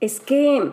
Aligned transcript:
Es 0.00 0.20
que, 0.20 0.72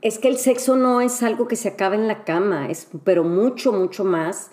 es 0.00 0.18
que 0.18 0.28
el 0.28 0.38
sexo 0.38 0.76
no 0.76 1.02
es 1.02 1.22
algo 1.22 1.46
que 1.48 1.56
se 1.56 1.68
acaba 1.68 1.94
en 1.94 2.08
la 2.08 2.24
cama, 2.24 2.70
es, 2.70 2.88
pero 3.04 3.22
mucho, 3.22 3.72
mucho 3.72 4.04
más. 4.04 4.50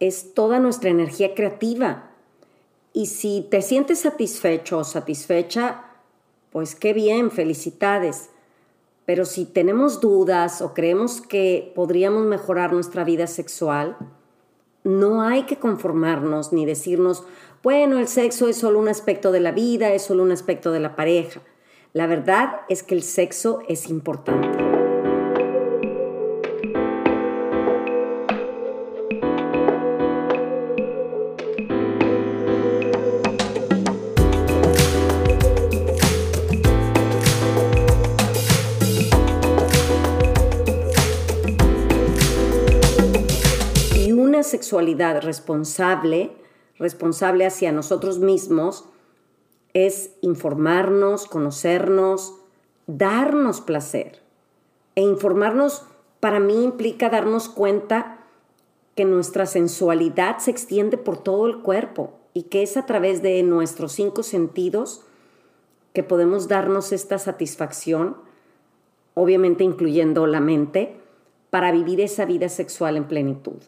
Es 0.00 0.34
toda 0.34 0.58
nuestra 0.58 0.90
energía 0.90 1.34
creativa. 1.34 2.10
Y 2.92 3.06
si 3.06 3.46
te 3.50 3.62
sientes 3.62 4.00
satisfecho 4.00 4.78
o 4.78 4.84
satisfecha, 4.84 5.84
pues 6.50 6.74
qué 6.74 6.92
bien, 6.92 7.30
felicidades. 7.30 8.28
Pero 9.06 9.24
si 9.24 9.46
tenemos 9.46 10.00
dudas 10.00 10.60
o 10.60 10.74
creemos 10.74 11.22
que 11.22 11.72
podríamos 11.74 12.24
mejorar 12.26 12.74
nuestra 12.74 13.02
vida 13.02 13.26
sexual, 13.26 13.96
no 14.84 15.22
hay 15.22 15.44
que 15.44 15.58
conformarnos 15.58 16.52
ni 16.52 16.66
decirnos, 16.66 17.24
bueno, 17.62 17.98
el 17.98 18.08
sexo 18.08 18.48
es 18.48 18.58
solo 18.58 18.78
un 18.78 18.88
aspecto 18.88 19.32
de 19.32 19.40
la 19.40 19.52
vida, 19.52 19.92
es 19.94 20.02
solo 20.02 20.22
un 20.22 20.32
aspecto 20.32 20.70
de 20.72 20.80
la 20.80 20.96
pareja. 20.96 21.40
La 21.92 22.06
verdad 22.06 22.62
es 22.68 22.82
que 22.82 22.94
el 22.94 23.02
sexo 23.02 23.60
es 23.68 23.90
importante. 23.90 24.82
sexualidad 44.52 45.22
responsable, 45.22 46.30
responsable 46.78 47.46
hacia 47.46 47.72
nosotros 47.72 48.18
mismos, 48.18 48.84
es 49.74 50.10
informarnos, 50.20 51.26
conocernos, 51.26 52.34
darnos 52.86 53.60
placer. 53.60 54.20
E 54.94 55.00
informarnos 55.00 55.84
para 56.20 56.40
mí 56.40 56.62
implica 56.62 57.08
darnos 57.08 57.48
cuenta 57.48 58.18
que 58.94 59.04
nuestra 59.04 59.46
sensualidad 59.46 60.38
se 60.38 60.50
extiende 60.50 60.98
por 60.98 61.18
todo 61.18 61.46
el 61.46 61.60
cuerpo 61.62 62.12
y 62.34 62.44
que 62.44 62.62
es 62.62 62.76
a 62.76 62.86
través 62.86 63.22
de 63.22 63.42
nuestros 63.42 63.92
cinco 63.92 64.22
sentidos 64.22 65.02
que 65.92 66.02
podemos 66.02 66.48
darnos 66.48 66.92
esta 66.92 67.18
satisfacción, 67.18 68.16
obviamente 69.14 69.64
incluyendo 69.64 70.26
la 70.26 70.40
mente, 70.40 70.96
para 71.50 71.70
vivir 71.72 72.00
esa 72.00 72.24
vida 72.24 72.48
sexual 72.48 72.96
en 72.96 73.04
plenitud. 73.04 73.58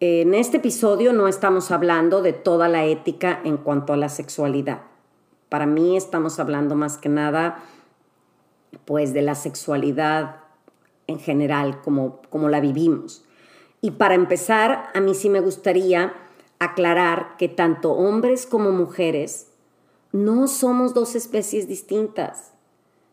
En 0.00 0.34
este 0.34 0.56
episodio 0.56 1.12
no 1.12 1.28
estamos 1.28 1.70
hablando 1.70 2.20
de 2.20 2.32
toda 2.32 2.66
la 2.66 2.84
ética 2.84 3.40
en 3.44 3.56
cuanto 3.56 3.92
a 3.92 3.96
la 3.96 4.08
sexualidad. 4.08 4.82
Para 5.48 5.66
mí 5.66 5.96
estamos 5.96 6.40
hablando 6.40 6.74
más 6.74 6.98
que 6.98 7.08
nada 7.08 7.62
pues 8.86 9.14
de 9.14 9.22
la 9.22 9.36
sexualidad 9.36 10.40
en 11.06 11.20
general, 11.20 11.80
como, 11.82 12.22
como 12.28 12.48
la 12.48 12.58
vivimos. 12.58 13.24
Y 13.80 13.92
para 13.92 14.16
empezar, 14.16 14.90
a 14.94 15.00
mí 15.00 15.14
sí 15.14 15.30
me 15.30 15.38
gustaría 15.38 16.12
aclarar 16.58 17.36
que 17.36 17.48
tanto 17.48 17.92
hombres 17.92 18.46
como 18.46 18.72
mujeres 18.72 19.52
no 20.10 20.48
somos 20.48 20.92
dos 20.92 21.14
especies 21.14 21.68
distintas, 21.68 22.52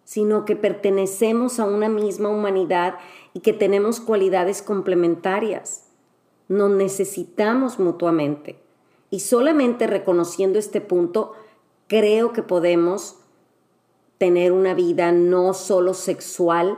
sino 0.03 0.45
que 0.45 0.55
pertenecemos 0.55 1.59
a 1.59 1.65
una 1.65 1.89
misma 1.89 2.29
humanidad 2.29 2.95
y 3.33 3.41
que 3.41 3.53
tenemos 3.53 3.99
cualidades 3.99 4.63
complementarias 4.63 5.90
nos 6.51 6.69
necesitamos 6.69 7.79
mutuamente. 7.79 8.61
Y 9.09 9.21
solamente 9.21 9.87
reconociendo 9.87 10.59
este 10.59 10.81
punto, 10.81 11.33
creo 11.87 12.33
que 12.33 12.43
podemos 12.43 13.17
tener 14.17 14.51
una 14.51 14.73
vida 14.73 15.13
no 15.13 15.53
solo 15.53 15.93
sexual, 15.93 16.77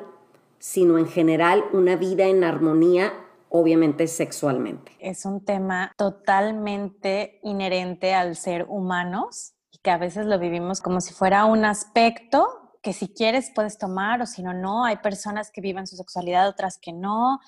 sino 0.59 0.97
en 0.99 1.07
general 1.07 1.65
una 1.73 1.95
vida 1.95 2.25
en 2.25 2.43
armonía, 2.43 3.13
obviamente 3.49 4.07
sexualmente. 4.07 4.91
Es 4.99 5.25
un 5.25 5.43
tema 5.43 5.91
totalmente 5.97 7.39
inherente 7.41 8.13
al 8.13 8.35
ser 8.35 8.67
humanos 8.69 9.55
y 9.71 9.79
que 9.79 9.89
a 9.89 9.97
veces 9.97 10.27
lo 10.27 10.37
vivimos 10.37 10.81
como 10.81 11.01
si 11.01 11.13
fuera 11.13 11.45
un 11.45 11.65
aspecto 11.65 12.62
que 12.83 12.91
si 12.91 13.07
quieres 13.07 13.51
puedes 13.55 13.77
tomar 13.77 14.21
o 14.21 14.25
si 14.25 14.43
no, 14.43 14.53
no. 14.53 14.83
Hay 14.83 14.97
personas 14.97 15.49
que 15.51 15.61
viven 15.61 15.87
su 15.87 15.95
sexualidad, 15.95 16.49
otras 16.49 16.77
que 16.77 16.91
no, 16.91 17.39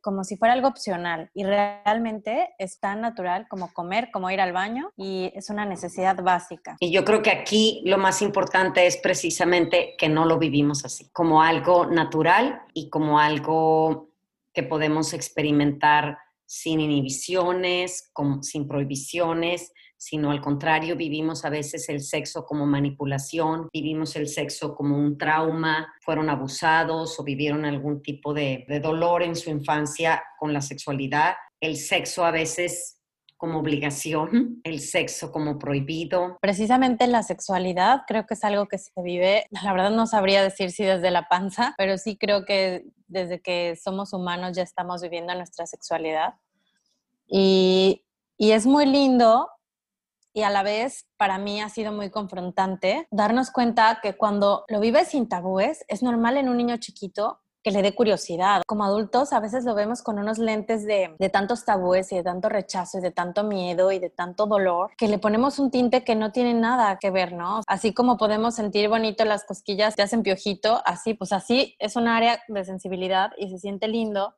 como 0.00 0.22
si 0.22 0.36
fuera 0.36 0.54
algo 0.54 0.68
opcional. 0.68 1.28
Y 1.34 1.44
realmente 1.44 2.54
es 2.58 2.78
tan 2.78 3.00
natural 3.00 3.48
como 3.50 3.74
comer, 3.74 4.10
como 4.12 4.30
ir 4.30 4.40
al 4.40 4.52
baño 4.52 4.92
y 4.96 5.32
es 5.34 5.50
una 5.50 5.66
necesidad 5.66 6.22
básica. 6.22 6.76
Y 6.78 6.92
yo 6.92 7.04
creo 7.04 7.20
que 7.20 7.32
aquí 7.32 7.82
lo 7.84 7.98
más 7.98 8.22
importante 8.22 8.86
es 8.86 8.96
precisamente 8.96 9.96
que 9.98 10.08
no 10.08 10.24
lo 10.24 10.38
vivimos 10.38 10.84
así, 10.84 11.10
como 11.12 11.42
algo 11.42 11.86
natural 11.86 12.62
y 12.72 12.88
como 12.88 13.18
algo 13.18 14.10
que 14.54 14.62
podemos 14.62 15.12
experimentar 15.12 16.16
sin 16.46 16.78
inhibiciones, 16.78 18.12
sin 18.42 18.68
prohibiciones, 18.68 19.72
sino 19.98 20.30
al 20.30 20.40
contrario, 20.40 20.96
vivimos 20.96 21.44
a 21.44 21.50
veces 21.50 21.88
el 21.88 22.00
sexo 22.00 22.44
como 22.44 22.66
manipulación, 22.66 23.68
vivimos 23.72 24.14
el 24.16 24.28
sexo 24.28 24.74
como 24.74 24.98
un 24.98 25.16
trauma, 25.16 25.94
fueron 26.02 26.28
abusados 26.28 27.18
o 27.18 27.24
vivieron 27.24 27.64
algún 27.64 28.02
tipo 28.02 28.34
de, 28.34 28.66
dolor 28.82 29.22
en 29.22 29.34
su 29.34 29.50
infancia 29.50 30.22
con 30.38 30.52
la 30.52 30.60
sexualidad. 30.60 31.34
El 31.60 31.76
sexo 31.76 32.24
a 32.24 32.30
veces 32.30 33.00
como 33.38 33.58
obligación, 33.58 34.60
el 34.64 34.80
sexo 34.80 35.32
como 35.32 35.58
prohibido. 35.58 36.38
Precisamente 36.40 37.06
la 37.06 37.22
sexualidad 37.22 38.02
creo 38.06 38.26
que 38.26 38.34
es 38.34 38.44
algo 38.44 38.66
que 38.66 38.78
se 38.78 38.90
vive, 39.02 39.46
la 39.50 39.72
verdad 39.72 39.90
no 39.90 40.06
sabría 40.06 40.42
decir 40.42 40.70
si 40.72 40.84
desde 40.84 41.10
la 41.10 41.26
panza, 41.28 41.74
pero 41.78 41.96
sí 41.96 42.16
creo 42.16 42.44
que 42.44 42.84
desde 43.08 43.40
que 43.40 43.76
somos 43.76 44.12
humanos 44.12 44.56
ya 44.56 44.62
estamos 44.62 45.00
viviendo 45.00 45.34
nuestra 45.34 45.66
sexualidad. 45.66 46.34
Y, 47.28 48.04
y 48.36 48.52
es 48.52 48.66
muy 48.66 48.86
lindo 48.86 49.48
y 50.36 50.42
a 50.42 50.50
la 50.50 50.62
vez 50.62 51.06
para 51.16 51.38
mí 51.38 51.62
ha 51.62 51.70
sido 51.70 51.92
muy 51.92 52.10
confrontante 52.10 53.08
darnos 53.10 53.50
cuenta 53.50 54.00
que 54.02 54.18
cuando 54.18 54.66
lo 54.68 54.80
vives 54.80 55.08
sin 55.08 55.30
tabúes 55.30 55.82
es 55.88 56.02
normal 56.02 56.36
en 56.36 56.50
un 56.50 56.58
niño 56.58 56.76
chiquito 56.76 57.40
que 57.64 57.70
le 57.70 57.80
dé 57.80 57.94
curiosidad. 57.94 58.62
Como 58.66 58.84
adultos 58.84 59.32
a 59.32 59.40
veces 59.40 59.64
lo 59.64 59.74
vemos 59.74 60.02
con 60.02 60.18
unos 60.18 60.38
lentes 60.38 60.84
de, 60.84 61.16
de, 61.18 61.28
tantos 61.30 61.64
tabúes 61.64 62.12
y 62.12 62.16
de 62.16 62.22
tanto 62.22 62.50
rechazo 62.50 62.98
y 62.98 63.00
de 63.00 63.12
tanto 63.12 63.44
miedo 63.44 63.90
y 63.90 63.98
de 63.98 64.10
tanto 64.10 64.46
dolor 64.46 64.90
que 64.98 65.08
le 65.08 65.18
ponemos 65.18 65.58
un 65.58 65.70
tinte 65.70 66.04
que 66.04 66.14
no 66.14 66.30
tiene 66.32 66.52
nada 66.52 66.98
que 67.00 67.10
ver, 67.10 67.32
¿no? 67.32 67.62
Así 67.66 67.94
como 67.94 68.18
podemos 68.18 68.54
sentir 68.54 68.90
bonito 68.90 69.24
las 69.24 69.42
cosquillas, 69.44 69.96
te 69.96 70.02
hacen 70.02 70.22
piojito, 70.22 70.82
así, 70.84 71.14
pues 71.14 71.32
así 71.32 71.74
es 71.78 71.96
un 71.96 72.08
área 72.08 72.42
de 72.46 72.64
sensibilidad 72.64 73.30
y 73.38 73.48
se 73.48 73.58
siente 73.58 73.88
lindo 73.88 74.34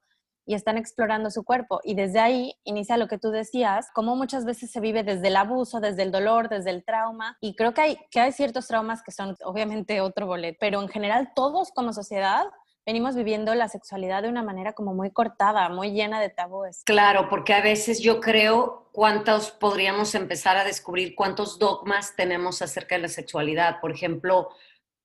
y 0.48 0.54
están 0.54 0.78
explorando 0.78 1.30
su 1.30 1.44
cuerpo. 1.44 1.80
Y 1.84 1.94
desde 1.94 2.20
ahí 2.20 2.54
inicia 2.64 2.96
lo 2.96 3.06
que 3.06 3.18
tú 3.18 3.30
decías, 3.30 3.90
como 3.94 4.16
muchas 4.16 4.46
veces 4.46 4.70
se 4.70 4.80
vive 4.80 5.02
desde 5.02 5.28
el 5.28 5.36
abuso, 5.36 5.78
desde 5.78 6.02
el 6.02 6.10
dolor, 6.10 6.48
desde 6.48 6.70
el 6.70 6.86
trauma. 6.86 7.36
Y 7.42 7.54
creo 7.54 7.74
que 7.74 7.82
hay, 7.82 7.98
que 8.10 8.18
hay 8.18 8.32
ciertos 8.32 8.66
traumas 8.66 9.02
que 9.02 9.12
son 9.12 9.36
obviamente 9.44 10.00
otro 10.00 10.26
boleto, 10.26 10.56
pero 10.58 10.80
en 10.80 10.88
general 10.88 11.32
todos 11.36 11.70
como 11.72 11.92
sociedad 11.92 12.46
venimos 12.86 13.14
viviendo 13.14 13.54
la 13.54 13.68
sexualidad 13.68 14.22
de 14.22 14.30
una 14.30 14.42
manera 14.42 14.72
como 14.72 14.94
muy 14.94 15.10
cortada, 15.10 15.68
muy 15.68 15.90
llena 15.90 16.18
de 16.18 16.30
tabúes. 16.30 16.82
Claro, 16.86 17.28
porque 17.28 17.52
a 17.52 17.60
veces 17.60 18.00
yo 18.00 18.18
creo 18.18 18.88
cuántos 18.92 19.50
podríamos 19.50 20.14
empezar 20.14 20.56
a 20.56 20.64
descubrir 20.64 21.14
cuántos 21.14 21.58
dogmas 21.58 22.16
tenemos 22.16 22.62
acerca 22.62 22.94
de 22.94 23.02
la 23.02 23.08
sexualidad. 23.08 23.82
Por 23.82 23.90
ejemplo, 23.90 24.48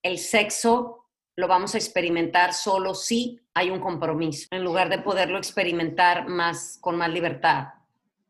el 0.03 0.19
sexo 0.19 1.02
lo 1.35 1.47
vamos 1.47 1.73
a 1.75 1.77
experimentar 1.77 2.53
solo 2.53 2.93
si 2.93 3.39
hay 3.53 3.69
un 3.69 3.79
compromiso, 3.79 4.47
en 4.51 4.63
lugar 4.63 4.89
de 4.89 4.99
poderlo 4.99 5.37
experimentar 5.37 6.27
más 6.27 6.77
con 6.79 6.95
más 6.97 7.09
libertad. 7.09 7.69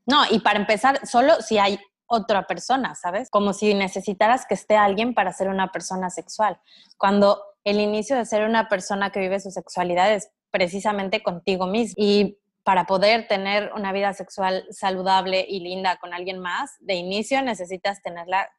No, 0.06 0.24
y 0.30 0.40
para 0.40 0.60
empezar, 0.60 1.06
solo 1.06 1.42
si 1.42 1.58
hay 1.58 1.80
otra 2.06 2.46
persona, 2.46 2.96
¿sabes? 2.96 3.30
Como 3.30 3.54
si 3.54 3.74
necesitaras 3.74 4.46
que 4.46 4.54
esté 4.54 4.76
alguien 4.76 5.14
para 5.14 5.34
ser 5.34 5.48
una 5.50 5.72
persona 5.72 6.10
sexual. 6.10 6.60
Cuando 6.98 7.42
el 7.64 7.80
inicio 7.80 8.18
de 8.18 8.26
ser 8.26 8.48
una 8.48 8.68
persona 8.68 9.12
que 9.12 9.20
vive 9.20 9.40
su 9.40 9.52
sexualidad 9.52 10.14
es 10.14 10.30
precisamente 10.52 11.24
contigo 11.24 11.66
mismo. 11.66 11.96
Y 11.98 12.38
para 12.64 12.86
poder 12.86 13.28
tener 13.28 13.72
una 13.76 13.92
vida 13.92 14.14
sexual 14.14 14.66
saludable 14.70 15.46
y 15.48 15.60
linda 15.62 15.98
con 15.98 16.14
alguien 16.14 16.40
más, 16.40 16.76
de 16.80 16.96
inicio 16.96 17.42
necesitas 17.42 18.02
tenerla 18.02 18.50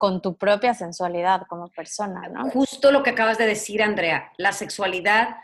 con 0.00 0.22
tu 0.22 0.38
propia 0.38 0.72
sensualidad 0.72 1.42
como 1.46 1.68
persona. 1.68 2.22
Justo 2.54 2.90
lo 2.90 3.02
que 3.02 3.10
acabas 3.10 3.36
de 3.36 3.44
decir, 3.44 3.82
Andrea, 3.82 4.32
la 4.38 4.52
sexualidad 4.52 5.36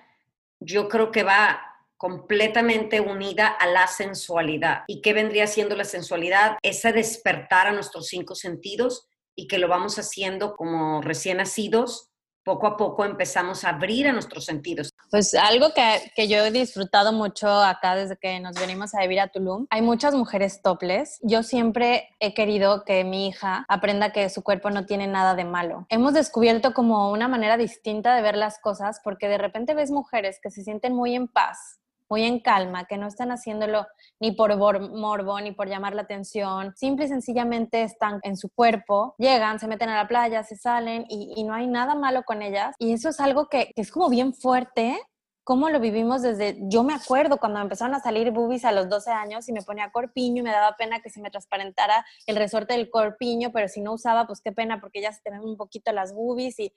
yo 0.60 0.88
creo 0.88 1.10
que 1.10 1.24
va 1.24 1.60
completamente 1.98 3.02
unida 3.02 3.48
a 3.48 3.66
la 3.66 3.86
sensualidad. 3.86 4.84
¿Y 4.86 5.02
qué 5.02 5.12
vendría 5.12 5.46
siendo 5.46 5.76
la 5.76 5.84
sensualidad? 5.84 6.56
Ese 6.62 6.94
despertar 6.94 7.66
a 7.66 7.72
nuestros 7.72 8.06
cinco 8.06 8.34
sentidos 8.34 9.06
y 9.34 9.46
que 9.46 9.58
lo 9.58 9.68
vamos 9.68 9.98
haciendo 9.98 10.56
como 10.56 11.02
recién 11.02 11.36
nacidos, 11.36 12.08
poco 12.46 12.68
a 12.68 12.76
poco 12.76 13.04
empezamos 13.04 13.64
a 13.64 13.70
abrir 13.70 14.06
a 14.06 14.12
nuestros 14.12 14.44
sentidos. 14.44 14.90
Pues 15.10 15.34
algo 15.34 15.74
que, 15.74 16.12
que, 16.14 16.28
yo 16.28 16.38
he 16.44 16.52
disfrutado 16.52 17.12
mucho 17.12 17.48
acá 17.48 17.96
desde 17.96 18.16
que 18.16 18.38
nos 18.38 18.54
venimos 18.54 18.94
a 18.94 19.00
vivir 19.00 19.18
a 19.18 19.26
Tulum, 19.26 19.66
hay 19.68 19.82
muchas 19.82 20.14
mujeres 20.14 20.62
toples. 20.62 21.18
Yo 21.22 21.42
siempre 21.42 22.08
he 22.20 22.34
querido 22.34 22.84
que 22.84 23.02
mi 23.02 23.26
hija 23.26 23.66
aprenda 23.68 24.12
que 24.12 24.30
su 24.30 24.44
cuerpo 24.44 24.70
no 24.70 24.86
tiene 24.86 25.08
nada 25.08 25.34
de 25.34 25.44
malo. 25.44 25.86
Hemos 25.88 26.14
descubierto 26.14 26.72
como 26.72 27.10
una 27.10 27.26
manera 27.26 27.56
distinta 27.56 28.14
de 28.14 28.22
ver 28.22 28.36
las 28.36 28.60
cosas 28.60 29.00
porque 29.02 29.26
de 29.26 29.38
repente 29.38 29.74
ves 29.74 29.90
mujeres 29.90 30.38
que 30.40 30.52
se 30.52 30.62
sienten 30.62 30.94
muy 30.94 31.16
en 31.16 31.26
paz 31.26 31.80
muy 32.08 32.22
en 32.22 32.40
calma, 32.40 32.86
que 32.86 32.98
no 32.98 33.06
están 33.06 33.30
haciéndolo 33.30 33.86
ni 34.20 34.32
por 34.32 34.56
morbo, 34.56 35.40
ni 35.40 35.52
por 35.52 35.68
llamar 35.68 35.94
la 35.94 36.02
atención, 36.02 36.74
simple 36.76 37.06
y 37.06 37.08
sencillamente 37.08 37.82
están 37.82 38.20
en 38.22 38.36
su 38.36 38.50
cuerpo, 38.50 39.14
llegan, 39.18 39.58
se 39.58 39.68
meten 39.68 39.88
a 39.88 39.96
la 39.96 40.08
playa, 40.08 40.42
se 40.42 40.56
salen 40.56 41.04
y, 41.08 41.44
no 41.44 41.54
hay 41.54 41.66
nada 41.66 41.94
malo 41.94 42.24
con 42.24 42.42
ellas. 42.42 42.74
Y 42.78 42.92
eso 42.92 43.08
es 43.08 43.20
algo 43.20 43.48
que, 43.48 43.72
es 43.76 43.92
como 43.92 44.08
bien 44.08 44.34
fuerte, 44.34 44.98
cómo 45.44 45.70
lo 45.70 45.78
vivimos 45.78 46.22
desde, 46.22 46.58
yo 46.62 46.82
me 46.82 46.92
acuerdo 46.92 47.38
cuando 47.38 47.60
empezaron 47.60 47.94
a 47.94 48.00
salir 48.00 48.32
boobies 48.32 48.64
a 48.64 48.72
los 48.72 48.88
12 48.88 49.12
años 49.12 49.48
y 49.48 49.52
me 49.52 49.62
ponía 49.62 49.92
corpiño 49.92 50.40
y 50.40 50.42
me 50.42 50.50
daba 50.50 50.76
pena 50.76 51.00
que 51.00 51.08
se 51.08 51.20
me 51.20 51.30
transparentara 51.30 52.04
el 52.26 52.34
resorte 52.34 52.74
del 52.74 52.90
corpiño, 52.90 53.52
pero 53.52 53.68
si 53.68 53.80
no 53.80 53.92
usaba, 53.92 54.26
pues 54.26 54.40
qué 54.40 54.50
pena 54.50 54.80
porque 54.80 55.00
ya 55.00 55.12
se 55.12 55.20
te 55.22 55.30
un 55.38 55.56
poquito 55.56 55.92
las 55.92 56.12
boobies 56.12 56.58
y 56.58 56.72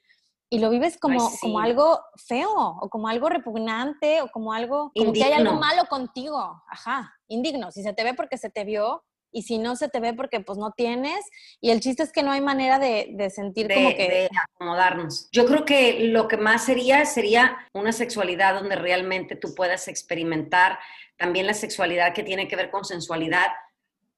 y 0.50 0.60
lo 0.60 0.70
vives 0.70 0.98
como, 0.98 1.30
como 1.40 1.60
algo 1.60 2.00
feo 2.16 2.52
o 2.52 2.90
como 2.90 3.08
algo 3.08 3.30
repugnante 3.30 4.22
o 4.22 4.30
como 4.30 4.52
algo 4.54 4.92
como 4.96 5.14
que 5.14 5.24
hay 5.24 5.34
algo 5.34 5.54
malo 5.54 5.86
contigo. 5.86 6.64
Ajá, 6.68 7.14
indigno. 7.28 7.72
Si 7.72 7.84
se 7.84 7.94
te 7.94 8.04
ve 8.04 8.16
porque 8.16 8.38
se 8.38 8.50
te 8.50 8.64
vio 8.64 9.04
y 9.32 9.44
si 9.44 9.60
no 9.60 9.76
se 9.76 9.90
te 9.90 10.00
ve 10.00 10.14
porque 10.14 10.40
pues 10.40 10.58
no 10.58 10.72
tienes. 10.72 11.24
Y 11.62 11.70
el 11.70 11.82
chiste 11.82 12.02
es 12.02 12.12
que 12.12 12.24
no 12.24 12.32
hay 12.32 12.42
manera 12.42 12.80
de, 12.80 13.10
de 13.14 13.30
sentir 13.30 13.72
como 13.72 13.90
que... 13.90 14.10
De 14.10 14.30
acomodarnos. 14.56 15.30
Yo 15.32 15.46
creo 15.46 15.66
que 15.66 16.08
lo 16.08 16.28
que 16.28 16.38
más 16.38 16.66
sería 16.66 17.06
sería 17.06 17.58
una 17.74 17.92
sexualidad 17.92 18.56
donde 18.56 18.76
realmente 18.76 19.36
tú 19.36 19.54
puedas 19.54 19.88
experimentar 19.88 20.80
también 21.16 21.46
la 21.46 21.54
sexualidad 21.54 22.14
que 22.14 22.24
tiene 22.24 22.48
que 22.48 22.56
ver 22.56 22.72
con 22.72 22.86
sensualidad, 22.86 23.48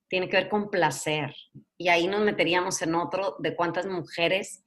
tiene 0.07 0.29
que 0.29 0.37
ver 0.37 0.49
con 0.49 0.69
placer. 0.69 1.35
Y 1.77 1.89
ahí 1.89 2.07
nos 2.07 2.21
meteríamos 2.21 2.81
en 2.81 2.95
otro 2.95 3.35
de 3.39 3.53
cuántas 3.55 3.85
mujeres 3.85 4.63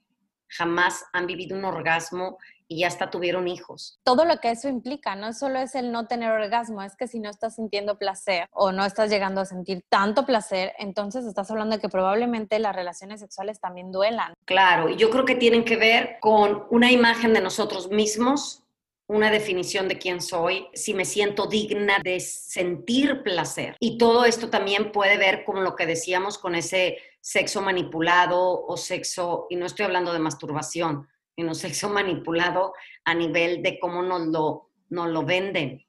jamás 0.49 1.05
han 1.13 1.27
vivido 1.27 1.57
un 1.57 1.65
orgasmo 1.65 2.39
y 2.69 2.81
ya 2.81 2.89
hasta 2.89 3.11
tuvieron 3.11 3.49
hijos. 3.49 4.01
Todo 4.05 4.25
lo 4.25 4.39
que 4.39 4.51
eso 4.51 4.69
implica, 4.69 5.17
no 5.17 5.33
solo 5.33 5.59
es 5.59 5.75
el 5.75 5.93
no 5.93 6.07
tener 6.07 6.31
orgasmo, 6.31 6.83
es 6.83 6.97
que 6.97 7.07
si 7.07 7.21
no 7.21 7.31
estás 7.31 7.57
sintiendo 7.57 7.99
placer 7.99 8.49
o 8.53 8.73
no 8.73 8.85
estás 8.85 9.11
llegando 9.11 9.41
a 9.41 9.45
sentir 9.45 9.85
tanto 9.89 10.25
placer, 10.25 10.73
entonces 10.79 11.27
estás 11.27 11.51
hablando 11.51 11.77
de 11.77 11.83
que 11.83 11.89
probablemente 11.89 12.59
las 12.59 12.75
relaciones 12.75 13.21
sexuales 13.21 13.61
también 13.61 13.93
duelan. 13.93 14.35
Claro, 14.45 14.89
y 14.89 14.97
yo 14.97 15.11
creo 15.11 15.25
que 15.25 15.35
tienen 15.35 15.65
que 15.65 15.77
ver 15.77 16.17
con 16.21 16.67
una 16.71 16.91
imagen 16.91 17.35
de 17.35 17.41
nosotros 17.41 17.91
mismos, 17.91 18.63
una 19.07 19.31
definición 19.31 19.87
de 19.87 19.99
quién 19.99 20.23
soy, 20.23 20.67
si 20.73 20.95
me 20.95 21.05
siento 21.05 21.47
digna 21.47 21.99
de 22.03 22.21
sentir 22.21 23.23
placer. 23.23 23.77
Y 23.79 23.99
todo 23.99 24.25
esto 24.25 24.49
también 24.49 24.93
puede 24.93 25.19
ver 25.19 25.45
con 25.45 25.63
lo 25.63 25.77
que 25.77 25.85
decíamos 25.85 26.39
con 26.39 26.55
ese 26.55 26.97
sexo 27.25 27.63
manipulado 27.63 28.67
o 28.67 28.77
sexo, 28.77 29.47
y 29.49 29.57
no 29.57 29.65
estoy 29.65 29.87
hablando 29.87 30.13
de 30.13 30.19
masturbación, 30.19 31.09
sino 31.35 31.55
sexo 31.55 31.89
manipulado 31.89 32.75
a 33.07 33.15
nivel 33.15 33.63
de 33.63 33.79
cómo 33.79 34.03
nos 34.03 34.27
lo, 34.27 34.71
nos 34.91 35.09
lo 35.09 35.25
venden. 35.25 35.87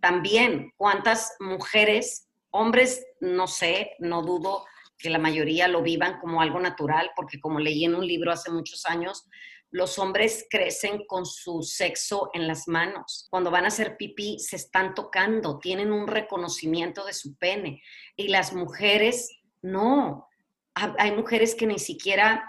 También, 0.00 0.72
cuántas 0.78 1.36
mujeres, 1.38 2.30
hombres, 2.48 3.04
no 3.20 3.46
sé, 3.46 3.92
no 3.98 4.22
dudo 4.22 4.64
que 4.96 5.10
la 5.10 5.18
mayoría 5.18 5.68
lo 5.68 5.82
vivan 5.82 6.18
como 6.18 6.40
algo 6.40 6.58
natural, 6.58 7.10
porque 7.14 7.38
como 7.40 7.60
leí 7.60 7.84
en 7.84 7.94
un 7.94 8.06
libro 8.06 8.32
hace 8.32 8.50
muchos 8.50 8.86
años, 8.86 9.28
los 9.70 9.98
hombres 9.98 10.46
crecen 10.48 11.04
con 11.06 11.26
su 11.26 11.62
sexo 11.62 12.30
en 12.32 12.48
las 12.48 12.68
manos. 12.68 13.26
Cuando 13.28 13.50
van 13.50 13.66
a 13.66 13.68
hacer 13.68 13.98
pipí, 13.98 14.38
se 14.38 14.56
están 14.56 14.94
tocando, 14.94 15.58
tienen 15.58 15.92
un 15.92 16.06
reconocimiento 16.06 17.04
de 17.04 17.12
su 17.12 17.36
pene. 17.36 17.82
Y 18.16 18.28
las 18.28 18.54
mujeres, 18.54 19.28
no 19.60 20.29
hay 20.74 21.12
mujeres 21.12 21.54
que 21.54 21.66
ni 21.66 21.78
siquiera 21.78 22.44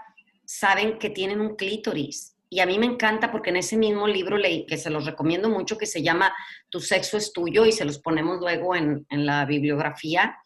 saben 0.45 0.99
que 0.99 1.09
tienen 1.09 1.41
un 1.41 1.55
clítoris. 1.55 2.35
Y 2.49 2.59
a 2.59 2.65
mí 2.65 2.77
me 2.77 2.85
encanta 2.85 3.31
porque 3.31 3.49
en 3.49 3.57
ese 3.57 3.77
mismo 3.77 4.07
libro 4.07 4.37
leí, 4.37 4.65
que 4.65 4.77
se 4.77 4.89
los 4.89 5.05
recomiendo 5.05 5.49
mucho, 5.49 5.77
que 5.77 5.85
se 5.85 6.03
llama 6.03 6.33
Tu 6.69 6.81
sexo 6.81 7.17
es 7.17 7.31
tuyo 7.31 7.65
y 7.65 7.71
se 7.71 7.85
los 7.85 7.99
ponemos 7.99 8.39
luego 8.39 8.75
en, 8.75 9.05
en 9.09 9.25
la 9.25 9.45
bibliografía, 9.45 10.37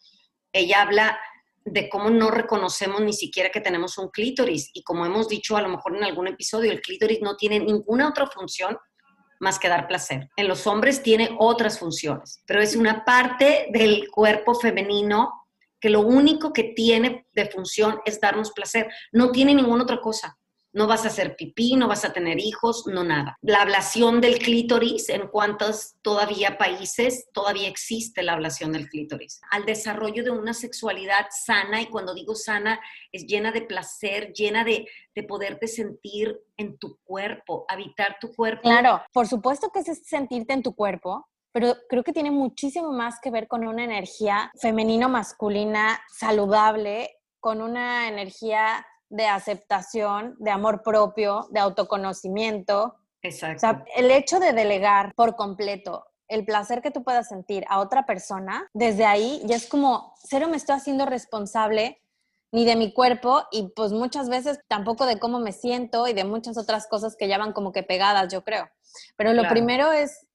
ella 0.52 0.82
habla 0.82 1.18
de 1.64 1.88
cómo 1.88 2.10
no 2.10 2.30
reconocemos 2.30 3.00
ni 3.00 3.12
siquiera 3.12 3.50
que 3.50 3.60
tenemos 3.60 3.98
un 3.98 4.10
clítoris. 4.10 4.70
Y 4.72 4.84
como 4.84 5.04
hemos 5.04 5.28
dicho 5.28 5.56
a 5.56 5.62
lo 5.62 5.68
mejor 5.68 5.96
en 5.96 6.04
algún 6.04 6.28
episodio, 6.28 6.70
el 6.70 6.80
clítoris 6.80 7.20
no 7.20 7.36
tiene 7.36 7.58
ninguna 7.58 8.08
otra 8.08 8.28
función 8.28 8.78
más 9.40 9.58
que 9.58 9.68
dar 9.68 9.88
placer. 9.88 10.30
En 10.36 10.48
los 10.48 10.66
hombres 10.66 11.02
tiene 11.02 11.34
otras 11.38 11.78
funciones, 11.78 12.42
pero 12.46 12.62
es 12.62 12.76
una 12.76 13.04
parte 13.04 13.66
del 13.72 14.08
cuerpo 14.10 14.54
femenino 14.54 15.45
que 15.80 15.90
lo 15.90 16.00
único 16.00 16.52
que 16.52 16.64
tiene 16.64 17.26
de 17.32 17.46
función 17.46 18.00
es 18.04 18.20
darnos 18.20 18.52
placer, 18.52 18.88
no 19.12 19.30
tiene 19.32 19.54
ninguna 19.54 19.84
otra 19.84 20.00
cosa. 20.00 20.38
No 20.72 20.86
vas 20.86 21.06
a 21.06 21.08
hacer 21.08 21.36
pipí, 21.36 21.74
no 21.74 21.88
vas 21.88 22.04
a 22.04 22.12
tener 22.12 22.38
hijos, 22.38 22.84
no 22.86 23.02
nada. 23.02 23.38
La 23.40 23.62
ablación 23.62 24.20
del 24.20 24.38
clítoris, 24.38 25.08
en 25.08 25.26
cuantos 25.28 25.94
todavía 26.02 26.58
países 26.58 27.28
todavía 27.32 27.66
existe 27.66 28.22
la 28.22 28.34
ablación 28.34 28.72
del 28.72 28.86
clítoris. 28.90 29.40
Al 29.50 29.64
desarrollo 29.64 30.22
de 30.22 30.32
una 30.32 30.52
sexualidad 30.52 31.28
sana, 31.30 31.80
y 31.80 31.86
cuando 31.86 32.12
digo 32.12 32.34
sana, 32.34 32.78
es 33.10 33.26
llena 33.26 33.52
de 33.52 33.62
placer, 33.62 34.34
llena 34.34 34.64
de, 34.64 34.86
de 35.14 35.22
poderte 35.22 35.66
sentir 35.66 36.38
en 36.58 36.76
tu 36.76 36.98
cuerpo, 37.04 37.64
habitar 37.68 38.18
tu 38.20 38.30
cuerpo. 38.34 38.68
Claro, 38.68 39.00
por 39.14 39.26
supuesto 39.26 39.70
que 39.72 39.80
es 39.80 40.06
sentirte 40.06 40.52
en 40.52 40.62
tu 40.62 40.74
cuerpo, 40.74 41.26
pero 41.56 41.74
creo 41.88 42.04
que 42.04 42.12
tiene 42.12 42.30
muchísimo 42.30 42.92
más 42.92 43.18
que 43.18 43.30
ver 43.30 43.48
con 43.48 43.66
una 43.66 43.82
energía 43.82 44.52
femenino-masculina 44.60 45.98
saludable, 46.12 47.16
con 47.40 47.62
una 47.62 48.08
energía 48.08 48.86
de 49.08 49.26
aceptación, 49.26 50.36
de 50.38 50.50
amor 50.50 50.82
propio, 50.82 51.46
de 51.52 51.60
autoconocimiento. 51.60 52.96
Exacto. 53.22 53.56
O 53.56 53.60
sea, 53.60 53.84
el 53.96 54.10
hecho 54.10 54.38
de 54.38 54.52
delegar 54.52 55.14
por 55.14 55.34
completo 55.34 56.04
el 56.28 56.44
placer 56.44 56.82
que 56.82 56.90
tú 56.90 57.02
puedas 57.02 57.28
sentir 57.28 57.64
a 57.70 57.80
otra 57.80 58.04
persona, 58.04 58.68
desde 58.74 59.06
ahí 59.06 59.40
ya 59.46 59.56
es 59.56 59.66
como, 59.66 60.12
cero 60.24 60.48
me 60.50 60.58
estoy 60.58 60.76
haciendo 60.76 61.06
responsable 61.06 62.02
ni 62.52 62.66
de 62.66 62.76
mi 62.76 62.92
cuerpo 62.92 63.44
y 63.50 63.72
pues 63.74 63.92
muchas 63.92 64.28
veces 64.28 64.60
tampoco 64.68 65.06
de 65.06 65.18
cómo 65.18 65.38
me 65.38 65.52
siento 65.52 66.06
y 66.06 66.12
de 66.12 66.24
muchas 66.24 66.58
otras 66.58 66.86
cosas 66.86 67.16
que 67.16 67.28
ya 67.28 67.38
van 67.38 67.54
como 67.54 67.72
que 67.72 67.82
pegadas, 67.82 68.30
yo 68.30 68.44
creo. 68.44 68.68
Pero 69.16 69.32
lo 69.32 69.48
primero 69.48 69.92
es 69.92 70.25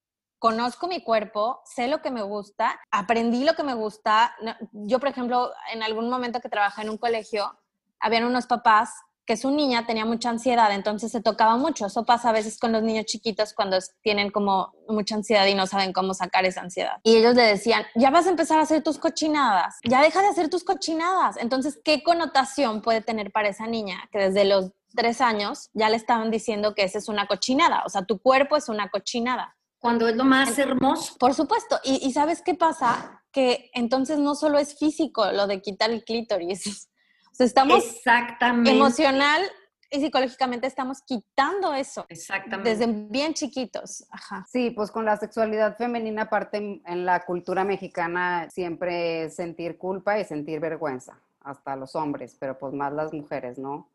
conozco 0.41 0.88
mi 0.88 1.03
cuerpo, 1.03 1.61
sé 1.65 1.88
lo 1.88 2.01
que 2.01 2.09
me 2.09 2.23
gusta, 2.23 2.81
aprendí 2.89 3.43
lo 3.43 3.53
que 3.53 3.61
me 3.61 3.75
gusta. 3.75 4.35
Yo, 4.71 4.99
por 4.99 5.09
ejemplo, 5.09 5.51
en 5.71 5.83
algún 5.83 6.09
momento 6.09 6.41
que 6.41 6.49
trabajé 6.49 6.81
en 6.81 6.89
un 6.89 6.97
colegio, 6.97 7.59
habían 7.99 8.23
unos 8.23 8.47
papás 8.47 8.89
que 9.23 9.38
su 9.38 9.51
niña 9.51 9.85
tenía 9.85 10.03
mucha 10.03 10.31
ansiedad, 10.31 10.73
entonces 10.73 11.11
se 11.11 11.21
tocaba 11.21 11.57
mucho. 11.57 11.85
Eso 11.85 12.05
pasa 12.05 12.29
a 12.29 12.31
veces 12.31 12.57
con 12.57 12.71
los 12.71 12.81
niños 12.81 13.05
chiquitos 13.05 13.53
cuando 13.53 13.77
tienen 14.01 14.31
como 14.31 14.73
mucha 14.87 15.13
ansiedad 15.13 15.45
y 15.45 15.54
no 15.54 15.68
saben 15.68 15.94
cómo 15.94 16.16
sacar 16.16 16.44
esa 16.44 16.61
ansiedad. 16.61 16.97
Y 17.04 17.18
ellos 17.18 17.35
le 17.35 17.44
decían, 17.44 17.85
ya 17.94 18.09
vas 18.09 18.25
a 18.25 18.31
empezar 18.31 18.57
a 18.57 18.63
hacer 18.63 18.81
tus 18.81 18.97
cochinadas, 18.97 19.77
ya 19.87 20.01
deja 20.01 20.23
de 20.23 20.30
hacer 20.30 20.49
tus 20.49 20.63
cochinadas. 20.63 21.37
Entonces, 21.37 21.80
¿qué 21.85 22.01
connotación 22.01 22.81
puede 22.81 23.01
tener 23.01 23.31
para 23.31 23.49
esa 23.49 23.68
niña 23.68 24.09
que 24.11 24.18
desde 24.18 24.45
los 24.45 24.71
tres 24.95 25.21
años 25.21 25.69
ya 25.73 25.87
le 25.89 25.97
estaban 25.97 26.31
diciendo 26.31 26.73
que 26.73 26.83
esa 26.83 26.97
es 26.97 27.09
una 27.09 27.27
cochinada? 27.27 27.83
O 27.85 27.89
sea, 27.89 28.06
tu 28.06 28.18
cuerpo 28.18 28.57
es 28.57 28.69
una 28.69 28.89
cochinada 28.89 29.56
cuando 29.81 30.07
es 30.07 30.16
lo 30.16 30.23
más 30.23 30.57
hermoso. 30.59 31.18
Por 31.18 31.33
supuesto. 31.33 31.80
Y, 31.83 32.14
¿sabes 32.14 32.42
qué 32.42 32.54
pasa? 32.54 33.23
Que 33.31 33.71
entonces 33.73 34.19
no 34.19 34.35
solo 34.35 34.59
es 34.59 34.78
físico 34.78 35.30
lo 35.31 35.47
de 35.47 35.61
quitar 35.61 35.90
el 35.92 36.06
clítoris. 36.06 36.88
O 37.31 37.33
sea, 37.33 37.45
estamos 37.45 37.85
Exactamente. 37.85 38.71
emocional 38.71 39.42
y 39.90 40.02
psicológicamente 40.02 40.68
estamos 40.68 41.02
quitando 41.02 41.73
eso. 41.73 42.06
Exactamente. 42.09 42.69
Desde 42.71 42.88
bien 43.09 43.33
chiquitos. 43.33 44.06
Ajá. 44.11 44.45
Sí, 44.52 44.71
pues 44.71 44.92
con 44.92 45.06
la 45.06 45.16
sexualidad 45.16 45.78
femenina, 45.78 46.23
aparte 46.23 46.81
en 46.85 47.06
la 47.06 47.23
cultura 47.26 47.64
mexicana, 47.64 48.50
siempre 48.52 49.30
sentir 49.30 49.78
culpa 49.78 50.19
y 50.19 50.26
sentir 50.26 50.59
vergüenza, 50.59 51.21
hasta 51.40 51.78
los 51.78 51.95
hombres, 51.95 52.35
pero 52.38 52.59
pues 52.59 52.73
más 52.73 52.92
las 52.92 53.14
mujeres, 53.14 53.57
¿no? 53.57 53.88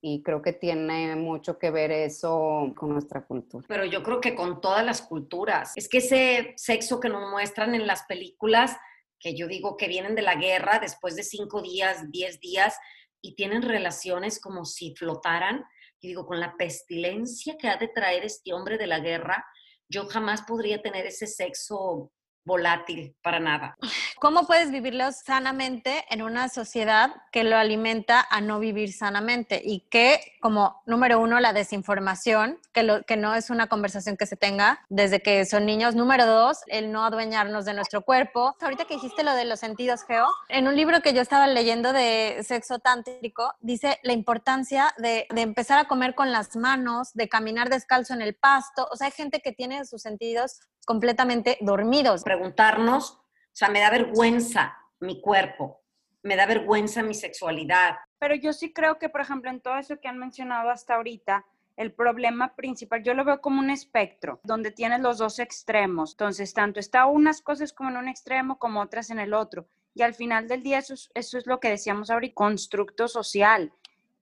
Y 0.00 0.22
creo 0.22 0.40
que 0.40 0.52
tiene 0.52 1.14
mucho 1.16 1.58
que 1.58 1.70
ver 1.70 1.90
eso 1.90 2.72
con 2.76 2.90
nuestra 2.90 3.26
cultura. 3.26 3.66
Pero 3.68 3.84
yo 3.84 4.02
creo 4.02 4.20
que 4.20 4.34
con 4.34 4.60
todas 4.60 4.84
las 4.84 5.02
culturas. 5.02 5.72
Es 5.76 5.88
que 5.88 5.98
ese 5.98 6.54
sexo 6.56 7.00
que 7.00 7.08
nos 7.08 7.30
muestran 7.30 7.74
en 7.74 7.86
las 7.86 8.04
películas, 8.04 8.76
que 9.18 9.36
yo 9.36 9.46
digo 9.46 9.76
que 9.76 9.88
vienen 9.88 10.14
de 10.14 10.22
la 10.22 10.36
guerra 10.36 10.78
después 10.78 11.16
de 11.16 11.22
cinco 11.22 11.60
días, 11.60 12.10
diez 12.10 12.40
días, 12.40 12.76
y 13.20 13.34
tienen 13.34 13.62
relaciones 13.62 14.40
como 14.40 14.64
si 14.64 14.94
flotaran, 14.94 15.64
y 16.00 16.08
digo, 16.08 16.24
con 16.24 16.40
la 16.40 16.56
pestilencia 16.56 17.56
que 17.58 17.68
ha 17.68 17.76
de 17.76 17.88
traer 17.88 18.24
este 18.24 18.54
hombre 18.54 18.78
de 18.78 18.86
la 18.86 19.00
guerra, 19.00 19.44
yo 19.86 20.06
jamás 20.06 20.42
podría 20.42 20.80
tener 20.80 21.04
ese 21.04 21.26
sexo 21.26 22.10
volátil 22.44 23.16
para 23.22 23.40
nada. 23.40 23.76
¿Cómo 24.20 24.46
puedes 24.46 24.70
vivirlo 24.70 25.10
sanamente 25.12 26.04
en 26.10 26.22
una 26.22 26.48
sociedad 26.48 27.10
que 27.32 27.44
lo 27.44 27.56
alimenta 27.56 28.26
a 28.30 28.40
no 28.40 28.58
vivir 28.58 28.92
sanamente? 28.92 29.62
Y 29.64 29.88
que, 29.90 30.20
como 30.40 30.82
número 30.86 31.20
uno, 31.20 31.40
la 31.40 31.52
desinformación, 31.52 32.58
que, 32.72 32.82
lo, 32.82 33.02
que 33.04 33.16
no 33.16 33.34
es 33.34 33.50
una 33.50 33.68
conversación 33.68 34.16
que 34.16 34.26
se 34.26 34.36
tenga 34.36 34.84
desde 34.88 35.22
que 35.22 35.44
son 35.46 35.64
niños. 35.64 35.94
Número 35.94 36.26
dos, 36.26 36.58
el 36.66 36.92
no 36.92 37.04
adueñarnos 37.04 37.64
de 37.64 37.74
nuestro 37.74 38.02
cuerpo. 38.02 38.54
Ahorita 38.60 38.84
que 38.84 38.94
dijiste 38.94 39.22
lo 39.22 39.34
de 39.34 39.44
los 39.46 39.60
sentidos, 39.60 40.02
Geo, 40.04 40.26
en 40.48 40.68
un 40.68 40.76
libro 40.76 41.00
que 41.00 41.14
yo 41.14 41.22
estaba 41.22 41.46
leyendo 41.46 41.92
de 41.92 42.44
sexo 42.46 42.78
tántrico, 42.78 43.54
dice 43.60 43.98
la 44.02 44.12
importancia 44.12 44.94
de, 44.98 45.26
de 45.30 45.40
empezar 45.40 45.78
a 45.78 45.88
comer 45.88 46.14
con 46.14 46.30
las 46.30 46.56
manos, 46.56 47.12
de 47.14 47.28
caminar 47.28 47.70
descalzo 47.70 48.12
en 48.12 48.22
el 48.22 48.34
pasto. 48.34 48.86
O 48.90 48.96
sea, 48.96 49.06
hay 49.06 49.12
gente 49.12 49.40
que 49.40 49.52
tiene 49.52 49.84
sus 49.84 50.02
sentidos 50.02 50.60
completamente 50.90 51.56
dormidos. 51.60 52.24
Preguntarnos, 52.24 53.12
o 53.12 53.52
sea, 53.52 53.68
me 53.68 53.78
da 53.78 53.90
vergüenza 53.90 54.76
mi 54.98 55.20
cuerpo, 55.20 55.84
me 56.24 56.34
da 56.34 56.46
vergüenza 56.46 57.00
mi 57.00 57.14
sexualidad. 57.14 57.98
Pero 58.18 58.34
yo 58.34 58.52
sí 58.52 58.72
creo 58.72 58.98
que, 58.98 59.08
por 59.08 59.20
ejemplo, 59.20 59.52
en 59.52 59.60
todo 59.60 59.78
eso 59.78 60.00
que 60.00 60.08
han 60.08 60.18
mencionado 60.18 60.68
hasta 60.68 60.96
ahorita, 60.96 61.46
el 61.76 61.92
problema 61.92 62.56
principal, 62.56 63.04
yo 63.04 63.14
lo 63.14 63.24
veo 63.24 63.40
como 63.40 63.60
un 63.60 63.70
espectro, 63.70 64.40
donde 64.42 64.72
tienes 64.72 64.98
los 64.98 65.18
dos 65.18 65.38
extremos. 65.38 66.14
Entonces, 66.14 66.52
tanto 66.54 66.80
está 66.80 67.06
unas 67.06 67.40
cosas 67.40 67.72
como 67.72 67.90
en 67.90 67.96
un 67.96 68.08
extremo 68.08 68.58
como 68.58 68.80
otras 68.80 69.10
en 69.10 69.20
el 69.20 69.32
otro. 69.32 69.68
Y 69.94 70.02
al 70.02 70.14
final 70.14 70.48
del 70.48 70.64
día, 70.64 70.78
eso 70.78 70.94
es, 70.94 71.08
eso 71.14 71.38
es 71.38 71.46
lo 71.46 71.60
que 71.60 71.70
decíamos 71.70 72.10
ahorita, 72.10 72.34
constructo 72.34 73.06
social. 73.06 73.72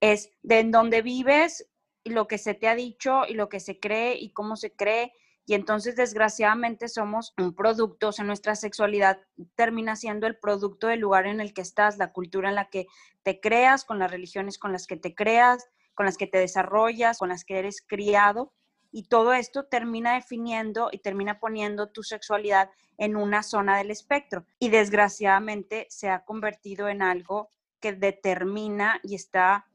Es 0.01 0.29
de 0.43 0.59
en 0.59 0.69
donde 0.69 1.01
vives, 1.01 1.67
y 2.03 2.11
lo 2.11 2.27
que 2.27 2.37
se 2.37 2.53
te 2.53 2.67
ha 2.67 2.75
dicho 2.75 3.23
y 3.27 3.33
lo 3.33 3.49
que 3.49 3.59
se 3.59 3.79
cree 3.79 4.19
y 4.19 4.33
cómo 4.33 4.55
se 4.55 4.71
cree 4.71 5.13
y 5.49 5.55
entonces 5.55 5.95
desgraciadamente 5.95 6.87
somos 6.87 7.33
un 7.35 7.55
producto, 7.55 8.09
o 8.09 8.11
sea, 8.11 8.23
nuestra 8.23 8.53
sexualidad 8.53 9.19
termina 9.55 9.95
siendo 9.95 10.27
el 10.27 10.37
producto 10.37 10.85
del 10.85 10.99
lugar 10.99 11.25
en 11.25 11.41
el 11.41 11.55
que 11.55 11.61
estás, 11.61 11.97
la 11.97 12.11
cultura 12.11 12.49
en 12.49 12.55
la 12.55 12.69
que 12.69 12.85
te 13.23 13.39
creas, 13.39 13.83
con 13.83 13.97
las 13.97 14.11
religiones 14.11 14.59
con 14.59 14.71
las 14.71 14.85
que 14.85 14.95
te 14.95 15.15
creas, 15.15 15.67
con 15.95 16.05
las 16.05 16.17
que 16.17 16.27
te 16.27 16.37
desarrollas, 16.37 17.17
con 17.17 17.29
las 17.29 17.45
que 17.45 17.57
eres 17.57 17.81
criado. 17.81 18.53
Y 18.91 19.07
todo 19.07 19.33
esto 19.33 19.65
termina 19.65 20.13
definiendo 20.13 20.89
y 20.91 20.99
termina 20.99 21.39
poniendo 21.39 21.89
tu 21.89 22.03
sexualidad 22.03 22.69
en 22.99 23.15
una 23.15 23.41
zona 23.41 23.75
del 23.75 23.89
espectro. 23.89 24.45
Y 24.59 24.69
desgraciadamente 24.69 25.87
se 25.89 26.11
ha 26.11 26.25
convertido 26.25 26.89
en 26.89 27.01
algo 27.01 27.49
que 27.79 27.93
determina 27.93 28.99
y 29.01 29.15
está 29.15 29.65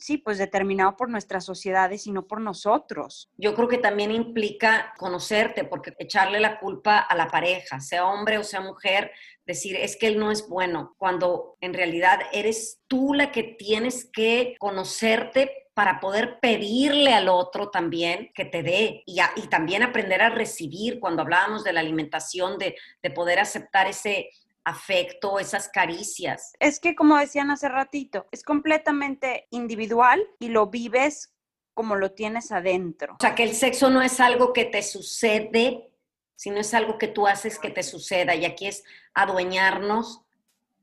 sí, 0.00 0.18
pues 0.18 0.38
determinado 0.38 0.96
por 0.96 1.08
nuestras 1.08 1.44
sociedades 1.44 2.06
y 2.06 2.12
no 2.12 2.26
por 2.26 2.40
nosotros. 2.40 3.30
Yo 3.36 3.54
creo 3.54 3.68
que 3.68 3.78
también 3.78 4.10
implica 4.10 4.94
conocerte, 4.98 5.64
porque 5.64 5.94
echarle 5.98 6.40
la 6.40 6.58
culpa 6.58 6.98
a 6.98 7.16
la 7.16 7.28
pareja, 7.28 7.80
sea 7.80 8.06
hombre 8.06 8.38
o 8.38 8.44
sea 8.44 8.60
mujer, 8.60 9.12
decir 9.46 9.76
es 9.76 9.96
que 9.96 10.06
él 10.06 10.18
no 10.18 10.30
es 10.30 10.48
bueno, 10.48 10.94
cuando 10.98 11.56
en 11.60 11.74
realidad 11.74 12.20
eres 12.32 12.80
tú 12.88 13.14
la 13.14 13.32
que 13.32 13.42
tienes 13.42 14.08
que 14.10 14.56
conocerte 14.58 15.68
para 15.74 16.00
poder 16.00 16.40
pedirle 16.40 17.14
al 17.14 17.28
otro 17.28 17.70
también 17.70 18.32
que 18.34 18.44
te 18.44 18.62
dé 18.62 19.02
y, 19.06 19.20
también 19.48 19.82
aprender 19.82 20.20
a 20.20 20.28
recibir 20.28 21.00
cuando 21.00 21.22
hablábamos 21.22 21.64
de 21.64 21.72
la 21.72 21.80
alimentación, 21.80 22.58
de 22.58 23.10
poder 23.14 23.38
aceptar 23.38 23.86
ese, 23.86 24.30
afecto, 24.64 25.38
esas 25.38 25.68
caricias. 25.68 26.52
Es 26.60 26.80
que 26.80 26.94
como 26.94 27.16
decían 27.16 27.50
hace 27.50 27.68
ratito, 27.68 28.26
es 28.30 28.42
completamente 28.42 29.46
individual 29.50 30.22
y 30.38 30.48
lo 30.48 30.66
vives 30.68 31.32
como 31.74 31.96
lo 31.96 32.12
tienes 32.12 32.52
adentro. 32.52 33.14
O 33.14 33.20
sea, 33.20 33.34
que 33.34 33.44
el 33.44 33.54
sexo 33.54 33.90
no 33.90 34.02
es 34.02 34.20
algo 34.20 34.52
que 34.52 34.66
te 34.66 34.82
sucede, 34.82 35.90
sino 36.36 36.58
es 36.58 36.74
algo 36.74 36.98
que 36.98 37.08
tú 37.08 37.26
haces 37.26 37.58
que 37.58 37.70
te 37.70 37.82
suceda. 37.82 38.34
Y 38.34 38.44
aquí 38.44 38.66
es 38.66 38.84
adueñarnos 39.14 40.22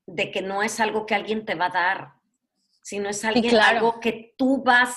de 0.05 0.31
que 0.31 0.41
no 0.41 0.63
es 0.63 0.79
algo 0.79 1.05
que 1.05 1.15
alguien 1.15 1.46
te 1.46 1.55
va 1.55 1.65
a 1.65 1.69
dar, 1.69 2.13
sino 2.81 3.10
es 3.10 3.24
alguien, 3.25 3.57
algo 3.57 4.00
que 4.00 4.34
tú 4.38 4.63
vas 4.63 4.96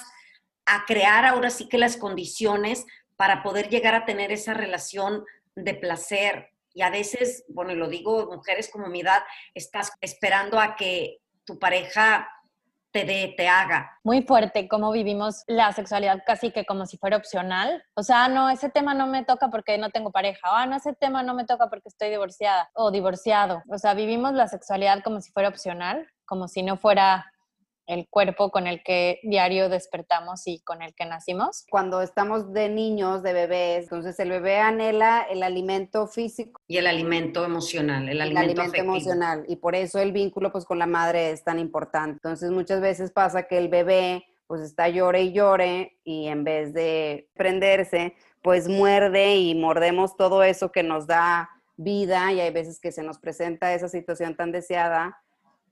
a 0.64 0.84
crear 0.86 1.26
ahora 1.26 1.50
sí 1.50 1.68
que 1.68 1.78
las 1.78 1.96
condiciones 1.96 2.86
para 3.16 3.42
poder 3.42 3.68
llegar 3.68 3.94
a 3.94 4.04
tener 4.04 4.32
esa 4.32 4.54
relación 4.54 5.24
de 5.56 5.74
placer, 5.74 6.50
y 6.74 6.82
a 6.82 6.90
veces, 6.90 7.44
bueno, 7.48 7.72
y 7.72 7.76
lo 7.76 7.88
digo, 7.88 8.26
mujeres 8.26 8.70
como 8.70 8.86
mi 8.86 9.00
edad, 9.00 9.22
estás 9.54 9.92
esperando 10.00 10.58
a 10.58 10.76
que 10.76 11.18
tu 11.44 11.58
pareja 11.58 12.28
te 12.92 13.04
dé, 13.04 13.34
te 13.36 13.48
haga. 13.48 13.98
Muy 14.02 14.22
fuerte 14.22 14.68
cómo 14.68 14.90
vivimos 14.90 15.44
la 15.46 15.72
sexualidad 15.72 16.22
casi 16.26 16.50
que 16.50 16.64
como 16.64 16.86
si 16.86 16.96
fuera 16.96 17.16
opcional. 17.16 17.84
O 17.94 18.02
sea, 18.02 18.28
no, 18.28 18.50
ese 18.50 18.68
tema 18.68 18.94
no 18.94 19.06
me 19.06 19.24
toca 19.24 19.48
porque 19.48 19.78
no 19.78 19.90
tengo 19.90 20.10
pareja. 20.10 20.40
Ah, 20.42 20.66
no, 20.66 20.76
ese 20.76 20.92
tema 20.94 21.22
no 21.22 21.34
me 21.34 21.44
toca 21.44 21.68
porque 21.68 21.88
estoy 21.88 22.10
divorciada 22.10 22.70
o 22.74 22.90
divorciado. 22.90 23.62
O 23.68 23.78
sea, 23.78 23.94
vivimos 23.94 24.32
la 24.34 24.48
sexualidad 24.48 25.02
como 25.04 25.20
si 25.20 25.30
fuera 25.30 25.48
opcional, 25.48 26.08
como 26.24 26.48
si 26.48 26.62
no 26.62 26.76
fuera 26.76 27.32
el 27.90 28.06
cuerpo 28.08 28.50
con 28.50 28.68
el 28.68 28.84
que 28.84 29.18
diario 29.24 29.68
despertamos 29.68 30.46
y 30.46 30.60
con 30.60 30.80
el 30.80 30.94
que 30.94 31.06
nacimos. 31.06 31.66
Cuando 31.68 32.02
estamos 32.02 32.52
de 32.52 32.68
niños, 32.68 33.24
de 33.24 33.32
bebés, 33.32 33.84
entonces 33.84 34.18
el 34.20 34.30
bebé 34.30 34.58
anhela 34.58 35.26
el 35.28 35.42
alimento 35.42 36.06
físico. 36.06 36.60
Y 36.68 36.76
el 36.76 36.86
alimento 36.86 37.44
emocional, 37.44 38.08
el 38.08 38.20
alimento, 38.20 38.62
emocional. 38.74 39.44
Y 39.48 39.56
por 39.56 39.74
eso 39.74 39.98
el 39.98 40.12
vínculo 40.12 40.52
pues 40.52 40.64
con 40.64 40.78
la 40.78 40.86
madre 40.86 41.32
es 41.32 41.42
tan 41.42 41.58
importante. 41.58 42.12
Entonces 42.12 42.52
muchas 42.52 42.80
veces 42.80 43.10
pasa 43.10 43.48
que 43.48 43.58
el 43.58 43.68
bebé 43.68 44.24
pues 44.46 44.60
está 44.60 44.88
llore 44.88 45.22
y 45.22 45.32
llore 45.32 45.98
y 46.04 46.28
en 46.28 46.44
vez 46.44 46.72
de 46.72 47.28
prenderse, 47.34 48.14
pues 48.40 48.68
muerde 48.68 49.36
y 49.36 49.56
mordemos 49.56 50.16
todo 50.16 50.44
eso 50.44 50.70
que 50.70 50.84
nos 50.84 51.08
da 51.08 51.50
vida 51.76 52.32
y 52.32 52.40
hay 52.40 52.52
veces 52.52 52.78
que 52.78 52.92
se 52.92 53.02
nos 53.02 53.18
presenta 53.18 53.74
esa 53.74 53.88
situación 53.88 54.36
tan 54.36 54.52
deseada 54.52 55.18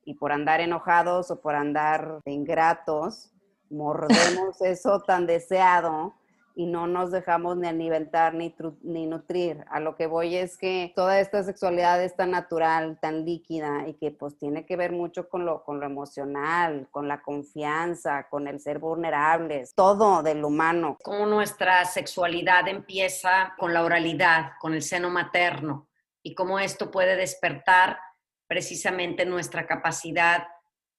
y 0.08 0.14
por 0.14 0.32
andar 0.32 0.62
enojados 0.62 1.30
o 1.30 1.38
por 1.42 1.54
andar 1.54 2.20
ingratos, 2.24 3.30
mordemos 3.68 4.58
eso 4.62 5.00
tan 5.00 5.26
deseado 5.26 6.14
y 6.54 6.64
no 6.64 6.86
nos 6.86 7.10
dejamos 7.10 7.58
ni 7.58 7.68
alimentar 7.68 8.32
ni, 8.32 8.56
ni 8.80 9.06
nutrir. 9.06 9.66
A 9.68 9.80
lo 9.80 9.96
que 9.96 10.06
voy 10.06 10.34
es 10.34 10.56
que 10.56 10.94
toda 10.96 11.20
esta 11.20 11.42
sexualidad 11.42 12.02
es 12.02 12.16
tan 12.16 12.30
natural, 12.30 12.98
tan 13.02 13.26
líquida 13.26 13.86
y 13.86 13.98
que 13.98 14.10
pues 14.10 14.38
tiene 14.38 14.64
que 14.64 14.76
ver 14.76 14.92
mucho 14.92 15.28
con 15.28 15.44
lo, 15.44 15.62
con 15.62 15.78
lo 15.78 15.84
emocional, 15.84 16.88
con 16.90 17.06
la 17.06 17.20
confianza, 17.20 18.28
con 18.30 18.48
el 18.48 18.60
ser 18.60 18.78
vulnerables, 18.78 19.74
todo 19.74 20.22
del 20.22 20.42
humano. 20.42 20.96
Como 21.02 21.26
nuestra 21.26 21.84
sexualidad 21.84 22.66
empieza 22.66 23.52
con 23.58 23.74
la 23.74 23.84
oralidad, 23.84 24.52
con 24.58 24.72
el 24.72 24.80
seno 24.80 25.10
materno 25.10 25.86
y 26.22 26.34
cómo 26.34 26.58
esto 26.58 26.90
puede 26.90 27.14
despertar 27.14 27.98
precisamente 28.48 29.24
nuestra 29.24 29.66
capacidad 29.66 30.48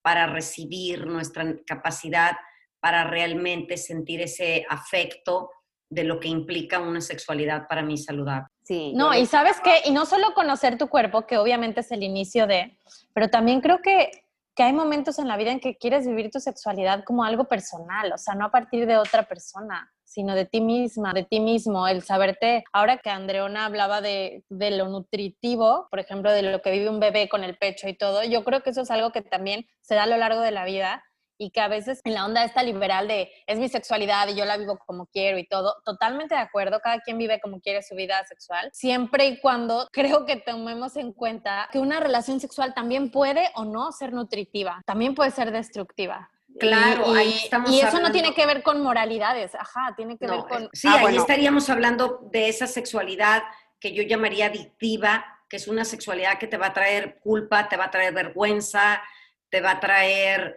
para 0.02 0.28
recibir, 0.28 1.06
nuestra 1.06 1.56
capacidad 1.66 2.38
para 2.80 3.04
realmente 3.04 3.76
sentir 3.76 4.22
ese 4.22 4.66
afecto 4.70 5.50
de 5.90 6.04
lo 6.04 6.20
que 6.20 6.28
implica 6.28 6.80
una 6.80 7.02
sexualidad 7.02 7.68
para 7.68 7.82
mí 7.82 7.98
saludable. 7.98 8.48
Sí. 8.64 8.94
No, 8.96 9.14
y 9.14 9.26
sabes 9.26 9.60
qué, 9.64 9.82
y 9.86 9.92
no 9.92 10.06
solo 10.06 10.34
conocer 10.36 10.78
tu 10.78 10.88
cuerpo, 10.88 11.26
que 11.26 11.38
obviamente 11.38 11.82
es 11.82 11.92
el 11.92 12.04
inicio 12.04 12.46
de, 12.46 12.78
pero 13.14 13.30
también 13.30 13.60
creo 13.60 13.82
que, 13.82 14.12
que 14.56 14.64
hay 14.64 14.72
momentos 14.72 15.18
en 15.18 15.28
la 15.28 15.36
vida 15.36 15.52
en 15.52 15.60
que 15.60 15.78
quieres 15.78 16.08
vivir 16.08 16.30
tu 16.30 16.40
sexualidad 16.40 17.04
como 17.04 17.24
algo 17.24 17.46
personal, 17.46 18.14
o 18.14 18.18
sea, 18.18 18.36
no 18.36 18.46
a 18.46 18.52
partir 18.52 18.86
de 18.86 18.98
otra 18.98 19.24
persona 19.24 19.92
sino 20.10 20.36
de 20.36 20.46
ti 20.46 20.60
misma, 20.60 21.14
de 21.14 21.24
ti 21.24 21.40
mismo, 21.40 21.88
el 21.88 22.02
saberte, 22.02 22.64
ahora 22.74 22.98
que 22.98 23.12
Andreona 23.12 23.66
hablaba 23.66 24.02
de, 24.02 24.44
de, 24.50 24.72
lo 24.72 24.88
nutritivo, 24.88 25.88
por 25.92 26.00
ejemplo, 26.00 26.32
de 26.32 26.42
lo 26.42 26.62
que 26.62 26.72
vive 26.72 26.90
un 26.90 27.00
bebé 27.00 27.30
con 27.30 27.44
el 27.44 27.58
pecho 27.58 27.88
y 27.88 27.96
todo, 27.96 28.24
yo 28.24 28.44
creo 28.44 28.64
que 28.64 28.72
eso 28.72 28.82
es 28.82 28.92
algo 28.92 29.12
que 29.12 29.22
también 29.22 29.68
se 29.82 29.94
da 29.96 30.04
a 30.04 30.08
lo 30.08 30.18
largo 30.18 30.42
de 30.42 30.52
la 30.52 30.66
vida 30.66 31.04
y 31.40 31.52
que 31.52 31.62
a 31.62 31.68
veces 31.68 32.02
en 32.04 32.14
la 32.14 32.26
onda 32.26 32.44
esta 32.44 32.62
liberal 32.64 33.08
de 33.08 33.32
es 33.48 33.58
mi 33.58 33.70
sexualidad 33.70 34.28
y 34.28 34.36
yo 34.36 34.46
la 34.46 34.58
vivo 34.58 34.78
como 34.86 35.08
quiero 35.08 35.38
y 35.40 35.48
todo, 35.48 35.76
totalmente 35.86 36.36
de 36.36 36.42
acuerdo, 36.42 36.80
cada 36.82 37.00
quien 37.00 37.18
vive 37.18 37.40
como 37.40 37.62
quiere 37.62 37.82
su 37.82 37.96
vida 37.96 38.24
sexual, 38.26 38.70
siempre 38.74 39.28
y 39.28 39.40
cuando 39.40 39.88
creo 39.94 40.26
que 40.26 40.36
tomemos 40.36 40.98
en 40.98 41.14
cuenta 41.14 41.70
que 41.72 41.80
una 41.80 42.00
relación 42.00 42.40
sexual 42.40 42.74
también 42.74 43.10
puede 43.10 43.50
o 43.56 43.64
no 43.64 43.92
ser 43.92 44.12
nutritiva, 44.12 44.82
también 44.86 45.16
puede 45.16 45.32
ser 45.32 45.52
destructiva. 45.52 46.30
Claro, 46.60 47.16
y, 47.16 47.18
ahí 47.18 47.40
estamos. 47.44 47.72
Y 47.72 47.82
eso 47.82 48.00
no 48.00 48.12
tiene 48.12 48.34
que 48.34 48.46
ver 48.46 48.62
con 48.62 48.82
moralidades, 48.82 49.56
ajá, 49.56 49.94
tiene 49.96 50.18
que 50.18 50.28
ver 50.28 50.42
con. 50.50 50.70
Sí, 50.74 50.88
ah, 50.88 51.02
ahí 51.08 51.18
estaríamos 51.18 51.70
hablando 51.70 52.28
de 52.32 52.50
esa 52.50 52.68
sexualidad 52.68 53.44
que 53.80 53.94
yo 53.94 54.04
llamaría 54.04 54.48
adictiva, 54.48 55.26
que 55.50 55.58
es 55.58 55.68
una 55.68 55.86
sexualidad 55.86 56.38
que 56.38 56.48
te 56.48 56.58
va 56.58 56.68
a 56.68 56.74
traer 56.74 57.20
culpa, 57.20 57.68
te 57.68 57.78
va 57.78 57.86
a 57.86 57.92
traer 57.92 58.14
vergüenza, 58.14 59.02
te 59.50 59.62
va 59.62 59.72
a 59.72 59.80
traer 59.80 60.56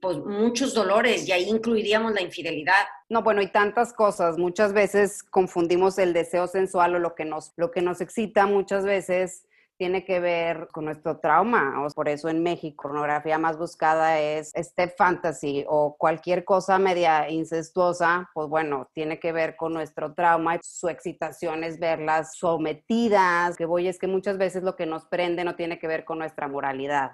pues 0.00 0.18
muchos 0.18 0.74
dolores 0.74 1.26
y 1.26 1.32
ahí 1.32 1.48
incluiríamos 1.48 2.12
la 2.12 2.20
infidelidad. 2.20 2.86
No, 3.08 3.22
bueno, 3.22 3.40
y 3.40 3.50
tantas 3.50 3.92
cosas. 3.94 4.36
Muchas 4.36 4.72
veces 4.72 5.22
confundimos 5.22 5.98
el 5.98 6.12
deseo 6.12 6.46
sensual 6.46 6.94
o 6.94 6.98
lo 6.98 7.14
que 7.14 7.24
nos, 7.24 7.52
lo 7.56 7.70
que 7.70 7.80
nos 7.80 8.00
excita 8.00 8.46
muchas 8.46 8.84
veces 8.84 9.47
tiene 9.78 10.04
que 10.04 10.20
ver 10.20 10.68
con 10.72 10.84
nuestro 10.84 11.18
trauma. 11.18 11.86
Por 11.94 12.08
eso 12.08 12.28
en 12.28 12.42
México, 12.42 12.82
pornografía 12.82 13.38
más 13.38 13.56
buscada 13.56 14.20
es 14.20 14.50
este 14.54 14.88
fantasy 14.88 15.64
o 15.68 15.96
cualquier 15.96 16.44
cosa 16.44 16.78
media 16.78 17.30
incestuosa, 17.30 18.28
pues 18.34 18.48
bueno, 18.48 18.90
tiene 18.92 19.20
que 19.20 19.32
ver 19.32 19.56
con 19.56 19.72
nuestro 19.72 20.14
trauma. 20.14 20.58
Su 20.62 20.88
excitación 20.88 21.62
es 21.64 21.78
verlas 21.78 22.36
sometidas. 22.36 23.56
Que 23.56 23.64
voy 23.64 23.88
es 23.88 23.98
que 23.98 24.08
muchas 24.08 24.36
veces 24.36 24.64
lo 24.64 24.74
que 24.76 24.84
nos 24.84 25.06
prende 25.06 25.44
no 25.44 25.54
tiene 25.54 25.78
que 25.78 25.86
ver 25.86 26.04
con 26.04 26.18
nuestra 26.18 26.48
moralidad. 26.48 27.12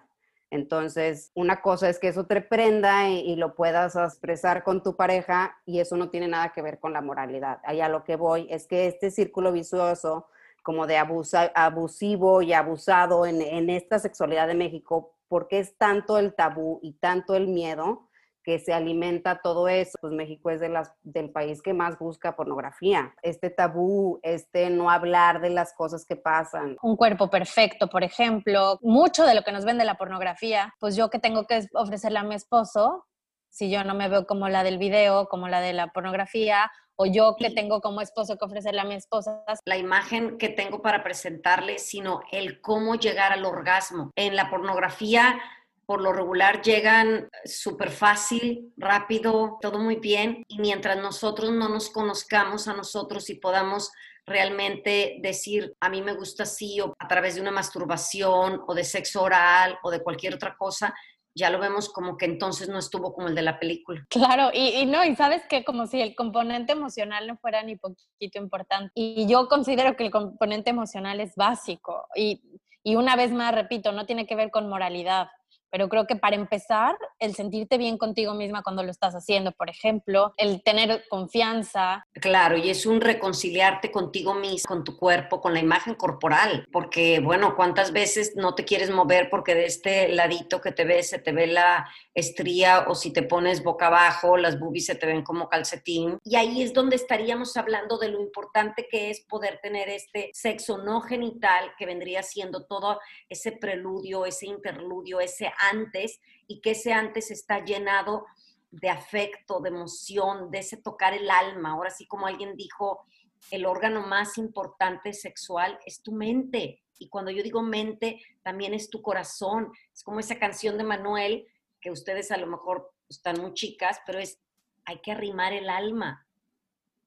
Entonces, 0.51 1.33
una 1.35 1.61
cosa 1.61 1.89
es 1.89 1.99
que 1.99 2.09
eso 2.09 2.27
te 2.27 2.41
prenda 2.41 3.09
y, 3.11 3.35
lo 3.37 3.55
puedas 3.55 3.97
expresar 3.97 4.63
con 4.63 4.83
tu 4.83 4.97
pareja 4.97 5.57
y 5.67 5.81
eso 5.81 5.97
no 5.97 6.11
tiene 6.11 6.29
nada 6.29 6.53
que 6.53 6.63
ver 6.63 6.79
con 6.79 6.93
la 6.93 7.01
moralidad. 7.01 7.59
Allá 7.65 7.89
lo 7.89 8.05
que 8.05 8.17
voy 8.17 8.47
es 8.49 8.67
que 8.67 8.87
este 8.87 9.11
círculo 9.11 9.53
vicioso 9.53 10.29
como 10.65 10.87
de 10.87 10.97
abusivo 10.97 12.43
y 12.43 12.55
abusado 12.55 13.27
en, 13.27 13.69
esta 13.69 13.99
sexualidad 13.99 14.49
de 14.49 14.55
México, 14.55 15.15
porque 15.29 15.59
es 15.59 15.77
tanto 15.77 16.19
el 16.19 16.35
tabú 16.35 16.81
y 16.83 16.95
tanto 16.95 17.37
el 17.37 17.49
miedo 17.49 18.09
que 18.43 18.59
se 18.59 18.73
alimenta 18.73 19.41
todo 19.43 19.69
eso. 19.69 19.93
Pues 20.01 20.15
México 20.15 20.51
es 20.51 20.61
de 20.61 20.71
las, 20.71 20.91
del 21.03 21.31
país 21.31 21.61
que 21.61 21.75
más 21.75 21.99
busca 21.99 22.35
pornografía. 22.35 23.15
Este 23.23 23.51
tabú, 23.51 24.21
este 24.23 24.71
no 24.71 24.91
hablar 24.91 25.43
de 25.43 25.51
las 25.51 25.75
cosas 25.75 26.07
que 26.07 26.17
pasan. 26.17 26.79
Un 26.83 26.97
cuerpo 26.97 27.29
perfecto, 27.29 27.89
por 27.89 28.03
ejemplo. 28.03 28.79
Mucho 28.81 29.25
de 29.25 29.35
lo 29.35 29.43
que 29.43 29.53
nos 29.53 29.67
vende 29.67 29.85
la 29.85 29.99
pornografía, 29.99 30.75
pues 30.81 30.97
yo 30.97 31.11
que 31.11 31.19
tengo 31.19 31.47
que 31.47 31.67
ofrecerle 31.75 32.19
a 32.21 32.25
mi 32.25 32.35
esposo, 32.35 33.05
si 33.51 33.71
yo 33.71 33.85
no 33.85 33.95
me 33.95 34.09
veo 34.09 34.27
como 34.27 34.49
la 34.49 34.65
del 34.65 34.79
video, 34.79 35.29
como 35.29 35.47
la 35.47 35.61
de 35.61 35.75
la 35.75 35.89
pornografía, 35.89 36.71
o 36.97 37.07
yo 37.07 37.37
que 37.39 37.51
tengo 37.51 37.81
como 37.81 38.01
esposo 38.01 38.37
que 38.37 38.45
ofrecerle 38.45 38.81
a 38.81 38.85
mi 38.85 38.95
esposa. 38.95 39.43
La 39.65 39.77
imagen 39.77 40.39
que 40.39 40.49
tengo 40.49 40.83
para 40.83 41.03
presentarle, 41.03 41.79
sino 41.79 42.23
el 42.31 42.61
cómo 42.61 42.95
llegar 42.95 43.33
al 43.33 43.45
orgasmo. 43.45 44.11
En 44.17 44.37
la 44.37 44.51
pornografía, 44.51 45.41
por 45.87 46.01
lo 46.01 46.13
regular, 46.13 46.63
llegan 46.63 47.29
súper 47.45 47.91
fácil, 47.91 48.73
rápido, 48.77 49.59
todo 49.61 49.79
muy 49.79 49.97
bien, 49.97 50.45
y 50.49 50.59
mientras 50.59 50.97
nosotros 50.97 51.51
no 51.51 51.69
nos 51.69 51.91
conozcamos 51.91 52.69
a 52.69 52.75
nosotros 52.75 53.29
y 53.29 53.35
podamos 53.35 53.91
realmente 54.27 55.19
decir, 55.21 55.75
a 55.81 55.91
mí 55.91 56.01
me 56.01 56.15
gusta 56.15 56.45
así, 56.45 56.81
o 56.81 56.95
a 56.99 57.09
través 57.09 57.35
de 57.35 57.43
una 57.43 57.51
masturbación, 57.51 58.63
o 58.67 58.75
de 58.75 58.85
sexo 58.85 59.23
oral, 59.23 59.79
o 59.83 59.91
de 59.91 60.03
cualquier 60.03 60.35
otra 60.35 60.57
cosa, 60.57 60.95
ya 61.35 61.51
lo 61.51 61.59
vemos 61.59 61.89
como 61.89 62.17
que 62.17 62.27
entonces 62.27 62.69
no 62.69 62.79
estuvo 62.79 63.13
como 63.13 63.29
el 63.29 63.35
de 63.35 63.43
la 63.43 63.59
película. 63.59 64.05
Claro, 64.09 64.51
y, 64.53 64.87
no, 64.87 65.05
y 65.05 65.17
sabes 65.17 65.43
que 65.49 65.65
como 65.65 65.87
si 65.87 66.01
el 66.01 66.15
componente 66.15 66.73
emocional 66.73 67.27
no 67.27 67.37
fuera 67.37 67.63
ni 67.63 67.77
poquito 67.77 68.39
importante. 68.39 68.91
Y 68.95 69.27
yo 69.27 69.49
considero 69.49 69.97
que 69.97 70.05
el 70.05 70.11
componente 70.11 70.71
emocional 70.71 71.21
es 71.21 71.35
básico. 71.35 72.07
Y, 72.15 72.41
y 72.83 72.97
una 72.97 73.17
vez 73.17 73.33
más, 73.33 73.55
repito, 73.55 73.93
no 73.93 74.07
tiene 74.07 74.27
que 74.27 74.37
ver 74.37 74.51
con 74.51 74.69
moralidad. 74.69 75.29
Pero 75.75 75.89
creo 75.89 76.07
que 76.07 76.15
para 76.15 76.37
empezar, 76.37 76.97
el 77.19 77.35
sentirte 77.35 77.79
bien 77.79 77.99
contigo 77.99 78.33
misma 78.33 78.63
cuando 78.63 78.85
lo 78.85 78.93
estás 78.93 79.13
haciendo, 79.17 79.51
por 79.51 79.69
ejemplo, 79.69 80.33
el 80.37 80.63
tener 80.63 81.03
confianza. 81.09 82.07
Claro, 82.13 82.57
y 82.57 82.71
es 82.71 82.87
un 82.87 83.01
reconciliarte 83.01 83.91
contigo 83.91 84.35
misma, 84.35 84.69
con 84.69 84.85
tu 84.85 84.97
cuerpo, 84.97 85.41
con 85.41 85.53
la 85.53 85.59
imagen 85.59 85.97
corporal, 85.97 86.69
porque 86.71 87.19
bueno, 87.19 87.57
¿cuántas 87.57 87.91
veces 87.91 88.37
no 88.37 88.55
te 88.55 88.65
quieres 88.65 88.93
mover 88.93 89.29
porque 89.31 89.57
de 89.57 89.65
este 89.65 90.11
ladito 90.11 90.61
que 90.61 90.71
te 90.71 90.85
ves 90.85 91.11
se 91.11 91.19
te 91.19 91.33
ve 91.33 91.49
la 91.49 91.91
estría 92.15 92.85
o 92.87 92.95
si 92.95 93.13
te 93.13 93.25
pones 93.25 93.65
boca 93.65 93.89
abajo, 93.89 94.37
las 94.37 94.61
boobies 94.61 94.87
se 94.87 94.95
te 94.95 95.07
ven 95.07 95.25
como 95.25 95.49
calcetín? 95.49 96.19
Y 96.23 96.37
ahí 96.37 96.63
es 96.63 96.73
donde 96.73 96.95
estaríamos 96.95 97.57
hablando 97.57 97.99
de 97.99 98.11
lo 98.11 98.21
importante 98.21 98.87
que 98.89 99.11
es 99.11 99.23
poder 99.23 99.59
tener 99.61 99.89
este 99.89 100.31
sexo 100.35 100.79
no 100.79 101.01
genital 101.01 101.73
que 101.77 101.85
vendría 101.85 102.23
siendo 102.23 102.65
todo 102.65 103.01
ese 103.29 103.51
preludio, 103.51 104.25
ese 104.25 104.47
interludio, 104.47 105.19
ese 105.19 105.53
antes 105.69 106.21
y 106.47 106.61
que 106.61 106.73
ese 106.73 106.93
antes 106.93 107.31
está 107.31 107.65
llenado 107.65 108.27
de 108.71 108.91
afecto, 108.91 109.61
de 109.61 109.69
emoción, 109.69 110.51
de 110.51 110.59
ese 110.59 110.77
tocar 110.77 111.15
el 111.15 111.31
alma. 111.31 111.71
Ahora 111.73 111.91
sí, 111.91 112.07
como 112.07 112.27
alguien 112.27 112.57
dijo, 112.57 113.07
el 113.51 113.67
órgano 113.67 114.07
más 114.07 114.39
importante 114.39 115.13
sexual 115.13 115.79
es 115.87 116.03
tu 116.03 116.13
mente. 116.13 116.83
Y 116.99 117.09
cuando 117.09 117.31
yo 117.31 117.43
digo 117.43 117.63
mente, 117.63 118.21
también 118.43 118.75
es 118.75 118.91
tu 118.91 119.03
corazón. 119.03 119.73
Es 119.93 120.03
como 120.03 120.21
esa 120.21 120.39
canción 120.39 120.79
de 120.79 120.85
Manuel, 120.85 121.47
que 121.81 121.91
ustedes 121.91 122.31
a 122.31 122.37
lo 122.37 122.47
mejor 122.47 122.93
están 123.09 123.41
muy 123.41 123.55
chicas, 123.55 124.01
pero 124.07 124.19
es, 124.19 124.39
hay 124.85 125.01
que 125.01 125.13
arrimar 125.13 125.53
el 125.53 125.69
alma 125.69 126.27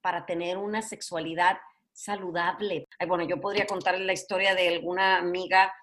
para 0.01 0.25
tener 0.25 0.57
una 0.57 0.81
sexualidad 0.81 1.57
saludable. 1.91 2.87
Ay, 2.99 3.07
bueno, 3.07 3.27
yo 3.27 3.41
podría 3.41 3.65
contarles 3.65 4.05
la 4.05 4.13
historia 4.13 4.53
de 4.53 4.69
alguna 4.69 5.17
amiga 5.17 5.73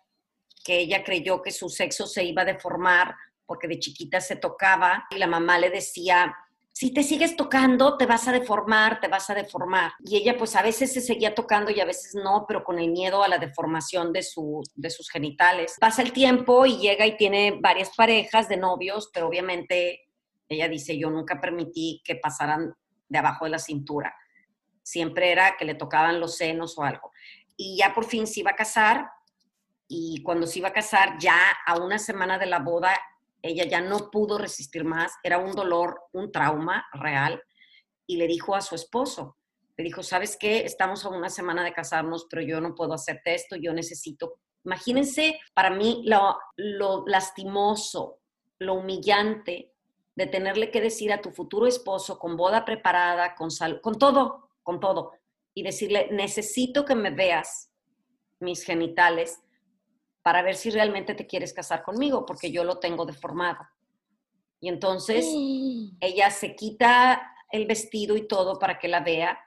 que 0.65 0.79
ella 0.79 1.05
creyó 1.05 1.43
que 1.43 1.53
su 1.53 1.69
sexo 1.69 2.07
se 2.07 2.25
iba 2.25 2.43
a 2.43 2.47
deformar 2.47 3.15
porque 3.47 3.69
de 3.69 3.79
chiquita 3.79 4.21
se 4.21 4.37
tocaba 4.37 5.05
y 5.11 5.19
la 5.19 5.27
mamá 5.27 5.59
le 5.59 5.69
decía, 5.69 6.35
si 6.73 6.93
te 6.93 7.05
sigues 7.05 7.37
tocando, 7.37 7.97
te 7.97 8.07
vas 8.07 8.27
a 8.27 8.33
deformar, 8.33 8.99
te 9.01 9.07
vas 9.07 9.31
a 9.31 9.35
deformar. 9.35 9.93
Y 10.01 10.17
ella 10.17 10.37
pues 10.37 10.57
a 10.57 10.63
veces 10.63 10.93
se 10.93 11.01
seguía 11.01 11.35
tocando 11.35 11.71
y 11.71 11.81
a 11.81 11.85
veces 11.85 12.15
no, 12.15 12.47
pero 12.49 12.65
con 12.65 12.79
el 12.79 12.91
miedo 12.91 13.23
a 13.23 13.29
la 13.29 13.39
deformación 13.39 14.13
de, 14.13 14.27
de 14.75 14.91
sus 14.91 15.11
genitales. 15.11 15.77
Pasa 15.79 16.03
el 16.03 16.13
tiempo 16.13 16.67
y 16.67 16.79
llega 16.79 17.07
y 17.07 17.17
tiene 17.17 17.59
varias 17.61 17.95
parejas 17.95 18.49
de 18.49 18.57
novios, 18.57 19.11
pero 19.13 19.29
obviamente 19.29 20.09
ella 20.49 20.69
dice, 20.69 20.99
yo 20.99 21.11
nunca 21.11 21.41
permití 21.41 22.03
que 22.05 22.17
pasaran 22.17 22.75
de 23.09 23.19
abajo 23.19 23.45
de 23.45 23.53
la 23.53 23.59
cintura. 23.59 24.15
Siempre 24.83 25.31
era 25.31 25.57
que 25.57 25.65
le 25.65 25.75
tocaban 25.75 26.19
los 26.19 26.37
senos 26.37 26.77
o 26.79 26.83
algo. 26.83 27.13
Y 27.57 27.77
ya 27.79 27.95
por 27.95 28.05
fin 28.05 28.27
se 28.27 28.41
iba 28.41 28.51
a 28.51 28.57
casar 28.57 29.07
y 29.97 30.23
cuando 30.25 30.47
se 30.47 30.59
iba 30.59 30.69
a 30.69 30.73
casar, 30.73 31.19
ya 31.21 31.39
a 31.65 31.79
una 31.79 32.01
semana 32.01 32.37
de 32.37 32.47
la 32.47 32.59
boda, 32.59 32.99
ella 33.41 33.65
ya 33.65 33.81
no 33.81 34.11
pudo 34.11 34.39
resistir 34.39 34.85
más, 34.85 35.13
era 35.23 35.39
un 35.39 35.53
dolor, 35.53 36.01
un 36.13 36.33
trauma 36.33 36.85
real, 36.93 37.41
y 38.05 38.17
le 38.17 38.27
dijo 38.27 38.57
a 38.57 38.61
su 38.61 38.75
esposo, 38.75 39.37
le 39.77 39.85
dijo, 39.85 40.03
¿sabes 40.03 40.37
qué? 40.37 40.65
Estamos 40.65 41.05
a 41.05 41.11
una 41.11 41.31
semana 41.31 41.63
de 41.63 41.73
casarnos, 41.73 42.27
pero 42.29 42.43
yo 42.43 42.61
no 42.61 42.75
puedo 42.75 42.93
hacerte 42.93 43.35
esto, 43.35 43.55
yo 43.57 43.73
necesito... 43.73 44.35
Imagínense 44.65 45.39
para 45.53 45.71
mí 45.71 46.03
lo, 46.07 46.39
lo 46.57 47.05
lastimoso, 47.07 48.19
lo 48.59 48.75
humillante 48.75 49.73
de 50.17 50.27
tenerle 50.27 50.71
que 50.71 50.81
decir 50.81 51.13
a 51.13 51.21
tu 51.21 51.31
futuro 51.31 51.67
esposo 51.67 52.19
con 52.19 52.37
boda 52.37 52.65
preparada, 52.65 53.35
con, 53.37 53.51
sal, 53.51 53.81
con 53.81 53.97
todo, 53.99 54.51
con 54.63 54.81
todo, 54.81 55.13
y 55.55 55.63
decirle, 55.63 56.09
necesito 56.11 56.85
que 56.85 56.95
me 56.95 57.11
veas 57.11 57.71
mis 58.41 58.65
genitales 58.65 59.41
para 60.25 60.41
ver 60.41 60.57
si 60.57 60.71
realmente 60.71 61.15
te 61.15 61.27
quieres 61.27 61.53
casar 61.53 61.83
conmigo, 61.83 62.25
porque 62.25 62.51
yo 62.51 62.65
lo 62.65 62.79
tengo 62.79 63.05
deformado. 63.05 63.59
Y 64.59 64.71
entonces 64.71 65.27
ella 66.01 66.31
se 66.31 66.57
quita 66.57 67.31
el 67.53 67.67
vestido 67.67 68.17
y 68.17 68.27
todo 68.27 68.59
para 68.59 68.79
que 68.79 68.89
la 68.89 69.01
vea 69.01 69.39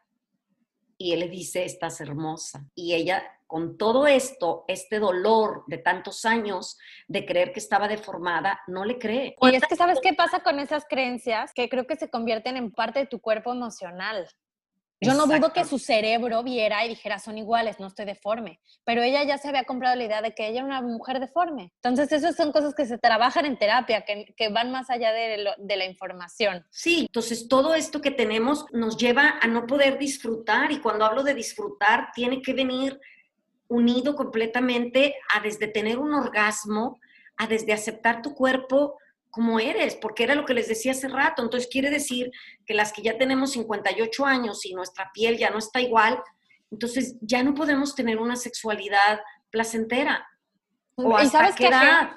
y 1.00 1.14
él 1.14 1.22
le 1.22 1.30
dice, 1.30 1.66
estás 1.66 2.00
hermosa. 2.00 2.64
Y 2.76 2.94
ella, 2.94 3.24
con 3.48 3.76
todo 3.80 4.06
esto, 4.06 4.66
este 4.68 5.00
dolor 5.00 5.64
de 5.66 5.80
tantos 5.80 6.26
años 6.26 6.78
de 7.08 7.26
creer 7.26 7.54
que 7.54 7.60
estaba 7.60 7.88
deformada, 7.88 8.62
no 8.68 8.86
le 8.86 9.00
cree. 9.00 9.36
Y 9.42 9.56
es 9.56 9.64
que 9.68 9.76
sabes 9.76 9.98
qué 10.00 10.14
pasa 10.14 10.42
con 10.42 10.60
esas 10.60 10.86
creencias, 10.88 11.54
que 11.56 11.70
creo 11.70 11.88
que 11.88 11.96
se 11.96 12.12
convierten 12.12 12.56
en 12.56 12.72
parte 12.72 13.00
de 13.00 13.08
tu 13.08 13.20
cuerpo 13.20 13.52
emocional. 13.52 14.30
Yo 15.00 15.14
no 15.14 15.28
dudo 15.28 15.54
que 15.54 15.64
su 15.64 15.78
cerebro 15.78 16.42
viera 16.44 16.84
y 16.86 16.90
dijera, 16.90 17.20
son 17.20 17.38
iguales, 17.38 17.80
no 17.80 17.88
estoy 17.88 18.06
deforme, 18.06 18.60
pero 18.84 19.04
ella 19.04 19.24
ya 19.24 19.38
se 19.38 19.48
había 19.48 19.64
comprado 19.64 19.96
la 19.96 20.04
idea 20.04 20.22
de 20.22 20.34
que 20.34 20.48
ella 20.48 20.60
era 20.60 20.66
una 20.66 20.82
mujer 20.82 21.20
deforme. 21.20 21.72
Entonces, 21.76 22.12
esas 22.12 22.36
son 22.36 22.52
cosas 22.52 22.74
que 22.74 22.86
se 22.86 22.98
trabajan 22.98 23.46
en 23.46 23.58
terapia, 23.58 24.06
que, 24.06 24.34
que 24.36 24.50
van 24.50 24.72
más 24.72 24.90
allá 24.90 25.12
de, 25.12 25.46
de, 25.58 25.76
la 25.78 25.86
información. 25.86 26.66
Sí, 26.72 27.02
entonces 27.02 27.48
todo 27.48 27.76
esto 27.76 28.02
que 28.02 28.12
tenemos 28.12 28.66
nos 28.72 28.98
lleva 28.98 29.36
a 29.40 29.48
no 29.48 29.68
poder 29.68 30.00
disfrutar 30.00 30.72
y 30.72 30.80
cuando 30.80 31.06
hablo 31.06 31.24
de 31.24 31.36
disfrutar, 31.36 32.10
tiene 32.16 32.42
que 32.42 32.54
venir 32.54 33.00
unido 33.68 34.16
completamente 34.16 35.16
a 35.34 35.42
desde 35.42 35.68
tener 35.68 36.00
un 36.00 36.14
orgasmo, 36.14 37.00
a 37.36 37.46
desde 37.46 37.74
aceptar 37.74 38.22
tu 38.22 38.34
cuerpo 38.34 38.98
como 39.38 39.60
eres, 39.60 39.96
porque 39.96 40.24
era 40.24 40.34
lo 40.34 40.46
que 40.46 40.56
les 40.56 40.68
decía 40.68 40.94
hace 40.94 41.08
rato. 41.08 41.44
Entonces 41.44 41.70
quiere 41.72 41.92
decir 41.92 42.32
que 42.66 42.74
las 42.74 42.92
que 42.92 43.04
ya 43.04 43.20
tenemos 43.20 43.52
58 43.52 44.26
años 44.26 44.66
y 44.66 44.74
nuestra 44.74 45.12
piel 45.14 45.38
ya 45.38 45.52
no 45.52 45.60
está 45.60 45.80
igual, 45.80 46.20
entonces 46.72 47.16
ya 47.22 47.44
no 47.44 47.54
podemos 47.54 47.94
tener 47.94 48.18
una 48.18 48.36
sexualidad 48.36 49.20
placentera. 49.52 50.28
¿O 50.96 51.16
hasta 51.16 51.38
sabes 51.38 51.56
qué 51.56 51.68
edad? 51.68 52.14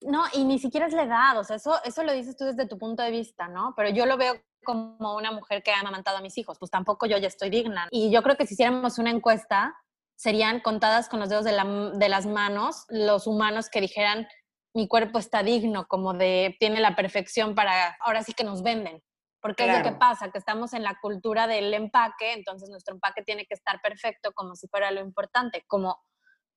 No, 0.00 0.24
y 0.32 0.44
ni 0.44 0.58
siquiera 0.58 0.88
es 0.88 0.92
la 0.92 1.04
edad, 1.04 1.38
o 1.38 1.44
sea, 1.44 1.54
eso, 1.54 1.76
eso 1.84 2.02
lo 2.02 2.12
dices 2.12 2.36
tú 2.36 2.44
desde 2.44 2.66
tu 2.66 2.76
punto 2.76 3.04
de 3.04 3.12
vista, 3.12 3.46
¿no? 3.46 3.72
Pero 3.76 3.90
yo 3.90 4.04
lo 4.04 4.16
veo 4.16 4.34
como 4.64 5.14
una 5.14 5.30
mujer 5.30 5.62
que 5.62 5.70
ha 5.70 5.78
amamantado 5.78 6.16
a 6.16 6.22
mis 6.22 6.36
hijos, 6.38 6.58
pues 6.58 6.72
tampoco 6.72 7.06
yo 7.06 7.18
ya 7.18 7.28
estoy 7.28 7.50
digna. 7.50 7.86
Y 7.92 8.10
yo 8.10 8.20
creo 8.24 8.36
que 8.36 8.48
si 8.48 8.54
hiciéramos 8.54 8.98
una 8.98 9.10
encuesta, 9.10 9.76
serían 10.16 10.58
contadas 10.58 11.08
con 11.08 11.20
los 11.20 11.28
dedos 11.28 11.44
de, 11.44 11.52
la, 11.52 11.64
de 11.94 12.08
las 12.08 12.26
manos 12.26 12.84
los 12.88 13.28
humanos 13.28 13.70
que 13.70 13.80
dijeran, 13.80 14.26
mi 14.74 14.88
cuerpo 14.88 15.18
está 15.18 15.42
digno, 15.42 15.86
como 15.86 16.12
de 16.12 16.56
tiene 16.58 16.80
la 16.80 16.96
perfección 16.96 17.54
para, 17.54 17.96
ahora 18.00 18.22
sí 18.22 18.34
que 18.34 18.44
nos 18.44 18.62
venden. 18.62 19.02
Porque 19.40 19.66
es 19.66 19.76
lo 19.76 19.84
que 19.84 19.92
pasa, 19.92 20.30
que 20.30 20.38
estamos 20.38 20.72
en 20.72 20.82
la 20.82 20.98
cultura 21.02 21.46
del 21.46 21.72
empaque, 21.74 22.32
entonces 22.32 22.70
nuestro 22.70 22.94
empaque 22.94 23.22
tiene 23.22 23.44
que 23.44 23.52
estar 23.52 23.78
perfecto 23.82 24.32
como 24.32 24.56
si 24.56 24.68
fuera 24.68 24.90
lo 24.90 25.00
importante, 25.00 25.64
como 25.66 26.02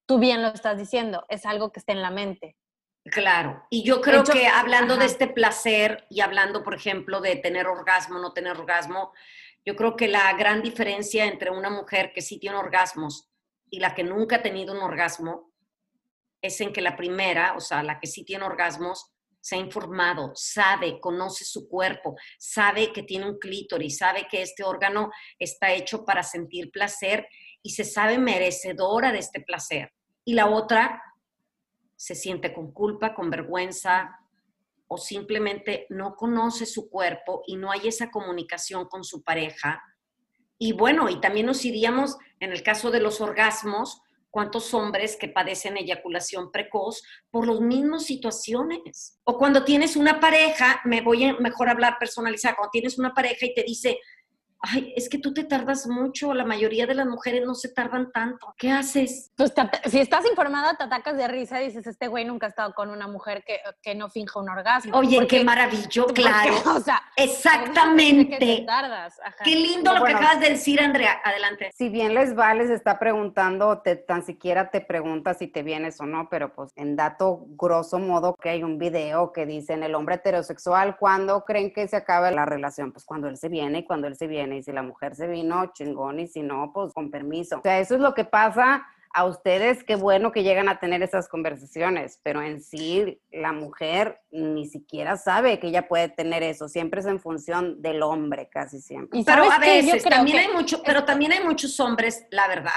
tú 0.07 0.19
bien 0.19 0.41
lo 0.41 0.47
estás 0.47 0.77
diciendo, 0.77 1.25
es 1.27 1.45
algo 1.45 1.73
que 1.73 1.81
está 1.81 1.91
en 1.91 2.01
la 2.01 2.11
mente. 2.11 2.55
Claro, 3.03 3.65
y 3.69 3.83
yo 3.83 4.01
creo 4.01 4.23
que 4.23 4.47
hablando 4.47 4.95
de 4.95 5.05
este 5.05 5.27
placer 5.27 6.05
y 6.09 6.21
hablando, 6.21 6.63
por 6.63 6.75
ejemplo, 6.75 7.19
de 7.19 7.35
tener 7.35 7.67
orgasmo, 7.67 8.19
no 8.19 8.31
tener 8.31 8.57
orgasmo, 8.57 9.11
yo 9.65 9.75
creo 9.75 9.97
que 9.97 10.07
la 10.07 10.31
gran 10.33 10.61
diferencia 10.61 11.25
entre 11.25 11.49
una 11.51 11.69
mujer 11.69 12.13
que 12.13 12.21
sí 12.21 12.39
tiene 12.39 12.55
orgasmos 12.55 13.29
y 13.69 13.79
la 13.79 13.95
que 13.95 14.03
nunca 14.03 14.37
ha 14.37 14.41
tenido 14.41 14.73
un 14.73 14.79
orgasmo 14.79 15.51
es 16.47 16.59
en 16.61 16.73
que 16.73 16.81
la 16.81 16.95
primera, 16.95 17.53
o 17.55 17.59
sea, 17.59 17.83
la 17.83 17.99
que 17.99 18.07
sí 18.07 18.23
tiene 18.23 18.45
orgasmos, 18.45 19.11
se 19.39 19.55
ha 19.55 19.59
informado, 19.59 20.31
sabe, 20.35 20.99
conoce 20.99 21.45
su 21.45 21.69
cuerpo, 21.69 22.15
sabe 22.37 22.91
que 22.91 23.03
tiene 23.03 23.29
un 23.29 23.39
clítoris, 23.39 23.97
sabe 23.97 24.27
que 24.29 24.41
este 24.41 24.63
órgano 24.63 25.09
está 25.39 25.71
hecho 25.71 26.03
para 26.03 26.23
sentir 26.23 26.69
placer 26.69 27.27
y 27.61 27.69
se 27.69 27.85
sabe 27.85 28.17
merecedora 28.17 29.11
de 29.11 29.19
este 29.19 29.39
placer. 29.41 29.93
Y 30.25 30.33
la 30.33 30.47
otra 30.47 31.01
se 31.95 32.15
siente 32.15 32.53
con 32.53 32.71
culpa, 32.71 33.13
con 33.13 33.29
vergüenza 33.29 34.19
o 34.87 34.97
simplemente 34.97 35.85
no 35.89 36.15
conoce 36.15 36.65
su 36.65 36.89
cuerpo 36.89 37.43
y 37.45 37.55
no 37.55 37.71
hay 37.71 37.87
esa 37.87 38.09
comunicación 38.09 38.85
con 38.87 39.03
su 39.03 39.23
pareja. 39.23 39.81
Y 40.57 40.73
bueno, 40.73 41.09
y 41.09 41.19
también 41.19 41.45
nos 41.45 41.65
iríamos 41.65 42.17
en 42.39 42.51
el 42.51 42.63
caso 42.63 42.91
de 42.91 42.99
los 42.99 43.21
orgasmos, 43.21 44.01
cuántos 44.37 44.71
hombres 44.75 45.17
que 45.17 45.29
padecen 45.29 45.77
eyaculación 45.77 46.51
precoz 46.51 47.01
por 47.31 47.47
las 47.47 47.59
mismas 47.59 48.03
situaciones. 48.05 49.19
O 49.23 49.35
cuando 49.35 49.63
tienes 49.63 49.95
una 49.95 50.19
pareja, 50.19 50.79
me 50.85 51.01
voy 51.01 51.23
a 51.23 51.33
mejor 51.39 51.69
hablar 51.69 51.97
personalizada, 51.99 52.55
cuando 52.55 52.69
tienes 52.69 52.99
una 52.99 53.15
pareja 53.15 53.47
y 53.47 53.55
te 53.55 53.63
dice, 53.63 53.97
ay, 54.61 54.93
es 54.95 55.09
que 55.09 55.17
tú 55.17 55.33
te 55.33 55.43
tardas 55.43 55.87
mucho, 55.87 56.33
la 56.33 56.45
mayoría 56.45 56.85
de 56.87 56.95
las 56.95 57.05
mujeres 57.05 57.45
no 57.45 57.55
se 57.55 57.69
tardan 57.69 58.11
tanto. 58.11 58.53
¿Qué 58.57 58.71
haces? 58.71 59.31
Pues 59.35 59.53
si 59.85 59.99
estás 59.99 60.25
informada, 60.29 60.75
te 60.75 60.83
atacas 60.83 61.17
de 61.17 61.27
risa 61.27 61.61
y 61.61 61.67
dices, 61.67 61.87
este 61.87 62.07
güey 62.07 62.25
nunca 62.25 62.47
ha 62.47 62.49
estado 62.49 62.73
con 62.73 62.89
una 62.89 63.07
mujer 63.07 63.43
que, 63.45 63.59
que 63.81 63.95
no 63.95 64.09
finja 64.09 64.39
un 64.39 64.49
orgasmo. 64.49 64.97
Oye, 64.97 65.25
qué 65.27 65.43
maravilloso, 65.43 66.13
claro. 66.13 66.53
o 66.75 66.79
sea, 66.79 67.01
exactamente. 67.15 68.37
Que 68.37 68.63
tardas. 68.65 69.19
Qué 69.43 69.55
lindo 69.55 69.93
lo 69.93 70.03
que 70.03 70.13
acabas 70.13 70.39
de 70.39 70.49
decir, 70.49 70.81
Andrea. 70.81 71.19
Adelante. 71.23 71.71
Si 71.75 71.89
bien 71.89 72.13
les 72.13 72.37
va, 72.37 72.53
les 72.53 72.69
está 72.69 72.99
preguntando, 72.99 73.79
te, 73.79 73.95
tan 73.95 74.25
siquiera 74.25 74.69
te 74.69 74.81
pregunta 74.81 75.33
si 75.33 75.47
te 75.47 75.63
vienes 75.63 75.99
o 76.01 76.05
no, 76.05 76.29
pero 76.29 76.53
pues 76.53 76.71
en 76.75 76.95
dato 76.95 77.45
grosso 77.49 77.99
modo 77.99 78.35
que 78.35 78.49
hay 78.49 78.63
un 78.63 78.77
video 78.77 79.31
que 79.31 79.45
dice 79.45 79.73
en 79.73 79.83
el 79.83 79.95
hombre 79.95 80.15
heterosexual, 80.15 80.97
¿cuándo 80.97 81.43
creen 81.45 81.73
que 81.73 81.87
se 81.87 81.95
acaba 81.95 82.31
la 82.31 82.45
relación? 82.45 82.91
Pues 82.91 83.05
cuando 83.05 83.27
él 83.27 83.37
se 83.37 83.49
viene 83.49 83.79
y 83.79 83.85
cuando 83.85 84.07
él 84.07 84.15
se 84.15 84.27
viene 84.27 84.46
y 84.53 84.63
si 84.63 84.71
la 84.71 84.83
mujer 84.83 85.15
se 85.15 85.27
vino, 85.27 85.71
chingón, 85.73 86.19
y 86.19 86.27
si 86.27 86.41
no, 86.41 86.71
pues 86.73 86.93
con 86.93 87.11
permiso. 87.11 87.59
O 87.59 87.61
sea, 87.61 87.79
eso 87.79 87.95
es 87.95 88.01
lo 88.01 88.13
que 88.13 88.25
pasa 88.25 88.85
a 89.13 89.25
ustedes, 89.25 89.83
qué 89.83 89.95
bueno 89.95 90.31
que 90.31 90.43
llegan 90.43 90.69
a 90.69 90.79
tener 90.79 91.01
esas 91.01 91.27
conversaciones, 91.27 92.19
pero 92.21 92.41
en 92.41 92.61
sí 92.61 93.19
la 93.31 93.51
mujer 93.51 94.21
ni 94.29 94.67
siquiera 94.67 95.17
sabe 95.17 95.59
que 95.59 95.67
ella 95.67 95.87
puede 95.87 96.09
tener 96.09 96.43
eso, 96.43 96.67
siempre 96.67 96.99
es 96.99 97.07
en 97.07 97.19
función 97.19 97.81
del 97.81 98.03
hombre, 98.03 98.47
casi 98.49 98.79
siempre. 98.79 99.19
Pero 99.25 99.51
a 99.51 99.57
veces, 99.57 100.03
también 100.03 100.37
hay 100.37 100.53
mucho, 100.53 100.83
pero 100.83 101.03
también 101.03 101.31
hay 101.31 101.43
muchos 101.43 101.79
hombres, 101.79 102.27
la 102.29 102.47
verdad, 102.47 102.71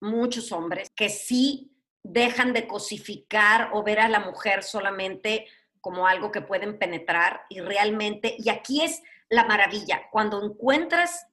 muchos 0.00 0.52
hombres 0.52 0.90
que 0.94 1.08
sí 1.08 1.72
dejan 2.04 2.52
de 2.52 2.66
cosificar 2.66 3.70
o 3.72 3.82
ver 3.82 4.00
a 4.00 4.08
la 4.08 4.20
mujer 4.20 4.62
solamente 4.62 5.46
como 5.80 6.06
algo 6.06 6.30
que 6.30 6.42
pueden 6.42 6.78
penetrar 6.78 7.42
y 7.48 7.60
realmente, 7.60 8.36
y 8.38 8.50
aquí 8.50 8.82
es 8.82 9.02
la 9.32 9.44
maravilla, 9.46 10.02
cuando 10.10 10.44
encuentras, 10.44 11.26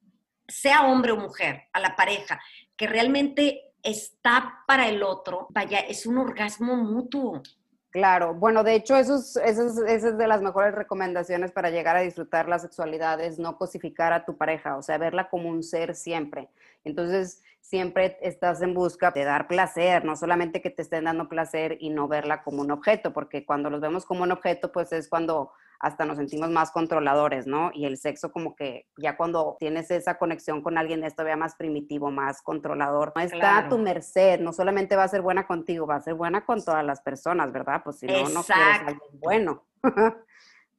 sea 0.47 0.87
hombre 0.87 1.11
o 1.11 1.17
mujer, 1.17 1.63
a 1.73 1.81
la 1.81 1.97
pareja, 1.97 2.39
que 2.77 2.87
realmente 2.87 3.73
está 3.83 4.63
para 4.65 4.87
el 4.87 5.03
otro, 5.03 5.47
vaya, 5.49 5.79
es 5.79 6.05
un 6.05 6.17
orgasmo 6.17 6.77
mutuo. 6.77 7.43
Claro, 7.91 8.35
bueno, 8.35 8.63
de 8.63 8.75
hecho, 8.75 8.95
eso 8.95 9.15
es, 9.15 9.35
eso, 9.35 9.85
es, 9.85 10.17
de 10.17 10.27
las 10.27 10.41
mejores 10.41 10.73
recomendaciones 10.73 11.51
para 11.51 11.71
llegar 11.71 11.97
a 11.97 12.01
disfrutar 12.01 12.47
la 12.47 12.59
sexualidad, 12.59 13.19
es 13.19 13.37
no 13.37 13.57
cosificar 13.57 14.13
a 14.13 14.23
tu 14.23 14.37
pareja, 14.37 14.77
o 14.77 14.81
sea, 14.81 14.97
verla 14.97 15.29
como 15.29 15.49
un 15.49 15.61
ser 15.61 15.93
siempre. 15.93 16.49
Entonces, 16.85 17.43
siempre 17.59 18.17
estás 18.21 18.61
en 18.61 18.73
busca 18.73 19.11
de 19.11 19.25
dar 19.25 19.49
placer, 19.49 20.05
no 20.05 20.15
solamente 20.15 20.61
que 20.61 20.69
te 20.69 20.83
estén 20.83 21.03
dando 21.03 21.27
placer 21.27 21.75
y 21.81 21.89
no 21.89 22.07
verla 22.07 22.43
como 22.43 22.61
un 22.61 22.71
objeto, 22.71 23.11
porque 23.11 23.45
cuando 23.45 23.69
los 23.69 23.81
vemos 23.81 24.05
como 24.05 24.23
un 24.23 24.31
objeto, 24.31 24.71
pues 24.71 24.93
es 24.93 25.09
cuando 25.09 25.51
hasta 25.79 26.05
nos 26.05 26.17
sentimos 26.17 26.49
más 26.49 26.71
controladores, 26.71 27.47
¿no? 27.47 27.71
Y 27.73 27.85
el 27.85 27.97
sexo 27.97 28.31
como 28.31 28.55
que 28.55 28.85
ya 28.97 29.15
cuando 29.15 29.55
tienes 29.59 29.89
esa 29.91 30.17
conexión 30.17 30.61
con 30.61 30.77
alguien 30.77 31.03
es 31.03 31.15
todavía 31.15 31.37
más 31.37 31.55
primitivo, 31.55 32.11
más 32.11 32.41
controlador. 32.41 33.13
No 33.15 33.21
está 33.21 33.57
a 33.57 33.69
tu 33.69 33.77
merced, 33.77 34.39
no 34.41 34.51
solamente 34.51 34.95
va 34.95 35.03
a 35.03 35.07
ser 35.07 35.21
buena 35.21 35.47
contigo, 35.47 35.87
va 35.87 35.95
a 35.95 36.01
ser 36.01 36.15
buena 36.15 36.45
con 36.45 36.63
todas 36.63 36.85
las 36.85 37.01
personas, 37.01 37.51
¿verdad? 37.51 37.81
Pues 37.83 37.99
si 37.99 38.07
no, 38.07 38.29
no 38.29 38.43
quieres 38.43 38.79
alguien 38.85 39.19
bueno. 39.19 39.65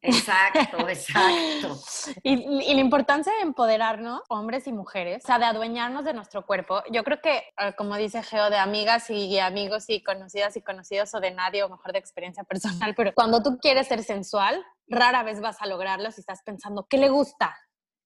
Exacto, 0.02 0.88
exacto. 0.88 1.78
Y, 2.22 2.74
la 2.74 2.80
importancia 2.80 3.32
de 3.34 3.40
empoderarnos, 3.40 4.22
hombres 4.28 4.66
y 4.66 4.72
mujeres, 4.72 5.22
o 5.24 5.26
sea, 5.26 5.38
de 5.38 5.44
adueñarnos 5.44 6.04
de 6.04 6.14
nuestro 6.14 6.46
cuerpo. 6.46 6.82
Yo 6.90 7.04
creo 7.04 7.20
que, 7.20 7.36
eh, 7.58 7.74
como 7.76 7.96
dice 7.96 8.22
Geo, 8.22 8.50
de 8.50 8.56
amigas 8.56 9.10
y 9.10 9.38
amigos 9.38 9.84
y 9.88 10.02
conocidas 10.02 10.56
y 10.56 10.62
conocidos 10.62 11.14
o 11.14 11.20
de 11.20 11.32
nadie 11.32 11.62
o 11.62 11.68
mejor 11.68 11.92
de 11.92 11.98
experiencia 11.98 12.44
personal, 12.48 12.94
pero 12.94 13.12
cuando 13.14 13.42
tú 13.42 13.58
quieres 13.58 13.88
ser 13.88 14.02
sensual, 14.02 14.64
rara 14.88 15.22
vez 15.22 15.40
vas 15.40 15.60
a 15.60 15.66
lograrlo 15.66 16.10
si 16.10 16.20
estás 16.20 16.42
pensando, 16.44 16.86
¿qué 16.88 16.98
le 16.98 17.08
gusta? 17.08 17.56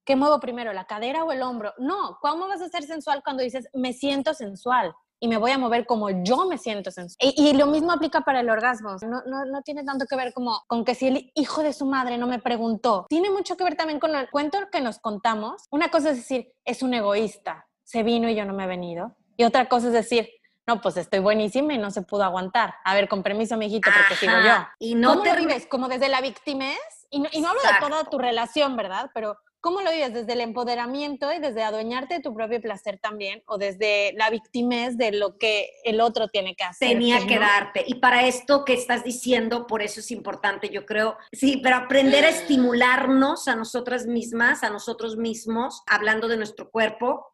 ¿Qué 0.05 0.17
muevo 0.17 0.39
primero, 0.39 0.73
la 0.73 0.87
cadera 0.87 1.25
o 1.25 1.33
el 1.33 1.43
hombro? 1.43 1.73
No, 1.79 2.19
¿cómo 2.21 2.47
vas 2.47 2.61
a 2.61 2.69
ser 2.69 2.83
sensual 2.83 3.23
cuando 3.25 3.43
dices, 3.43 3.69
me 3.73 3.93
siento 3.93 4.35
sensual? 4.35 4.95
Y 5.25 5.29
me 5.29 5.39
voy 5.39 5.53
a 5.53 5.59
mover 5.59 5.87
como 5.87 6.11
yo 6.11 6.45
me 6.45 6.59
siento 6.59 6.91
sensual. 6.91 7.33
Y, 7.35 7.55
lo 7.55 7.67
mismo 7.67 7.93
aplica 7.93 8.21
para 8.21 8.41
el 8.41 8.51
orgasmo. 8.51 8.95
No, 9.09 9.23
no, 9.25 9.47
no, 9.47 9.63
tiene 9.63 9.83
tanto 9.83 10.05
que 10.05 10.17
ver 10.17 10.35
como 10.35 10.63
con 10.67 10.85
que 10.85 10.95
si 10.95 11.07
el 11.07 11.33
hijo 11.35 11.63
de 11.63 11.73
su 11.73 11.87
madre 11.87 12.19
no 12.19 12.27
me 12.27 12.41
preguntó. 12.41 13.07
Tiene 13.09 13.31
mucho 13.31 13.57
que 13.57 13.65
ver 13.65 13.75
también 13.75 13.99
con 14.01 14.15
el 14.15 14.29
cuento 14.29 14.59
que 14.71 14.83
nos 14.83 14.99
contamos. 14.99 15.63
Una 15.71 15.89
cosa 15.89 16.11
es 16.11 16.17
decir, 16.17 16.53
es 16.67 16.83
un 16.83 16.93
egoísta, 16.93 17.67
se 17.85 18.03
vino 18.03 18.29
y 18.29 18.35
yo 18.35 18.45
no 18.45 18.53
me 18.53 18.65
he 18.65 18.67
venido. 18.67 19.17
Y 19.39 19.45
otra 19.45 19.67
cosa 19.67 19.87
es 19.87 19.95
decir, 19.95 20.29
no, 20.67 20.83
pues 20.83 20.99
estoy 20.99 21.21
buenísima 21.21 21.73
y 21.73 21.79
no 21.79 21.91
se 21.91 22.03
pudo 22.03 22.25
aguantar. 22.25 22.75
A 22.85 22.95
ver, 22.95 23.09
con 23.09 23.23
permiso, 23.23 23.57
mijito, 23.57 23.91
porque 23.97 24.17
sigo 24.17 24.35
yo. 24.45 24.67
Y 24.79 24.95
no 24.95 25.13
¿Cómo 25.13 25.23
te 25.23 25.37
vives? 25.37 25.67
¿Como 25.67 25.89
desde 25.89 26.11
la 26.11 26.21
victimez? 26.21 26.77
Y 27.09 27.21
no, 27.21 27.31
y 27.33 27.41
no 27.41 27.49
hablo 27.49 27.63
de 27.63 27.81
toda 27.81 28.05
tu 28.05 28.19
relación, 28.19 28.77
¿verdad? 28.77 29.11
Pero 29.15 29.39
¿Cómo 29.65 29.81
lo 29.81 29.91
vives? 29.93 30.13
¿Desde 30.13 30.35
el 30.35 30.43
empoderamiento 30.43 31.33
y 31.33 31.39
desde 31.39 31.63
adueñarte 31.63 32.17
de 32.17 32.21
tu 32.21 32.35
propio 32.35 32.61
placer 32.61 32.99
también? 32.99 33.43
¿O 33.47 33.57
desde 33.57 34.13
la 34.13 34.29
victimez 34.29 34.99
de 34.99 35.11
lo 35.11 35.39
que 35.39 35.71
el 35.85 36.03
otro 36.03 36.29
tiene 36.29 36.55
que 36.55 36.65
hacer? 36.65 36.91
Tenía 36.91 37.27
que 37.27 37.39
darte. 37.39 37.83
Y 37.87 37.95
para 37.95 38.27
esto 38.27 38.67
que 38.67 38.75
estás 38.75 39.05
diciendo, 39.05 39.67
por 39.67 39.81
eso 39.81 40.01
es 40.01 40.11
importante, 40.11 40.69
yo 40.69 40.85
creo, 40.85 41.17
sí, 41.33 41.61
pero 41.63 41.77
aprender 41.77 42.27
a 42.27 42.29
estimularnos 42.29 43.49
a 43.49 43.57
nosotras 43.57 44.05
mismas, 44.05 44.63
a 44.65 44.69
nosotros 44.69 45.17
mismos, 45.17 45.83
hablando 45.87 46.29
de 46.29 46.37
nuestro 46.37 46.71
cuerpo, 46.71 47.27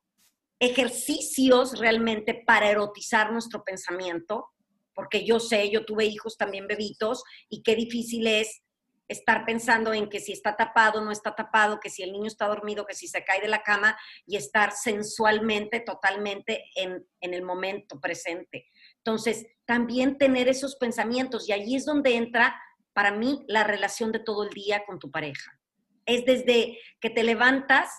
ejercicios 0.60 1.80
realmente 1.80 2.44
para 2.46 2.70
erotizar 2.70 3.32
nuestro 3.32 3.64
pensamiento, 3.64 4.50
porque 4.94 5.24
yo 5.24 5.40
sé, 5.40 5.68
yo 5.68 5.84
tuve 5.84 6.04
hijos 6.04 6.36
también 6.36 6.68
bebitos, 6.68 7.24
y 7.48 7.64
qué 7.64 7.74
difícil 7.74 8.28
es 8.28 8.62
estar 9.10 9.44
pensando 9.44 9.92
en 9.92 10.08
que 10.08 10.20
si 10.20 10.30
está 10.30 10.56
tapado, 10.56 11.00
no 11.00 11.10
está 11.10 11.34
tapado, 11.34 11.80
que 11.80 11.90
si 11.90 12.04
el 12.04 12.12
niño 12.12 12.28
está 12.28 12.46
dormido, 12.46 12.86
que 12.86 12.94
si 12.94 13.08
se 13.08 13.24
cae 13.24 13.40
de 13.40 13.48
la 13.48 13.64
cama 13.64 13.98
y 14.24 14.36
estar 14.36 14.70
sensualmente, 14.70 15.80
totalmente 15.80 16.66
en, 16.76 17.04
el 17.20 17.42
momento 17.42 18.00
presente. 18.00 18.68
Entonces, 18.98 19.46
también 19.64 20.16
tener 20.16 20.48
esos 20.48 20.76
pensamientos 20.76 21.48
y 21.48 21.52
allí 21.52 21.74
es 21.74 21.84
donde 21.84 22.14
entra 22.14 22.56
para 22.92 23.10
mí 23.10 23.44
la 23.48 23.64
relación 23.64 24.12
de 24.12 24.20
todo 24.20 24.44
el 24.44 24.50
día 24.50 24.84
con 24.86 25.00
tu 25.00 25.10
pareja. 25.10 25.58
Es 26.06 26.24
desde 26.24 26.78
que 27.00 27.10
te 27.10 27.24
levantas, 27.24 27.90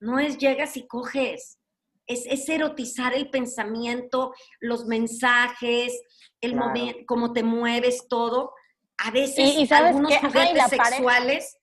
no 0.00 0.18
es 0.18 0.36
llegas 0.36 0.76
y 0.76 0.86
coges, 0.86 1.58
es, 2.06 2.26
es 2.26 2.46
erotizar 2.48 3.14
el 3.14 3.30
pensamiento, 3.30 4.34
los 4.60 4.84
mensajes, 4.84 5.98
el 6.42 6.54
momento, 6.54 7.00
cómo 7.06 7.32
te 7.32 7.42
mueves, 7.42 8.06
todo, 8.08 8.52
a 8.98 9.10
veces 9.10 9.70
algunos 9.72 10.14
juguetes 10.16 10.68
sexuales 10.68 11.56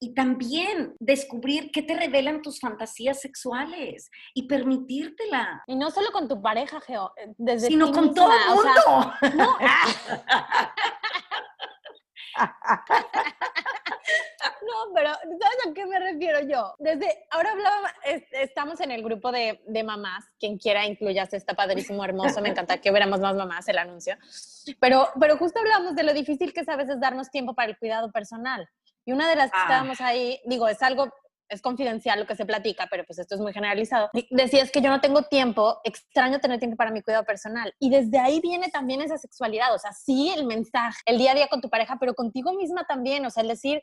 y 0.00 0.14
también 0.14 0.94
descubrir 1.00 1.70
qué 1.72 1.82
te 1.82 1.96
revelan 1.96 2.40
tus 2.40 2.60
fantasías 2.60 3.20
sexuales 3.20 4.10
y 4.32 4.46
permitírtela. 4.46 5.62
Y 5.66 5.74
no 5.74 5.90
solo 5.90 6.12
con 6.12 6.28
tu 6.28 6.40
pareja, 6.40 6.80
Geo, 6.80 7.12
eh, 7.16 7.32
desde 7.36 7.66
sino 7.66 7.90
con 7.92 8.14
todo 8.14 8.30
el 8.32 8.54
mundo. 8.54 9.12
no. 9.36 9.56
No, 14.68 14.92
pero 14.94 15.10
¿sabes 15.14 15.66
a 15.66 15.74
qué 15.74 15.86
me 15.86 15.98
refiero 15.98 16.40
yo? 16.40 16.74
Desde 16.78 17.26
ahora 17.30 17.52
hablaba, 17.52 17.94
estamos 18.32 18.80
en 18.80 18.90
el 18.90 19.02
grupo 19.02 19.32
de, 19.32 19.62
de 19.66 19.82
mamás, 19.82 20.24
quien 20.38 20.58
quiera 20.58 20.86
incluyas, 20.86 21.32
está 21.32 21.54
padrísimo, 21.54 22.04
hermoso, 22.04 22.40
me 22.40 22.50
encanta 22.50 22.78
que 22.78 22.90
hubiéramos 22.90 23.20
más 23.20 23.34
mamás 23.34 23.68
el 23.68 23.78
anuncio. 23.78 24.16
Pero, 24.78 25.08
pero 25.18 25.38
justo 25.38 25.58
hablamos 25.58 25.94
de 25.94 26.02
lo 26.02 26.12
difícil 26.12 26.52
que 26.52 26.60
es 26.60 26.68
a 26.68 26.76
veces 26.76 27.00
darnos 27.00 27.30
tiempo 27.30 27.54
para 27.54 27.70
el 27.70 27.78
cuidado 27.78 28.10
personal. 28.12 28.68
Y 29.04 29.12
una 29.12 29.28
de 29.28 29.36
las 29.36 29.50
que 29.50 29.58
ah. 29.58 29.62
estábamos 29.62 30.00
ahí, 30.00 30.40
digo, 30.44 30.68
es 30.68 30.82
algo 30.82 31.12
es 31.48 31.62
confidencial 31.62 32.20
lo 32.20 32.26
que 32.26 32.36
se 32.36 32.46
platica, 32.46 32.86
pero 32.90 33.04
pues 33.04 33.18
esto 33.18 33.34
es 33.34 33.40
muy 33.40 33.52
generalizado. 33.52 34.10
Decías 34.30 34.70
que 34.70 34.80
yo 34.80 34.90
no 34.90 35.00
tengo 35.00 35.22
tiempo, 35.22 35.80
extraño 35.84 36.40
tener 36.40 36.58
tiempo 36.58 36.76
para 36.76 36.90
mi 36.90 37.02
cuidado 37.02 37.24
personal. 37.24 37.74
Y 37.78 37.90
desde 37.90 38.18
ahí 38.18 38.40
viene 38.40 38.68
también 38.70 39.00
esa 39.00 39.18
sexualidad, 39.18 39.74
o 39.74 39.78
sea, 39.78 39.92
sí 39.92 40.30
el 40.30 40.46
mensaje, 40.46 40.98
el 41.06 41.18
día 41.18 41.32
a 41.32 41.34
día 41.34 41.48
con 41.48 41.60
tu 41.60 41.70
pareja, 41.70 41.96
pero 41.98 42.14
contigo 42.14 42.52
misma 42.54 42.84
también, 42.84 43.24
o 43.24 43.30
sea, 43.30 43.42
el 43.42 43.48
decir, 43.48 43.82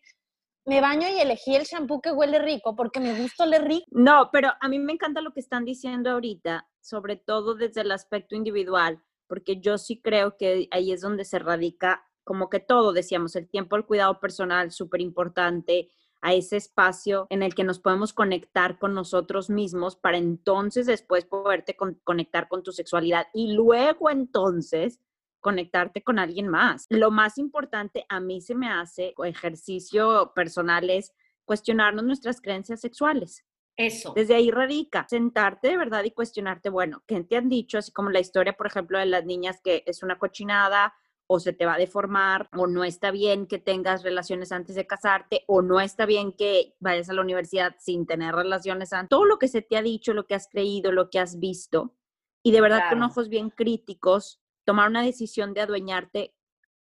me 0.65 0.81
baño 0.81 1.07
y 1.07 1.19
elegí 1.19 1.55
el 1.55 1.63
shampoo 1.63 2.01
que 2.01 2.11
huele 2.11 2.39
rico 2.39 2.75
porque 2.75 2.99
me 2.99 3.13
gusta 3.19 3.43
oler 3.43 3.63
rico. 3.63 3.85
No, 3.91 4.29
pero 4.31 4.51
a 4.59 4.67
mí 4.67 4.79
me 4.79 4.93
encanta 4.93 5.21
lo 5.21 5.31
que 5.33 5.39
están 5.39 5.63
diciendo 5.63 6.11
ahorita, 6.11 6.67
sobre 6.81 7.15
todo 7.15 7.55
desde 7.55 7.81
el 7.81 7.91
aspecto 7.91 8.35
individual, 8.35 9.01
porque 9.27 9.59
yo 9.59 9.77
sí 9.77 10.01
creo 10.01 10.37
que 10.37 10.67
ahí 10.71 10.91
es 10.91 11.01
donde 11.01 11.25
se 11.25 11.39
radica 11.39 12.03
como 12.23 12.49
que 12.49 12.59
todo, 12.59 12.91
decíamos, 12.91 13.35
el 13.35 13.47
tiempo, 13.47 13.75
el 13.75 13.85
cuidado 13.85 14.19
personal, 14.19 14.71
súper 14.71 15.01
importante, 15.01 15.89
a 16.21 16.33
ese 16.33 16.57
espacio 16.57 17.27
en 17.29 17.43
el 17.43 17.53
que 17.53 17.63
nos 17.63 17.79
podemos 17.79 18.13
conectar 18.13 18.79
con 18.79 18.93
nosotros 18.93 19.49
mismos 19.49 19.95
para 19.95 20.17
entonces 20.17 20.85
después 20.85 21.25
poderte 21.25 21.77
conectar 22.03 22.47
con 22.47 22.63
tu 22.63 22.71
sexualidad 22.71 23.27
y 23.33 23.53
luego 23.53 24.09
entonces 24.09 24.99
conectarte 25.39 26.01
con 26.01 26.17
alguien 26.17 26.47
más. 26.47 26.87
Lo 26.89 27.11
más 27.11 27.37
importante 27.37 28.05
a 28.09 28.19
mí 28.19 28.41
se 28.41 28.55
me 28.55 28.67
hace 28.67 29.13
ejercicio 29.23 30.31
personal 30.33 30.89
es 30.89 31.13
cuestionarnos 31.45 32.03
nuestras 32.03 32.41
creencias 32.41 32.81
sexuales. 32.81 33.45
Eso. 33.77 34.13
Desde 34.15 34.35
ahí 34.35 34.49
radica, 34.49 35.05
sentarte 35.07 35.67
de 35.67 35.77
verdad 35.77 36.03
y 36.03 36.11
cuestionarte, 36.11 36.69
bueno, 36.69 37.03
¿qué 37.05 37.21
te 37.23 37.37
han 37.37 37.49
dicho? 37.49 37.77
Así 37.77 37.91
como 37.91 38.09
la 38.09 38.21
historia, 38.21 38.53
por 38.53 38.67
ejemplo, 38.67 38.97
de 38.97 39.05
las 39.05 39.25
niñas 39.25 39.59
que 39.63 39.83
es 39.85 40.01
una 40.01 40.17
cochinada 40.17 40.95
o 41.27 41.39
se 41.39 41.53
te 41.53 41.65
va 41.65 41.75
a 41.75 41.79
deformar 41.79 42.49
o 42.55 42.67
no 42.67 42.83
está 42.83 43.11
bien 43.11 43.47
que 43.47 43.57
tengas 43.57 44.03
relaciones 44.03 44.51
antes 44.51 44.75
de 44.75 44.85
casarte 44.85 45.43
o 45.47 45.61
no 45.61 45.79
está 45.79 46.05
bien 46.05 46.31
que 46.31 46.75
vayas 46.79 47.09
a 47.09 47.13
la 47.13 47.21
universidad 47.21 47.75
sin 47.79 48.05
tener 48.05 48.35
relaciones 48.35 48.93
antes. 48.93 49.09
Todo 49.09 49.25
lo 49.25 49.39
que 49.39 49.47
se 49.47 49.61
te 49.61 49.77
ha 49.77 49.81
dicho, 49.81 50.13
lo 50.13 50.27
que 50.27 50.35
has 50.35 50.47
creído, 50.47 50.91
lo 50.91 51.09
que 51.09 51.19
has 51.19 51.39
visto 51.39 51.95
y 52.43 52.51
de 52.51 52.61
verdad 52.61 52.89
con 52.89 53.01
ojos 53.01 53.27
bien 53.27 53.49
críticos 53.49 54.39
tomar 54.65 54.89
una 54.89 55.01
decisión 55.01 55.53
de 55.53 55.61
adueñarte 55.61 56.35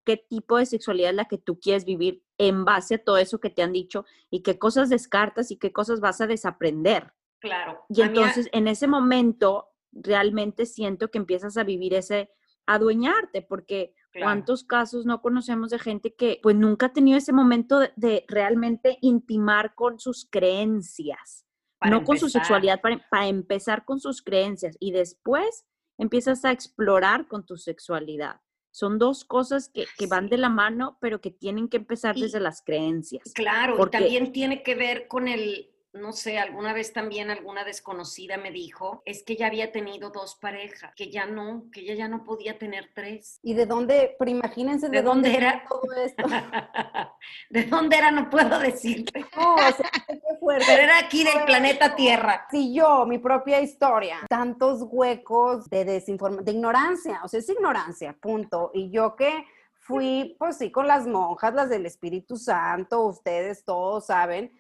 qué 0.05 0.17
tipo 0.17 0.57
de 0.57 0.65
sexualidad 0.65 1.11
es 1.11 1.17
la 1.17 1.27
que 1.27 1.37
tú 1.37 1.61
quieres 1.61 1.85
vivir 1.85 2.25
en 2.39 2.65
base 2.65 2.95
a 2.95 3.05
todo 3.05 3.19
eso 3.19 3.41
que 3.41 3.51
te 3.51 3.63
han 3.63 3.73
dicho 3.73 4.07
y 4.31 4.43
qué 4.43 4.59
cosas 4.59 4.89
descartas 4.89 5.51
y 5.51 5.59
qué 5.59 5.71
cosas 5.73 6.01
vas 6.01 6.23
a 6.23 6.27
desaprender. 6.27 7.13
Claro. 7.41 7.85
Y 7.91 8.01
entonces 8.01 8.49
en 8.53 8.69
ese 8.69 8.87
momento 8.87 9.69
realmente 9.93 10.65
siento 10.65 11.11
que 11.11 11.19
empiezas 11.19 11.59
a 11.59 11.65
vivir 11.65 11.93
ese 11.93 12.31
adueñarte, 12.67 13.43
porque 13.43 13.95
cuántos 14.13 14.65
casos 14.65 15.07
no 15.07 15.23
conocemos 15.23 15.71
de 15.71 15.79
gente 15.79 16.15
que 16.15 16.41
pues 16.43 16.57
nunca 16.57 16.87
ha 16.87 16.93
tenido 16.93 17.19
ese 17.19 17.33
momento 17.33 17.81
de, 17.97 18.25
realmente 18.29 18.99
intimar 19.01 19.75
con 19.75 19.99
sus 19.99 20.27
creencias, 20.31 21.47
no 21.89 22.05
con 22.05 22.19
su 22.19 22.29
sexualidad, 22.29 22.81
para, 22.81 23.05
para 23.11 23.29
empezar 23.29 23.85
con 23.85 24.01
sus 24.01 24.23
creencias 24.23 24.77
y 24.81 24.93
después 24.93 25.67
empiezas 25.99 26.45
a 26.45 26.51
explorar 26.51 27.29
con 27.29 27.45
tu 27.45 27.57
sexualidad. 27.57 28.41
Son 28.73 28.99
dos 28.99 29.25
cosas 29.25 29.69
que, 29.69 29.87
van 30.07 30.29
de 30.29 30.39
la 30.39 30.49
mano, 30.49 30.97
pero 31.01 31.21
que 31.21 31.31
tienen 31.31 31.69
que 31.69 31.79
empezar 31.79 32.15
desde 32.15 32.39
las 32.39 32.63
creencias. 32.63 33.33
Claro, 33.35 33.77
y 33.85 33.91
también 33.91 34.33
tiene 34.33 34.63
que 34.63 34.77
ver 34.77 35.09
con 35.09 35.27
el, 35.27 35.71
no 35.93 36.13
sé, 36.13 36.39
alguna 36.39 36.73
vez 36.73 36.93
también 36.93 37.31
alguna 37.31 37.65
desconocida 37.65 38.37
me 38.37 38.51
dijo, 38.51 39.03
es 39.05 39.25
que 39.25 39.37
ya 39.37 39.49
había 39.49 39.73
tenido 39.73 40.11
dos 40.11 40.37
parejas, 40.37 40.95
que 40.95 41.11
ya 41.11 41.27
no, 41.27 41.65
que 41.73 41.81
ella 41.81 41.95
ya 41.95 42.09
no 42.09 42.25
podía 42.25 42.59
tener 42.59 42.91
tres. 42.95 43.41
¿Y 43.43 43.55
de 43.55 43.67
dónde, 43.67 44.15
pero 44.19 44.31
imagínense 44.31 44.89
de, 44.89 45.03
dónde, 45.03 45.37
era 45.37 45.65
todo 45.69 45.93
esto? 45.95 46.23
¿De 47.51 47.65
dónde 47.65 47.97
era? 47.97 48.11
No 48.11 48.31
puedo 48.31 48.59
decirte. 48.59 49.25
No, 49.41 49.55
o 49.55 49.59
sea, 49.59 49.91
qué 50.07 50.21
fuerte. 50.39 50.65
Pero 50.67 50.83
era 50.83 50.99
aquí 50.99 51.25
del 51.25 51.45
planeta 51.45 51.95
Tierra. 51.95 52.47
Si 52.51 52.75
yo, 52.75 53.07
mi 53.07 53.19
propia 53.19 53.61
historia, 53.61 54.19
tantos 54.29 54.83
huecos 54.83 55.69
de 55.71 55.85
desinformación, 55.85 56.45
de 56.45 56.53
ignorancia, 56.53 57.21
o 57.25 57.29
sea, 57.29 57.41
es 57.41 57.49
ignorancia, 57.49 58.15
punto. 58.21 58.71
Y 58.75 58.91
yo 58.91 59.17
que 59.17 59.47
fui, 59.73 60.37
pues 60.39 60.59
sí, 60.59 60.71
con 60.71 60.87
las 60.87 61.07
monjas, 61.07 61.55
las 61.55 61.71
del 61.71 61.87
Espíritu 61.87 62.37
Santo, 62.37 63.07
ustedes 63.07 63.65
todos 63.65 64.07
saben, 64.07 64.53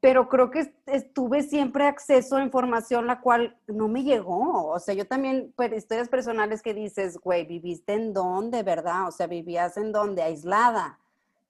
pero 0.00 0.30
creo 0.30 0.50
que 0.50 0.64
tuve 1.12 1.42
siempre 1.42 1.86
acceso 1.86 2.36
a 2.36 2.42
información 2.42 3.06
la 3.06 3.20
cual 3.20 3.58
no 3.66 3.86
me 3.86 4.02
llegó. 4.02 4.68
O 4.68 4.78
sea, 4.78 4.94
yo 4.94 5.06
también, 5.06 5.52
pues, 5.54 5.72
historias 5.74 6.08
personales 6.08 6.62
que 6.62 6.72
dices, 6.72 7.18
güey, 7.18 7.44
¿viviste 7.44 7.92
en 7.92 8.14
dónde, 8.14 8.62
verdad? 8.62 9.08
O 9.08 9.10
sea, 9.10 9.26
vivías 9.26 9.76
en 9.76 9.92
dónde, 9.92 10.22
aislada. 10.22 10.98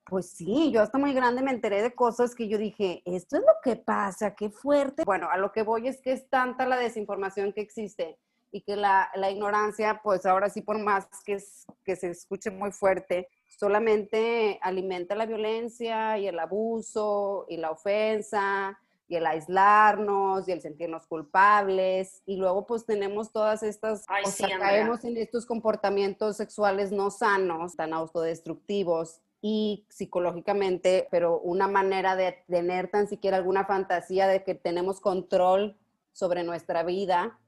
Pues 0.05 0.31
sí, 0.31 0.73
yo 0.73 0.83
hasta 0.83 0.99
muy 0.99 1.13
grande 1.13 1.43
me 1.43 1.53
enteré 1.53 1.83
de 1.83 1.95
cosas 1.95 2.35
que 2.35 2.49
yo 2.49 2.59
dije, 2.59 3.03
esto 3.05 3.37
es 3.37 3.43
lo 3.43 3.53
que 3.63 3.77
pasa, 3.77 4.35
qué 4.35 4.51
fuerte. 4.51 5.05
Bueno, 5.05 5.29
a 5.31 5.37
lo 5.37 5.53
que 5.53 5.63
voy 5.63 5.87
es 5.87 6.01
que 6.01 6.11
es 6.11 6.29
tanta 6.29 6.67
la 6.67 6.77
desinformación 6.77 7.53
que 7.53 7.61
existe 7.61 8.19
y 8.51 8.63
que 8.63 8.75
la, 8.75 9.09
ignorancia, 9.31 10.01
pues 10.03 10.27
ahora 10.27 10.51
sí, 10.51 10.63
por 10.63 10.77
más 10.81 11.07
que 11.25 11.95
se 11.95 12.11
escuche 12.11 12.51
muy 12.51 12.73
fuerte, 12.73 13.29
solamente 13.57 14.59
alimenta 14.63 15.15
la 15.15 15.27
violencia 15.27 16.19
y 16.19 16.27
el 16.27 16.39
abuso 16.39 17.47
y 17.49 17.57
la 17.57 17.71
ofensa 17.71 18.79
y 19.09 19.17
el 19.17 19.27
aislarnos 19.27 20.49
y 20.49 20.53
el 20.53 20.61
sentirnos 20.61 21.07
culpables 21.07 22.23
y 22.27 22.37
luego 22.37 22.65
pues 22.67 22.87
tenemos 22.87 23.33
todas 23.33 23.63
estas, 23.63 24.05
o 24.25 24.31
sea, 24.31 24.59
caemos 24.59 25.05
en 25.05 25.17
estos 25.17 25.47
comportamientos 25.47 26.37
sexuales 26.37 26.93
no 26.93 27.11
sanos, 27.11 27.75
tan 27.75 27.93
autodestructivos 27.93 29.21
y 29.43 29.85
psicológicamente, 29.89 31.09
pero 31.11 31.41
una 31.41 31.67
manera 31.67 32.15
de 32.15 32.45
tener 32.47 32.89
tan 32.89 33.09
siquiera 33.09 33.39
alguna 33.39 33.65
fantasía 33.65 34.29
de 34.29 34.45
que 34.45 34.55
tenemos 34.55 35.01
control 35.01 35.77
sobre 36.13 36.45
nuestra 36.45 36.83
vida, 36.83 37.39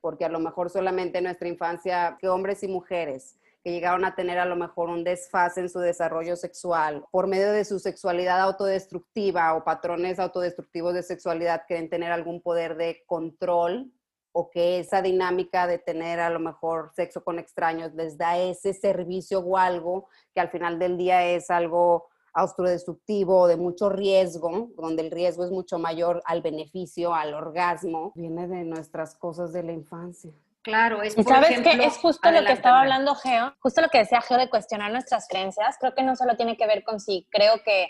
porque 0.00 0.24
a 0.24 0.28
lo 0.28 0.38
mejor 0.38 0.70
solamente 0.70 1.18
en 1.18 1.24
nuestra 1.24 1.48
infancia, 1.48 2.16
que 2.18 2.28
hombres 2.28 2.62
y 2.62 2.68
mujeres 2.68 3.36
que 3.62 3.72
llegaron 3.72 4.04
a 4.04 4.14
tener 4.14 4.38
a 4.38 4.46
lo 4.46 4.56
mejor 4.56 4.88
un 4.88 5.04
desfase 5.04 5.60
en 5.60 5.68
su 5.68 5.80
desarrollo 5.80 6.36
sexual 6.36 7.04
por 7.10 7.26
medio 7.26 7.52
de 7.52 7.64
su 7.64 7.78
sexualidad 7.78 8.40
autodestructiva 8.40 9.54
o 9.54 9.64
patrones 9.64 10.18
autodestructivos 10.18 10.94
de 10.94 11.02
sexualidad 11.02 11.62
quieren 11.66 11.90
tener 11.90 12.12
algún 12.12 12.40
poder 12.40 12.76
de 12.76 13.02
control 13.06 13.92
o 14.32 14.50
que 14.50 14.78
esa 14.78 15.02
dinámica 15.02 15.66
de 15.66 15.78
tener 15.78 16.20
a 16.20 16.30
lo 16.30 16.38
mejor 16.38 16.92
sexo 16.94 17.22
con 17.24 17.38
extraños 17.38 17.92
les 17.94 18.16
da 18.16 18.38
ese 18.38 18.72
servicio 18.72 19.40
o 19.40 19.56
algo 19.56 20.08
que 20.34 20.40
al 20.40 20.50
final 20.50 20.78
del 20.78 20.96
día 20.96 21.26
es 21.26 21.50
algo 21.50 22.08
autodestructivo 22.32 23.48
de 23.48 23.56
mucho 23.56 23.88
riesgo, 23.88 24.70
donde 24.76 25.02
el 25.02 25.10
riesgo 25.10 25.44
es 25.44 25.50
mucho 25.50 25.78
mayor 25.78 26.22
al 26.26 26.42
beneficio, 26.42 27.12
al 27.12 27.34
orgasmo, 27.34 28.12
viene 28.14 28.46
de 28.46 28.64
nuestras 28.64 29.16
cosas 29.16 29.52
de 29.52 29.64
la 29.64 29.72
infancia. 29.72 30.32
Claro, 30.62 31.02
es 31.02 31.14
por 31.14 31.24
sabes 31.24 31.60
que 31.60 31.84
es 31.84 31.96
justo 31.96 32.30
lo 32.30 32.44
que 32.44 32.52
estaba 32.52 32.80
hablando 32.80 33.14
Geo, 33.14 33.54
justo 33.60 33.80
lo 33.80 33.88
que 33.88 33.98
decía 33.98 34.20
Geo 34.20 34.36
de 34.36 34.50
cuestionar 34.50 34.92
nuestras 34.92 35.26
creencias. 35.26 35.76
Creo 35.78 35.94
que 35.94 36.02
no 36.02 36.16
solo 36.16 36.36
tiene 36.36 36.56
que 36.56 36.66
ver 36.66 36.84
con 36.84 37.00
si 37.00 37.26
creo 37.30 37.62
que 37.64 37.88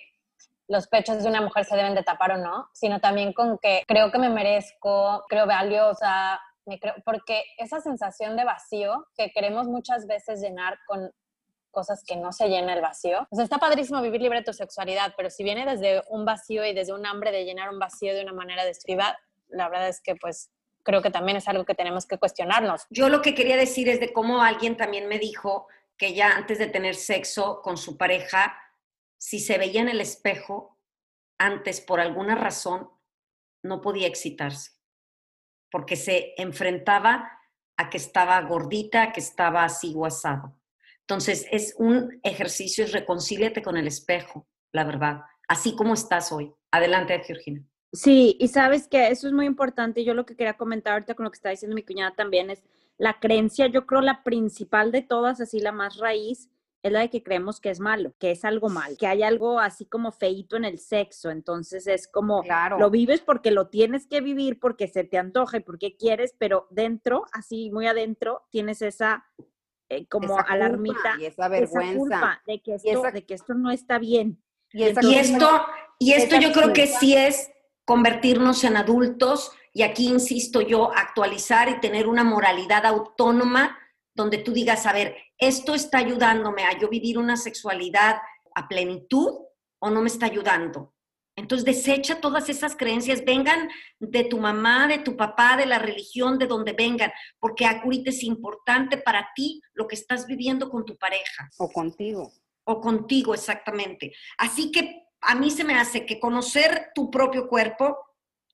los 0.69 0.87
pechos 0.87 1.23
de 1.23 1.29
una 1.29 1.41
mujer 1.41 1.65
se 1.65 1.77
deben 1.77 1.97
de 1.97 2.05
tapar 2.05 2.33
o 2.33 2.37
no, 2.39 2.69
sino 2.73 3.01
también 3.01 3.33
con 3.33 3.59
que 3.59 3.83
creo 3.89 4.13
que 4.13 4.19
me 4.19 4.29
merezco, 4.29 5.25
creo 5.29 5.47
valiosa, 5.47 6.41
me 6.65 6.79
creo, 6.79 6.95
porque 7.05 7.43
esa 7.59 7.81
sensación 7.81 8.37
de 8.37 8.45
vacío 8.45 9.09
que 9.17 9.33
queremos 9.33 9.67
muchas 9.67 10.07
veces 10.07 10.41
llenar 10.41 10.79
con 10.87 11.11
cosas 11.73 12.05
que 12.07 12.15
no 12.15 12.33
se 12.33 12.49
llena 12.49 12.73
el 12.73 12.83
vacío. 12.83 13.27
O 13.31 13.35
sea, 13.35 13.45
está 13.45 13.59
padrísimo 13.59 14.01
vivir 14.01 14.21
libre 14.21 14.39
de 14.39 14.45
tu 14.45 14.53
sexualidad, 14.53 15.15
pero 15.17 15.29
si 15.29 15.43
viene 15.43 15.67
desde 15.67 16.03
un 16.09 16.25
vacío 16.25 16.65
y 16.65 16.73
desde 16.73 16.93
un 16.93 17.05
hambre 17.05 17.33
de 17.33 17.45
llenar 17.45 17.71
un 17.71 17.81
vacío 17.81 18.15
de 18.15 18.23
una 18.23 18.33
manera 18.33 18.65
destructiva, 18.65 19.19
la 19.49 19.69
verdad 19.69 19.89
es 19.89 20.01
que 20.01 20.15
pues 20.15 20.51
creo 20.83 21.03
que 21.03 21.11
también 21.11 21.37
es 21.37 21.49
algo 21.49 21.65
que 21.65 21.75
tenemos 21.75 22.07
que 22.07 22.19
cuestionarnos. 22.19 22.87
Yo 22.91 23.09
lo 23.09 23.23
que 23.23 23.35
quería 23.35 23.57
decir 23.57 23.89
es 23.89 24.01
de 24.01 24.13
cómo 24.13 24.43
alguien 24.43 24.77
también 24.77 25.09
me 25.09 25.19
dijo 25.19 25.67
que 25.97 26.15
ya 26.15 26.37
antes 26.37 26.59
de 26.59 26.67
tener 26.67 26.95
sexo 26.95 27.61
con 27.63 27.77
su 27.77 27.97
pareja, 27.97 28.57
si 29.19 29.39
se 29.39 29.59
veía 29.59 29.83
en 29.83 29.89
el 29.89 30.01
espejo, 30.01 30.79
antes 31.39 31.81
por 31.81 32.01
alguna 32.01 32.35
razón 32.35 32.91
no 33.63 33.81
podía 33.81 34.07
excitarse, 34.07 34.73
porque 35.71 35.97
se 35.97 36.35
enfrentaba 36.39 37.39
a 37.77 37.91
que 37.91 37.99
estaba 37.99 38.41
gordita, 38.43 39.13
que 39.13 39.21
estaba 39.21 39.65
así 39.65 39.93
guasado. 39.93 40.59
Entonces, 41.01 41.47
es 41.51 41.75
un 41.77 42.21
ejercicio, 42.23 42.85
es 42.85 42.93
reconcíliate 42.93 43.63
con 43.63 43.77
el 43.77 43.87
espejo, 43.87 44.47
la 44.73 44.85
verdad, 44.85 45.23
así 45.49 45.75
como 45.75 45.95
estás 45.95 46.31
hoy. 46.31 46.55
Adelante, 46.71 47.19
Georgina. 47.25 47.65
Sí, 47.93 48.37
y 48.39 48.49
sabes 48.49 48.87
que 48.87 49.09
eso 49.09 49.27
es 49.27 49.33
muy 49.33 49.47
importante. 49.47 50.05
Yo 50.05 50.15
lo 50.15 50.25
que 50.25 50.37
quería 50.37 50.57
comentar 50.57 50.93
ahorita 50.93 51.15
con 51.15 51.25
lo 51.25 51.31
que 51.31 51.37
está 51.37 51.51
diciendo 51.51 51.75
mi 51.75 51.83
cuñada 51.83 52.15
también 52.15 52.51
es 52.51 52.63
la 52.99 53.19
creencia, 53.19 53.67
yo 53.67 53.87
creo 53.87 54.03
la 54.03 54.23
principal 54.23 54.93
de 54.93 55.01
todas, 55.01 55.41
así 55.41 55.59
la 55.59 55.73
más 55.73 55.97
raíz, 55.97 56.51
es 56.83 56.93
la 56.93 57.01
de 57.01 57.11
que 57.11 57.23
creemos 57.23 57.61
que 57.61 57.71
es 57.71 57.81
malo, 57.81 58.13
que 58.19 58.31
es 58.31 58.45
algo 58.45 58.69
mal, 58.69 58.97
que 58.99 59.07
hay 59.07 59.23
algo 59.23 59.59
así 59.59 59.87
como 59.87 60.13
feito 60.13 60.57
en 60.57 60.65
el 60.65 60.79
sexo. 60.79 61.31
Entonces 61.31 61.87
es 61.87 62.07
como, 62.09 62.43
lo 62.79 62.91
vives 62.91 63.21
porque 63.21 63.51
lo 63.51 63.69
tienes 63.69 64.07
que 64.07 64.21
vivir, 64.21 64.61
porque 64.61 64.87
se 64.87 65.05
te 65.05 65.19
antoja 65.19 65.59
y 65.59 65.61
porque 65.61 65.97
quieres, 65.97 66.35
pero 66.39 66.67
dentro, 66.71 67.25
así 67.33 67.71
muy 67.71 67.87
adentro, 67.87 68.47
tienes 68.51 68.83
esa 68.83 69.27
eh, 69.89 70.07
como 70.07 70.39
alarmita. 70.39 71.17
Y 71.19 71.27
esa 71.27 71.49
vergüenza. 71.49 72.43
de, 72.47 72.63
que 72.63 72.75
esto, 72.75 73.03
de 73.13 73.25
que 73.25 73.35
esto 73.35 73.55
no 73.55 73.71
está 73.71 73.99
bien. 73.99 74.43
Y, 74.73 74.85
esto, 74.85 75.09
y 75.99 76.13
esto 76.13 76.37
yo 76.39 76.53
creo 76.53 76.73
que 76.73 76.87
sí 76.87 77.17
es 77.17 77.51
convertirnos 77.91 78.63
en 78.63 78.77
adultos 78.77 79.51
y 79.73 79.83
aquí 79.83 80.07
insisto 80.07 80.61
yo, 80.61 80.93
actualizar 80.97 81.69
y 81.69 81.81
tener 81.81 82.07
una 82.07 82.23
moralidad 82.23 82.87
autónoma 82.87 83.77
donde 84.15 84.39
tú 84.39 84.53
digas, 84.53 84.87
a 84.87 84.93
ver, 84.93 85.17
esto 85.37 85.75
está 85.75 85.99
ayudándome 85.99 86.63
a 86.63 86.79
yo 86.79 86.89
vivir 86.89 87.19
una 87.19 87.37
sexualidad 87.37 88.19
a 88.55 88.69
plenitud 88.69 89.41
o 89.81 89.91
no 89.91 90.03
me 90.03 90.07
está 90.07 90.27
ayudando. 90.27 90.95
Entonces 91.35 91.65
desecha 91.65 92.21
todas 92.21 92.49
esas 92.49 92.77
creencias, 92.77 93.25
vengan 93.25 93.69
de 93.99 94.23
tu 94.23 94.39
mamá, 94.39 94.87
de 94.87 94.99
tu 94.99 95.17
papá, 95.17 95.57
de 95.57 95.67
la 95.67 95.81
religión, 95.81 96.39
de 96.39 96.47
donde 96.47 96.75
vengan, 96.75 97.11
porque 97.41 97.67
ahorita 97.67 98.11
es 98.11 98.23
importante 98.23 98.99
para 98.99 99.31
ti 99.35 99.61
lo 99.73 99.89
que 99.89 99.97
estás 99.97 100.29
viviendo 100.29 100.71
con 100.71 100.85
tu 100.85 100.97
pareja. 100.97 101.51
O 101.59 101.69
contigo. 101.69 102.31
O 102.63 102.81
contigo, 102.81 103.35
exactamente. 103.35 104.13
Así 104.39 104.71
que 104.71 105.10
a 105.21 105.35
mí 105.35 105.51
se 105.51 105.65
me 105.65 105.75
hace 105.75 106.07
que 106.07 106.19
conocer 106.19 106.93
tu 106.95 107.11
propio 107.11 107.49
cuerpo 107.49 107.99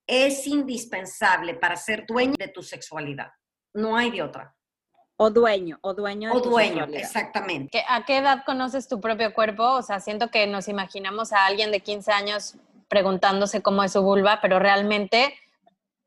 es 0.06 0.46
indispensable 0.46 1.54
para 1.54 1.76
ser 1.76 2.06
dueño 2.06 2.34
de 2.38 2.48
tu 2.48 2.62
sexualidad. 2.62 3.30
No 3.74 3.96
hay 3.96 4.10
de 4.10 4.22
otra. 4.22 4.54
O 5.18 5.30
dueño, 5.30 5.78
o 5.80 5.94
dueño 5.94 6.30
de 6.30 6.36
O 6.36 6.40
dueño, 6.40 6.84
exactamente. 6.92 7.82
¿A 7.88 8.04
qué 8.04 8.18
edad 8.18 8.42
conoces 8.44 8.86
tu 8.86 9.00
propio 9.00 9.32
cuerpo? 9.32 9.64
O 9.64 9.82
sea, 9.82 9.98
siento 10.00 10.30
que 10.30 10.46
nos 10.46 10.68
imaginamos 10.68 11.32
a 11.32 11.46
alguien 11.46 11.70
de 11.70 11.80
15 11.80 12.12
años 12.12 12.56
preguntándose 12.88 13.62
cómo 13.62 13.82
es 13.82 13.92
su 13.92 14.02
vulva, 14.02 14.40
pero 14.42 14.58
realmente 14.58 15.34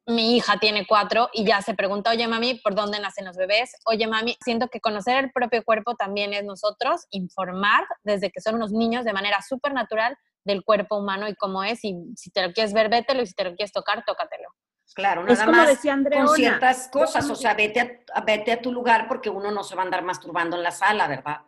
mi 0.05 0.35
hija 0.35 0.57
tiene 0.59 0.87
cuatro 0.87 1.29
y 1.33 1.45
ya 1.45 1.61
se 1.61 1.75
pregunta, 1.75 2.09
oye 2.11 2.27
mami, 2.27 2.55
¿por 2.55 2.73
dónde 2.73 2.99
nacen 2.99 3.25
los 3.25 3.37
bebés? 3.37 3.75
Oye 3.85 4.07
mami, 4.07 4.37
siento 4.43 4.67
que 4.67 4.79
conocer 4.79 5.23
el 5.23 5.31
propio 5.31 5.63
cuerpo 5.63 5.95
también 5.95 6.33
es 6.33 6.43
nosotros, 6.43 7.05
informar 7.11 7.85
desde 8.03 8.31
que 8.31 8.41
son 8.41 8.55
unos 8.55 8.71
niños 8.71 9.05
de 9.05 9.13
manera 9.13 9.41
súper 9.41 9.73
natural 9.73 10.17
del 10.43 10.63
cuerpo 10.63 10.97
humano 10.97 11.27
y 11.27 11.35
cómo 11.35 11.63
es, 11.63 11.83
y 11.83 11.95
si 12.15 12.31
te 12.31 12.45
lo 12.45 12.53
quieres 12.53 12.73
ver, 12.73 12.89
vételo, 12.89 13.21
y 13.21 13.27
si 13.27 13.33
te 13.33 13.43
lo 13.43 13.55
quieres 13.55 13.71
tocar, 13.71 14.03
tócatelo. 14.05 14.49
Claro, 14.95 15.23
nada 15.23 15.45
más 15.45 15.67
decía 15.67 15.97
con 16.11 16.29
ciertas 16.29 16.89
cosas, 16.89 17.29
o 17.29 17.35
sea, 17.35 17.53
vete 17.53 18.05
a, 18.13 18.21
vete 18.21 18.51
a 18.51 18.61
tu 18.61 18.71
lugar 18.71 19.07
porque 19.07 19.29
uno 19.29 19.51
no 19.51 19.63
se 19.63 19.75
va 19.75 19.83
a 19.83 19.85
andar 19.85 20.03
masturbando 20.03 20.57
en 20.57 20.63
la 20.63 20.71
sala, 20.71 21.07
¿verdad? 21.07 21.41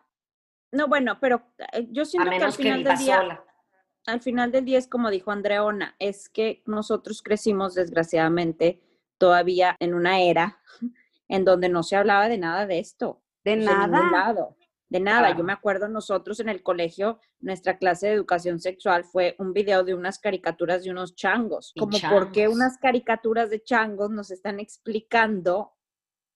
No, 0.72 0.88
bueno, 0.88 1.20
pero 1.20 1.42
eh, 1.74 1.88
yo 1.90 2.06
siento 2.06 2.30
que 2.30 2.44
al 2.44 2.54
final 2.54 2.84
del 2.84 2.98
día, 2.98 3.44
al 4.06 4.22
final 4.22 4.52
del 4.52 4.66
día 4.66 4.78
es 4.78 4.88
como 4.88 5.10
dijo 5.10 5.32
Andreona, 5.32 5.96
es 6.00 6.30
que 6.30 6.62
nosotros 6.66 7.22
crecimos 7.22 7.74
desgraciadamente 7.74 8.82
todavía 9.18 9.76
en 9.80 9.94
una 9.94 10.22
era 10.22 10.60
en 11.28 11.46
donde 11.46 11.70
no 11.70 11.84
se 11.84 11.96
hablaba 11.96 12.30
de 12.30 12.38
nada 12.38 12.68
de 12.68 12.80
esto. 12.80 13.22
De 13.44 13.56
nada 13.56 14.34
de 14.34 14.44
nada. 15.00 15.36
Yo 15.36 15.44
me 15.44 15.54
acuerdo 15.54 15.88
nosotros 15.88 16.40
en 16.40 16.50
el 16.50 16.62
colegio, 16.62 17.20
nuestra 17.40 17.78
clase 17.78 18.08
de 18.08 18.14
educación 18.14 18.60
sexual 18.60 19.04
fue 19.04 19.36
un 19.40 19.54
video 19.54 19.84
de 19.84 19.94
unas 19.94 20.20
caricaturas 20.20 20.84
de 20.84 20.92
unos 20.92 21.16
changos. 21.16 21.74
Como 21.78 21.98
por 22.10 22.32
qué 22.32 22.48
unas 22.48 22.78
caricaturas 22.78 23.50
de 23.50 23.64
changos 23.64 24.10
nos 24.10 24.32
están 24.32 24.60
explicando 24.60 25.74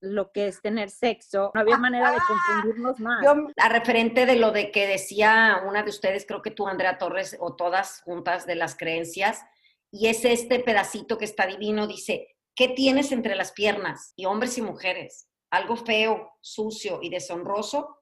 lo 0.02 0.32
que 0.32 0.48
es 0.48 0.62
tener 0.62 0.90
sexo. 0.90 1.52
No 1.54 1.62
había 1.62 1.78
manera 1.78 2.12
de 2.12 2.18
confundirnos 2.28 3.00
más. 3.00 3.24
Yo, 3.24 3.48
a 3.58 3.70
referente 3.70 4.26
de 4.26 4.36
lo 4.36 4.52
de 4.52 4.72
que 4.72 4.88
decía 4.88 5.62
una 5.68 5.84
de 5.84 5.90
ustedes, 5.90 6.26
creo 6.26 6.42
que 6.42 6.52
tú, 6.52 6.68
Andrea 6.68 6.98
Torres, 6.98 7.36
o 7.40 7.56
todas 7.56 8.02
juntas 8.02 8.46
de 8.46 8.56
las 8.56 8.76
creencias, 8.76 9.44
y 9.92 10.08
es 10.08 10.26
este 10.26 10.60
pedacito 10.60 11.18
que 11.18 11.26
está 11.26 11.48
divino, 11.48 11.88
dice, 11.88 12.36
¿qué 12.56 12.70
tienes 12.70 13.12
entre 13.12 13.36
las 13.36 13.52
piernas? 13.52 14.14
Y 14.16 14.26
hombres 14.26 14.58
y 14.58 14.62
mujeres, 14.62 15.30
algo 15.50 15.76
feo, 15.76 16.34
sucio 16.42 17.00
y 17.02 17.10
deshonroso, 17.10 17.98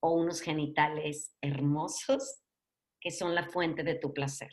o 0.00 0.12
unos 0.12 0.40
genitales 0.40 1.34
hermosos 1.40 2.40
que 3.00 3.10
son 3.10 3.34
la 3.34 3.44
fuente 3.44 3.82
de 3.82 3.94
tu 3.94 4.12
placer. 4.12 4.50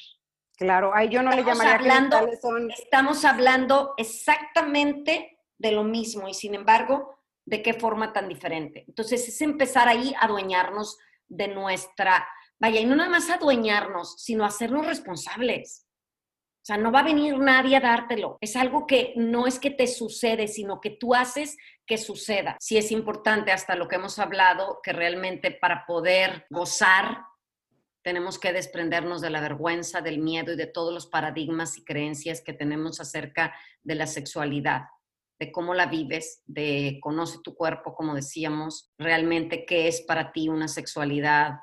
Claro, 0.58 0.96
ahí 0.96 1.10
yo 1.10 1.22
no 1.22 1.32
le 1.32 1.44
llamaría 1.44 1.76
hablando, 1.76 2.30
Estamos 2.78 3.26
hablando 3.26 3.94
exactamente 3.98 5.40
de 5.58 5.72
lo 5.72 5.84
mismo 5.84 6.28
y 6.28 6.34
sin 6.34 6.56
embargo, 6.56 7.18
¿de 7.46 7.62
qué 7.62 7.74
forma 7.74 8.14
tan 8.14 8.30
diferente? 8.30 8.86
Entonces 8.88 9.28
es 9.28 9.42
empezar 9.42 9.88
ahí 9.88 10.14
a 10.14 10.26
adueñarnos 10.26 10.98
de 11.28 11.50
nuestra, 11.50 12.28
vaya, 12.60 12.80
y 12.80 12.86
no 12.86 12.96
nada 12.96 13.10
más 13.10 13.30
adueñarnos, 13.30 14.22
sino 14.22 14.46
hacernos 14.46 14.86
responsables. 14.86 15.85
O 16.66 16.68
sea, 16.68 16.78
no 16.78 16.92
va 16.92 17.02
a 17.02 17.04
venir 17.04 17.38
nadie 17.38 17.78
a 17.78 17.80
dártelo. 17.80 18.40
Es 18.42 18.56
algo 18.56 18.88
que 18.88 19.14
no 19.16 19.46
es 19.46 19.60
que 19.60 19.70
te 19.70 19.86
sucede, 19.86 20.48
sino 20.48 20.82
que 20.82 20.90
tú 20.90 21.14
haces 21.14 21.58
que 21.86 22.00
suceda. 22.00 22.58
Sí 22.60 22.76
es 22.76 22.92
importante 22.92 23.52
hasta 23.52 23.76
lo 23.76 23.88
que 23.88 23.98
hemos 23.98 24.18
hablado, 24.18 24.80
que 24.82 24.92
realmente 24.92 25.52
para 25.52 25.86
poder 25.86 26.48
gozar 26.50 27.20
tenemos 28.04 28.40
que 28.40 28.52
desprendernos 28.52 29.22
de 29.22 29.30
la 29.30 29.42
vergüenza, 29.42 30.02
del 30.02 30.18
miedo 30.18 30.54
y 30.54 30.56
de 30.56 30.66
todos 30.66 30.92
los 30.92 31.06
paradigmas 31.06 31.78
y 31.78 31.84
creencias 31.84 32.42
que 32.42 32.54
tenemos 32.54 33.00
acerca 33.00 33.54
de 33.84 33.94
la 33.94 34.08
sexualidad, 34.08 34.86
de 35.40 35.52
cómo 35.52 35.76
la 35.76 35.86
vives, 35.86 36.42
de 36.48 36.98
conoce 37.00 37.38
tu 37.44 37.54
cuerpo, 37.54 37.94
como 37.94 38.16
decíamos, 38.16 38.92
realmente 38.98 39.68
qué 39.68 39.88
es 39.88 40.02
para 40.02 40.32
ti 40.32 40.50
una 40.50 40.68
sexualidad, 40.68 41.60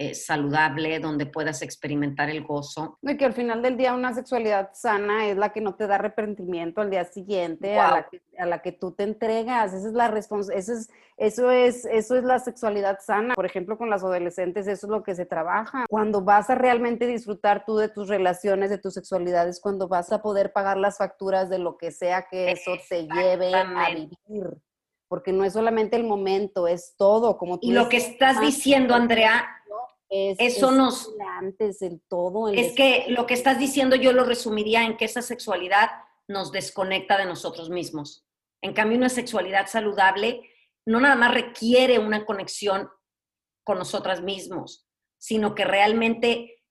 eh, 0.00 0.14
saludable, 0.14 1.00
donde 1.00 1.26
puedas 1.26 1.60
experimentar 1.60 2.30
el 2.30 2.44
gozo. 2.44 2.96
Y 3.02 3.16
que 3.16 3.24
al 3.24 3.32
final 3.32 3.62
del 3.62 3.76
día 3.76 3.94
una 3.94 4.14
sexualidad 4.14 4.70
sana 4.72 5.26
es 5.26 5.36
la 5.36 5.52
que 5.52 5.60
no 5.60 5.74
te 5.74 5.88
da 5.88 5.96
arrepentimiento 5.96 6.80
al 6.80 6.88
día 6.88 7.04
siguiente, 7.04 7.76
a, 7.76 7.90
la 7.90 8.08
que, 8.08 8.22
a, 8.38 8.46
la 8.46 8.62
que, 8.62 8.70
tú 8.70 8.92
te 8.92 9.02
entregas. 9.02 9.74
Esa 9.74 9.88
es 9.88 9.94
la 9.94 10.06
eso 10.16 10.38
es, 10.38 10.88
eso 11.16 11.50
es, 11.50 11.84
eso 11.84 12.16
es 12.16 12.22
la 12.22 12.38
sexualidad 12.38 13.00
sana. 13.04 13.34
Por 13.34 13.44
ejemplo, 13.44 13.76
con 13.76 13.90
las 13.90 14.04
adolescentes, 14.04 14.68
eso 14.68 14.86
es 14.86 14.90
lo 14.90 15.02
que 15.02 15.16
se 15.16 15.26
trabaja. 15.26 15.86
Cuando 15.88 16.22
vas 16.22 16.48
a 16.48 16.54
realmente 16.54 17.08
disfrutar 17.08 17.64
tú 17.64 17.76
de 17.76 17.88
tus 17.88 18.06
relaciones, 18.06 18.70
de 18.70 18.78
tu 18.78 18.92
sexualidad, 18.92 19.48
es 19.48 19.60
cuando 19.60 19.88
vas 19.88 20.12
a 20.12 20.22
poder 20.22 20.52
pagar 20.52 20.76
las 20.76 20.98
facturas 20.98 21.50
de 21.50 21.58
lo 21.58 21.76
que 21.76 21.90
sea 21.90 22.28
que 22.30 22.52
eso 22.52 22.70
te 22.88 23.08
lleve 23.08 23.52
a 23.52 23.90
vivir 23.90 24.58
porque 25.08 25.32
no 25.32 25.44
es 25.44 25.54
solamente 25.54 25.96
el 25.96 26.04
momento, 26.04 26.68
es 26.68 26.94
todo, 26.96 27.38
como 27.38 27.58
Y 27.62 27.72
lo 27.72 27.88
que 27.88 27.96
estás 27.96 28.40
diciendo, 28.40 28.94
Andrea, 28.94 29.48
eso 30.10 30.70
nos... 30.70 31.14
Antes, 31.38 31.82
el 31.82 32.00
todo. 32.08 32.48
es 32.48 32.72
que 32.72 33.06
lo 33.08 33.26
que 33.26 33.34
estás 33.34 33.58
diciendo 33.58 33.96
yo 33.96 34.12
lo 34.12 34.24
resumiría 34.24 34.84
en 34.84 34.96
que 34.96 35.04
esa 35.04 35.22
sexualidad 35.22 35.90
nos 36.26 36.52
desconecta 36.52 37.18
de 37.18 37.26
nosotros 37.26 37.70
mismos. 37.70 38.26
En 38.62 38.72
cambio, 38.74 38.98
una 38.98 39.08
sexualidad 39.08 39.66
saludable 39.66 40.42
no 40.86 41.00
nada 41.00 41.16
más 41.16 41.34
requiere 41.34 41.98
una 41.98 42.24
conexión 42.24 42.88
con 43.64 43.78
nosotras 43.78 44.22
mismos, 44.22 44.88
sino 45.18 45.54
que 45.54 45.64
realmente 45.64 46.62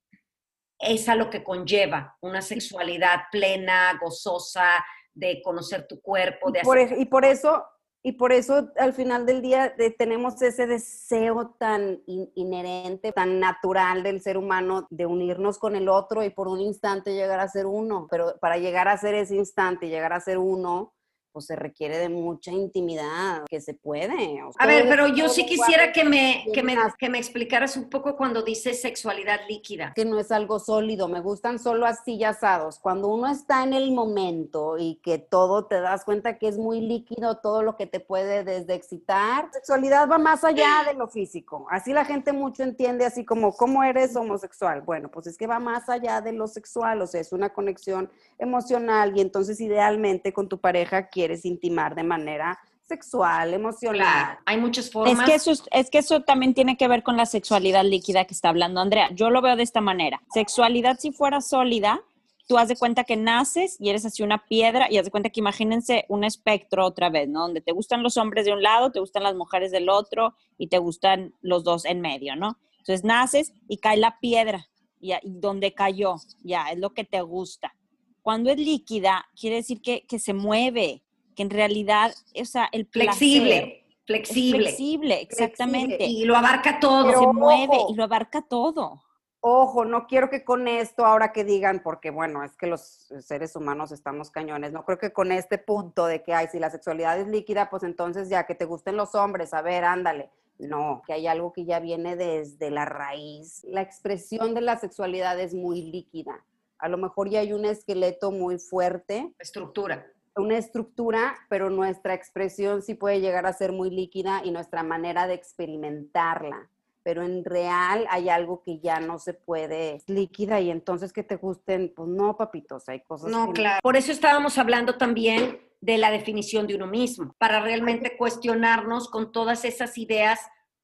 es 0.80 1.08
a 1.10 1.16
lo 1.16 1.30
que 1.30 1.44
conlleva 1.44 2.18
una 2.22 2.42
sexualidad 2.42 3.24
plena, 3.32 3.98
gozosa, 4.02 4.84
de 5.14 5.42
conocer 5.44 5.88
tu 5.88 6.02
cuerpo. 6.02 6.52
De 6.52 6.62
y 6.98 7.06
por 7.06 7.26
eso 7.26 7.64
y 8.04 8.14
por 8.14 8.32
eso 8.32 8.70
al 8.78 8.94
final 8.94 9.26
del 9.26 9.42
día 9.42 9.76
tenemos 9.98 10.42
ese 10.42 10.66
deseo 10.66 11.56
tan 11.60 12.02
inherente, 12.06 13.12
tan 13.12 13.40
natural 13.40 14.04
del 14.04 14.22
ser 14.22 14.38
humano 14.38 14.88
de 14.90 15.06
unirnos 15.06 15.58
con 15.58 15.76
el 15.76 15.90
otro 15.90 16.24
y 16.24 16.30
por 16.30 16.48
un 16.48 16.62
instante 16.62 17.14
llegar 17.14 17.40
a 17.40 17.50
ser 17.50 17.66
uno. 17.66 18.08
Pero 18.10 18.38
para 18.40 18.58
llegar 18.58 18.88
a 18.88 18.98
ser 18.98 19.16
ese 19.16 19.36
instante, 19.36 19.90
llegar 19.90 20.14
a 20.14 20.22
ser 20.22 20.38
uno, 20.38 20.94
pues, 21.38 21.46
se 21.46 21.56
requiere 21.56 22.00
de 22.00 22.10
mucha 22.10 22.52
intimidad, 22.52 23.44
que 23.48 23.62
se 23.62 23.76
puede. 23.76 24.42
a 24.58 24.66
ver, 24.66 24.88
pero 24.90 25.06
yo 25.06 25.30
sí 25.30 25.46
quisiera 25.46 25.92
que 25.92 26.04
me, 26.04 26.46
que, 26.52 26.64
me, 26.64 26.76
que 26.98 27.10
me 27.10 27.20
explicaras 27.20 27.78
un 27.78 27.92
poco 27.92 28.18
cuando 28.18 28.42
dices 28.42 28.82
sexualidad 28.82 29.42
líquida. 29.48 29.94
Que 29.96 30.04
no 30.04 30.20
es 30.20 30.32
algo 30.32 30.58
sólido, 30.58 31.08
me 31.08 31.20
gustan 31.20 31.60
solo 31.60 31.86
así 31.86 32.24
asados. 32.24 32.80
Cuando 32.80 33.08
uno 33.10 33.28
está 33.28 33.64
en 33.64 33.74
el 33.74 33.92
momento 33.92 34.80
y 34.80 34.96
que 35.04 35.20
todo 35.20 35.68
te 35.68 35.80
das 35.80 36.04
cuenta 36.06 36.40
que 36.40 36.48
es 36.48 36.58
muy 36.58 36.82
líquido, 36.82 37.38
todo 37.38 37.62
lo 37.62 37.76
que 37.76 37.86
te 37.86 38.00
puede 38.00 38.44
desde 38.44 38.74
excitar. 38.74 39.50
Sexualidad 39.54 40.10
va 40.10 40.18
más 40.18 40.44
allá 40.44 40.86
de 40.88 40.96
lo 40.96 41.08
físico. 41.08 41.68
Así 41.70 41.94
la 41.94 42.04
gente 42.04 42.34
mucho 42.34 42.64
entiende 42.64 43.06
así 43.06 43.26
como, 43.26 43.54
¿cómo 43.56 43.84
eres 43.84 44.16
homosexual? 44.16 44.82
Bueno, 44.82 45.12
pues 45.12 45.28
es 45.28 45.38
que 45.38 45.46
va 45.46 45.60
más 45.60 45.88
allá 45.88 46.20
de 46.20 46.32
lo 46.32 46.48
sexual, 46.48 47.00
o 47.04 47.06
sea, 47.06 47.22
es 47.22 47.32
una 47.32 47.54
conexión 47.54 48.10
emocional 48.40 49.16
y 49.16 49.22
entonces 49.22 49.62
idealmente 49.62 50.34
con 50.34 50.50
tu 50.50 50.60
pareja 50.60 51.10
quieres 51.10 51.27
quieres 51.28 51.46
intimar 51.46 51.94
de 51.94 52.04
manera 52.04 52.58
sexual, 52.82 53.54
emocional. 53.54 54.40
hay 54.46 54.58
muchas 54.58 54.90
formas. 54.90 55.20
Es 55.20 55.26
que, 55.26 55.36
eso, 55.36 55.64
es 55.72 55.90
que 55.90 55.98
eso 55.98 56.22
también 56.22 56.54
tiene 56.54 56.78
que 56.78 56.88
ver 56.88 57.04
con 57.04 57.18
la 57.18 57.26
sexualidad 57.26 57.84
líquida 57.84 58.24
que 58.24 58.34
está 58.34 58.48
hablando 58.48 58.80
Andrea. 58.80 59.10
Yo 59.14 59.30
lo 59.30 59.42
veo 59.42 59.58
de 59.58 59.64
esta 59.64 59.82
manera. 59.82 60.22
Sexualidad 60.34 60.98
si 60.98 61.12
fuera 61.12 61.42
sólida, 61.42 62.00
tú 62.48 62.58
haz 62.58 62.70
de 62.70 62.78
cuenta 62.78 63.04
que 63.04 63.18
naces 63.18 63.76
y 63.78 63.90
eres 63.90 64.06
así 64.06 64.24
una 64.24 64.46
piedra 64.46 64.88
y 64.90 64.98
haz 64.98 65.04
de 65.04 65.12
cuenta 65.12 65.30
que 65.30 65.42
imagínense 65.42 66.06
un 66.08 66.24
espectro 66.24 66.86
otra 66.86 67.10
vez, 67.10 67.28
¿no? 67.28 67.42
Donde 67.42 67.60
te 67.60 67.74
gustan 67.74 68.04
los 68.04 68.16
hombres 68.16 68.46
de 68.46 68.54
un 68.54 68.64
lado, 68.64 68.94
te 68.94 69.02
gustan 69.02 69.24
las 69.24 69.36
mujeres 69.36 69.72
del 69.72 69.90
otro 69.90 70.34
y 70.58 70.68
te 70.68 70.78
gustan 70.78 71.34
los 71.42 71.66
dos 71.66 71.84
en 71.84 72.00
medio, 72.00 72.38
¿no? 72.38 72.58
Entonces 72.78 73.04
naces 73.04 73.52
y 73.68 73.78
cae 73.80 73.98
la 73.98 74.18
piedra 74.22 74.70
y, 75.02 75.12
y 75.12 75.20
donde 75.42 75.74
cayó, 75.74 76.16
ya, 76.42 76.70
es 76.72 76.80
lo 76.80 76.94
que 76.94 77.04
te 77.04 77.20
gusta. 77.20 77.76
Cuando 78.22 78.50
es 78.50 78.58
líquida, 78.58 79.26
quiere 79.40 79.58
decir 79.58 79.82
que, 79.82 80.06
que 80.06 80.20
se 80.20 80.34
mueve, 80.34 81.04
que 81.38 81.44
en 81.44 81.52
realidad, 81.52 82.12
o 82.36 82.46
sea, 82.46 82.68
el 82.72 82.88
flexible, 82.88 83.86
flexible. 84.06 84.64
flexible, 84.64 85.22
exactamente. 85.22 86.04
Y 86.04 86.26
lo 86.26 86.36
abarca 86.36 86.80
todo. 86.80 87.12
se 87.12 87.28
mueve 87.28 87.78
y 87.90 87.94
lo 87.94 88.04
abarca 88.04 88.42
todo. 88.42 89.00
ojo, 89.40 89.86
no 89.86 90.08
quiero 90.08 90.30
que 90.30 90.44
con 90.44 90.68
esto 90.68 91.06
ahora 91.06 91.32
que 91.32 91.44
digan, 91.44 91.82
porque 91.84 92.10
bueno, 92.10 92.44
es 92.44 92.58
que 92.58 92.66
los 92.66 92.82
seres 93.22 93.56
humanos 93.56 93.92
estamos 93.92 94.32
cañones, 94.32 94.74
no 94.74 94.84
creo 94.84 94.98
que 94.98 95.14
con 95.14 95.32
este 95.32 95.60
punto 95.60 96.08
de 96.08 96.24
que, 96.24 96.34
ay, 96.34 96.48
si 96.52 96.60
la 96.60 96.72
sexualidad 96.72 97.20
es 97.20 97.28
líquida, 97.28 97.70
pues 97.70 97.84
entonces 97.84 98.30
ya 98.30 98.48
que 98.48 98.56
te 98.56 98.66
gusten 98.66 98.98
los 98.98 99.14
hombres, 99.14 99.54
a 99.54 99.62
ver, 99.62 99.86
ándale. 99.86 100.32
No, 100.58 101.04
que 101.06 101.14
hay 101.14 101.28
algo 101.28 101.54
que 101.54 101.66
ya 101.66 101.80
viene 101.80 102.16
desde 102.16 102.72
la 102.72 102.84
raíz. 102.84 103.64
La 103.66 103.82
expresión 103.82 104.56
de 104.56 104.62
la 104.62 104.80
sexualidad 104.80 105.40
es 105.40 105.54
muy 105.54 105.84
líquida. 105.84 106.44
A 106.80 106.90
lo 106.90 106.98
mejor 106.98 107.30
ya 107.30 107.42
hay 107.42 107.54
un 107.54 107.64
esqueleto 107.64 108.32
muy 108.32 108.58
fuerte. 108.58 109.32
Estructura. 109.38 110.08
Una 110.38 110.58
estructura, 110.58 111.36
pero 111.50 111.70
nuestra 111.70 112.14
expresión 112.14 112.82
sí 112.82 112.94
puede 112.94 113.20
llegar 113.20 113.46
a 113.46 113.54
ser 113.54 113.72
muy 113.72 113.90
líquida 113.90 114.42
y 114.44 114.52
nuestra 114.52 114.84
manera 114.84 115.28
de 115.28 115.34
experimentarla 115.34 116.70
pero 117.08 117.24
en 117.24 117.46
real 117.46 118.06
hay 118.10 118.28
algo 118.28 118.62
que 118.62 118.80
ya 118.82 119.00
no 119.00 119.18
se 119.18 119.34
puede 119.34 120.04
líquida 120.08 120.60
y 120.60 120.70
entonces 120.70 121.14
que 121.14 121.24
te 121.24 121.38
gusten, 121.38 121.94
pues 121.96 122.10
no, 122.10 122.36
papitos, 122.36 122.90
hay 122.90 123.00
cosas 123.00 123.32
No, 123.32 123.54
claro. 123.54 123.80
Por 123.82 123.96
eso 123.96 124.12
estábamos 124.12 124.58
hablando 124.58 124.98
también 124.98 125.62
de 125.80 125.98
la 125.98 126.12
definición 126.12 126.68
de 126.68 126.76
uno 126.76 126.86
mismo, 126.86 127.34
para 127.38 127.62
realmente 127.62 128.18
cuestionarnos 128.18 129.08
con 129.10 129.32
todas 129.32 129.64
esas 129.64 129.98
ideas, 129.98 130.42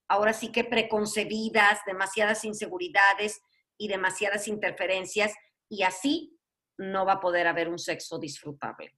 ahora 0.08 0.32
sí 0.32 0.49
que 0.49 0.64
preconcebidas, 0.64 1.80
demasiadas 1.86 2.45
inseguridades 2.45 3.41
y 3.78 3.89
demasiadas 3.89 4.47
interferencias, 4.47 5.34
y 5.68 5.84
así 5.84 6.39
no 6.78 7.06
va 7.06 7.14
a 7.14 7.20
poder 7.20 7.47
haber 7.47 7.68
un 7.68 7.80
sexo 7.80 8.18
disfrutable. 8.18 8.93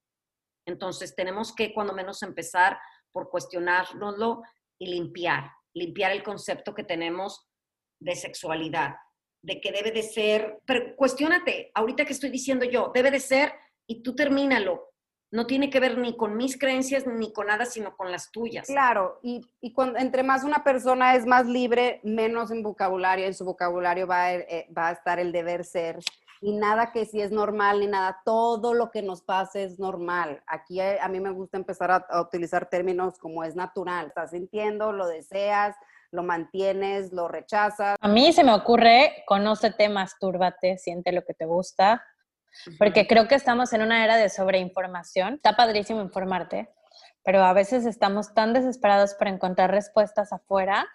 Entonces 0.65 1.15
tenemos 1.15 1.53
que 1.53 1.73
cuando 1.73 1.93
menos 1.93 2.23
empezar 2.23 2.77
por 3.11 3.29
cuestionárnoslo 3.29 4.41
y 4.79 4.87
limpiar, 4.87 5.51
limpiar 5.73 6.11
el 6.11 6.23
concepto 6.23 6.73
que 6.73 6.83
tenemos 6.83 7.47
de 7.99 8.15
sexualidad, 8.15 8.95
de 9.41 9.61
que 9.61 9.71
debe 9.71 9.91
de 9.91 10.03
ser, 10.03 10.59
pero 10.65 10.95
cuestionate, 10.95 11.71
ahorita 11.73 12.05
que 12.05 12.13
estoy 12.13 12.29
diciendo 12.29 12.65
yo, 12.65 12.91
debe 12.93 13.11
de 13.11 13.19
ser 13.19 13.53
y 13.87 14.01
tú 14.01 14.15
termínalo. 14.15 14.91
No 15.31 15.47
tiene 15.47 15.69
que 15.69 15.79
ver 15.79 15.97
ni 15.97 16.15
con 16.15 16.37
mis 16.37 16.57
creencias 16.57 17.05
ni 17.07 17.33
con 17.33 17.47
nada, 17.47 17.65
sino 17.65 17.95
con 17.95 18.11
las 18.11 18.31
tuyas. 18.31 18.67
Claro, 18.67 19.19
y, 19.21 19.41
y 19.59 19.73
cuando, 19.73 19.99
entre 19.99 20.23
más 20.23 20.43
una 20.43 20.63
persona 20.63 21.15
es 21.15 21.25
más 21.25 21.45
libre, 21.45 21.99
menos 22.03 22.51
en 22.51 22.63
vocabulario, 22.63 23.25
en 23.25 23.33
su 23.33 23.43
vocabulario 23.43 24.07
va 24.07 24.33
eh, 24.33 24.67
va 24.75 24.89
a 24.89 24.91
estar 24.91 25.19
el 25.19 25.31
deber 25.31 25.65
ser 25.65 25.99
y 26.41 26.53
nada 26.53 26.91
que 26.91 27.05
si 27.05 27.21
es 27.21 27.31
normal 27.31 27.79
ni 27.79 27.87
nada, 27.87 28.21
todo 28.25 28.73
lo 28.73 28.91
que 28.91 29.01
nos 29.01 29.21
pase 29.21 29.63
es 29.63 29.79
normal. 29.79 30.43
Aquí 30.47 30.79
eh, 30.79 30.99
a, 31.01 31.07
mí 31.07 31.19
me 31.19 31.31
gusta 31.31 31.57
empezar 31.57 31.91
a, 31.91 32.21
utilizar 32.21 32.69
términos 32.69 33.17
como 33.17 33.43
es 33.43 33.55
natural. 33.55 34.07
Estás 34.07 34.31
sintiendo, 34.31 34.91
lo 34.91 35.07
deseas, 35.07 35.75
lo 36.11 36.23
mantienes, 36.23 37.11
lo 37.13 37.27
rechazas. 37.27 37.97
A 37.99 38.07
mí 38.07 38.31
se 38.33 38.43
me 38.43 38.53
ocurre, 38.53 39.23
conócete, 39.25 39.89
mastúrbate, 39.89 40.77
siente 40.77 41.11
lo 41.11 41.23
que 41.23 41.33
te 41.33 41.45
gusta, 41.45 42.03
porque 42.77 43.07
creo 43.07 43.27
que 43.27 43.35
estamos 43.35 43.73
en 43.73 43.81
una 43.81 44.03
era 44.03 44.17
de 44.17 44.29
sobreinformación. 44.29 45.35
Está 45.35 45.55
padrísimo 45.55 46.01
informarte, 46.01 46.73
pero 47.23 47.43
a 47.43 47.53
veces 47.53 47.85
estamos 47.85 48.33
tan 48.33 48.53
desesperados 48.53 49.13
por 49.15 49.27
encontrar 49.27 49.71
respuestas 49.71 50.31
afuera, 50.31 50.87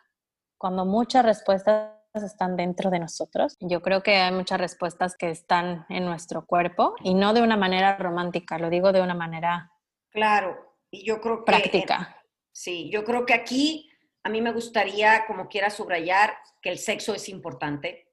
cuando 0.59 0.85
muchas 0.85 1.25
respuestas 1.25 2.00
están 2.15 2.57
dentro 2.57 2.91
de 2.91 2.99
nosotros. 2.99 3.57
Yo 3.61 3.83
creo 3.83 4.03
que 4.03 4.17
hay 4.17 4.33
muchas 4.33 4.61
respuestas 4.61 5.17
que 5.17 5.31
están 5.31 5.87
en 5.89 6.05
nuestro 6.05 6.45
cuerpo 6.45 6.95
y 7.03 7.15
no 7.15 7.33
de 7.33 7.43
una 7.43 7.57
manera 7.57 7.97
romántica, 7.97 8.59
lo 8.59 8.71
digo 8.71 8.93
de 8.93 9.01
una 9.01 9.15
manera 9.15 9.73
Claro, 10.11 10.77
y 10.91 11.05
yo 11.05 11.21
creo 11.21 11.39
que... 11.39 11.45
Práctica. 11.45 12.17
Sí, 12.53 12.91
yo 12.91 13.05
creo 13.05 13.25
que 13.25 13.35
aquí 13.35 13.91
a 14.25 14.29
mí 14.29 14.41
me 14.41 14.53
gustaría, 14.53 15.25
como 15.27 15.49
quiera, 15.49 15.71
subrayar 15.71 16.37
que 16.61 16.71
el 16.71 16.79
sexo 16.79 17.15
es 17.15 17.29
importante. 17.29 18.09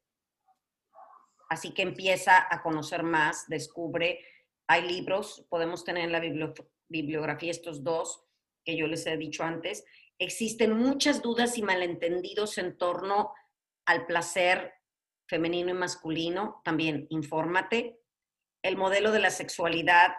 Así 1.50 1.74
que 1.74 1.82
empieza 1.82 2.48
a 2.50 2.62
conocer 2.62 3.04
más, 3.04 3.48
descubre. 3.48 4.20
Hay 4.68 4.88
libros, 4.88 5.46
podemos 5.50 5.84
tener 5.84 6.04
en 6.04 6.12
la 6.12 6.22
bibliografía 6.88 7.52
estos 7.52 7.84
dos 7.84 8.24
que 8.64 8.78
yo 8.78 8.86
les 8.86 9.06
he 9.08 9.18
dicho 9.18 9.44
antes. 9.44 9.84
Existen 10.20 10.78
muchas 10.78 11.22
dudas 11.22 11.58
y 11.58 11.64
malentendidos 11.64 12.58
en 12.58 12.78
torno 12.78 13.34
al 13.88 14.06
placer 14.06 14.74
femenino 15.28 15.72
y 15.72 15.74
masculino, 15.74 16.62
también 16.64 17.08
infórmate. 17.10 18.00
El 18.62 18.78
modelo 18.78 19.12
de 19.12 19.20
la 19.20 19.32
sexualidad, 19.32 20.12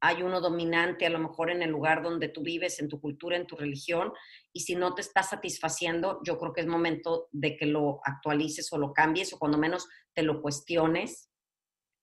hay 0.00 0.24
uno 0.24 0.40
dominante 0.40 1.06
a 1.06 1.10
lo 1.10 1.20
mejor 1.20 1.50
en 1.50 1.62
el 1.62 1.70
lugar 1.70 2.02
donde 2.02 2.28
tú 2.28 2.42
vives, 2.42 2.80
en 2.80 2.88
tu 2.88 3.00
cultura, 3.00 3.36
en 3.36 3.46
tu 3.46 3.56
religión, 3.56 4.12
y 4.52 4.60
si 4.60 4.74
no 4.74 4.96
te 4.96 5.00
está 5.00 5.22
satisfaciendo, 5.22 6.20
yo 6.24 6.38
creo 6.38 6.52
que 6.52 6.60
es 6.60 6.66
momento 6.66 7.28
de 7.30 7.56
que 7.56 7.66
lo 7.66 8.00
actualices 8.04 8.72
o 8.72 8.78
lo 8.78 8.92
cambies 8.92 9.32
o 9.32 9.38
cuando 9.38 9.58
menos 9.58 9.88
te 10.12 10.24
lo 10.24 10.42
cuestiones. 10.42 11.30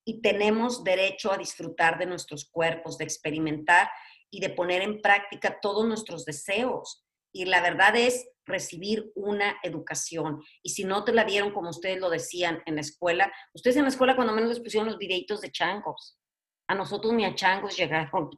Y 0.06 0.22
tenemos 0.22 0.86
derecho 0.86 1.34
a 1.34 1.38
disfrutar 1.38 2.00
de 2.00 2.06
nuestros 2.06 2.50
cuerpos, 2.50 2.98
de 2.98 3.04
experimentar 3.04 3.90
y 4.32 4.40
de 4.40 4.50
poner 4.50 4.82
en 4.82 5.02
práctica 5.02 5.60
todos 5.62 5.86
nuestros 5.86 6.24
deseos. 6.24 7.06
Y 7.34 7.46
la 7.46 7.62
verdad 7.62 7.98
es 7.98 8.30
recibir 8.50 9.12
una 9.16 9.58
educación. 9.64 10.42
Y 10.62 10.72
si 10.72 10.84
no 10.84 11.04
te 11.04 11.14
la 11.14 11.24
dieron, 11.24 11.54
como 11.54 11.70
ustedes 11.70 12.00
lo 12.00 12.10
decían 12.10 12.62
en 12.66 12.76
la 12.76 12.82
escuela, 12.82 13.32
ustedes 13.54 13.78
en 13.78 13.84
la 13.84 13.90
escuela 13.90 14.16
cuando 14.16 14.34
menos 14.34 14.50
les 14.50 14.60
pusieron 14.60 14.88
los 14.88 14.98
videitos 14.98 15.42
de 15.42 15.52
changos. 15.52 16.18
A 16.68 16.76
nosotros 16.76 17.14
ni 17.14 17.26
a 17.26 17.36
changos 17.36 17.78
llegaron. 17.78 18.30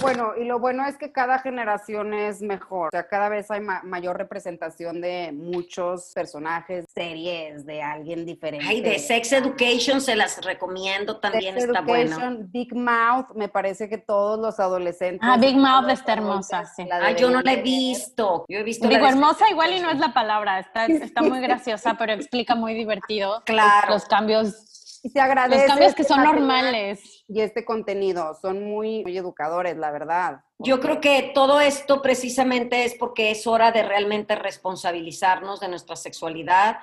Bueno, 0.00 0.32
y 0.40 0.44
lo 0.44 0.58
bueno 0.58 0.86
es 0.86 0.96
que 0.96 1.12
cada 1.12 1.38
generación 1.38 2.14
es 2.14 2.42
mejor. 2.42 2.88
O 2.88 2.90
sea, 2.90 3.08
cada 3.08 3.28
vez 3.28 3.50
hay 3.50 3.60
mayor 3.60 4.16
representación 4.16 5.00
de 5.00 5.32
muchos 5.32 6.12
personajes, 6.14 6.84
series, 6.92 7.64
de 7.64 7.82
alguien 7.82 8.24
diferente. 8.26 8.66
Ay, 8.68 8.80
de 8.80 8.98
Sex 8.98 9.32
Education 9.32 10.00
se 10.00 10.16
las 10.16 10.44
recomiendo, 10.44 11.18
también 11.18 11.56
está 11.56 11.80
bueno. 11.80 12.18
Big 12.48 12.74
Mouth, 12.74 13.34
me 13.34 13.48
parece 13.48 13.88
que 13.88 13.98
todos 13.98 14.38
los 14.38 14.58
adolescentes. 14.60 15.20
Ah, 15.22 15.36
Big 15.36 15.56
Mouth 15.56 15.88
está 15.90 16.14
hermosa, 16.14 16.64
sí. 16.64 16.88
Ah, 16.90 17.12
yo 17.12 17.30
no 17.30 17.40
la 17.42 17.54
he 17.54 17.62
visto. 17.62 18.44
Yo 18.48 18.58
he 18.58 18.62
visto 18.62 18.88
Digo, 18.88 19.06
hermosa 19.06 19.48
igual 19.50 19.72
y 19.74 19.80
no 19.80 19.90
es 19.90 19.98
la 19.98 20.12
palabra, 20.12 20.58
está, 20.58 20.86
está 20.86 21.22
muy 21.22 21.40
graciosa, 21.40 21.96
pero 21.98 22.12
explica 22.12 22.54
muy 22.54 22.74
divertido 22.74 23.42
claro. 23.46 23.92
los 23.94 24.04
cambios 24.06 24.71
y 25.02 25.10
se 25.10 25.20
agradece. 25.20 25.62
Los 25.62 25.66
cambios 25.66 25.94
que 25.94 26.04
son 26.04 26.22
normales. 26.22 27.24
Y 27.26 27.40
este 27.40 27.64
contenido 27.64 28.34
son 28.40 28.64
muy, 28.64 29.02
muy 29.02 29.18
educadores, 29.18 29.76
la 29.76 29.90
verdad. 29.90 30.44
Yo 30.58 30.80
creo 30.80 31.00
que 31.00 31.32
todo 31.34 31.60
esto 31.60 32.00
precisamente 32.02 32.84
es 32.84 32.94
porque 32.94 33.32
es 33.32 33.46
hora 33.46 33.72
de 33.72 33.82
realmente 33.82 34.36
responsabilizarnos 34.36 35.60
de 35.60 35.68
nuestra 35.68 35.96
sexualidad, 35.96 36.78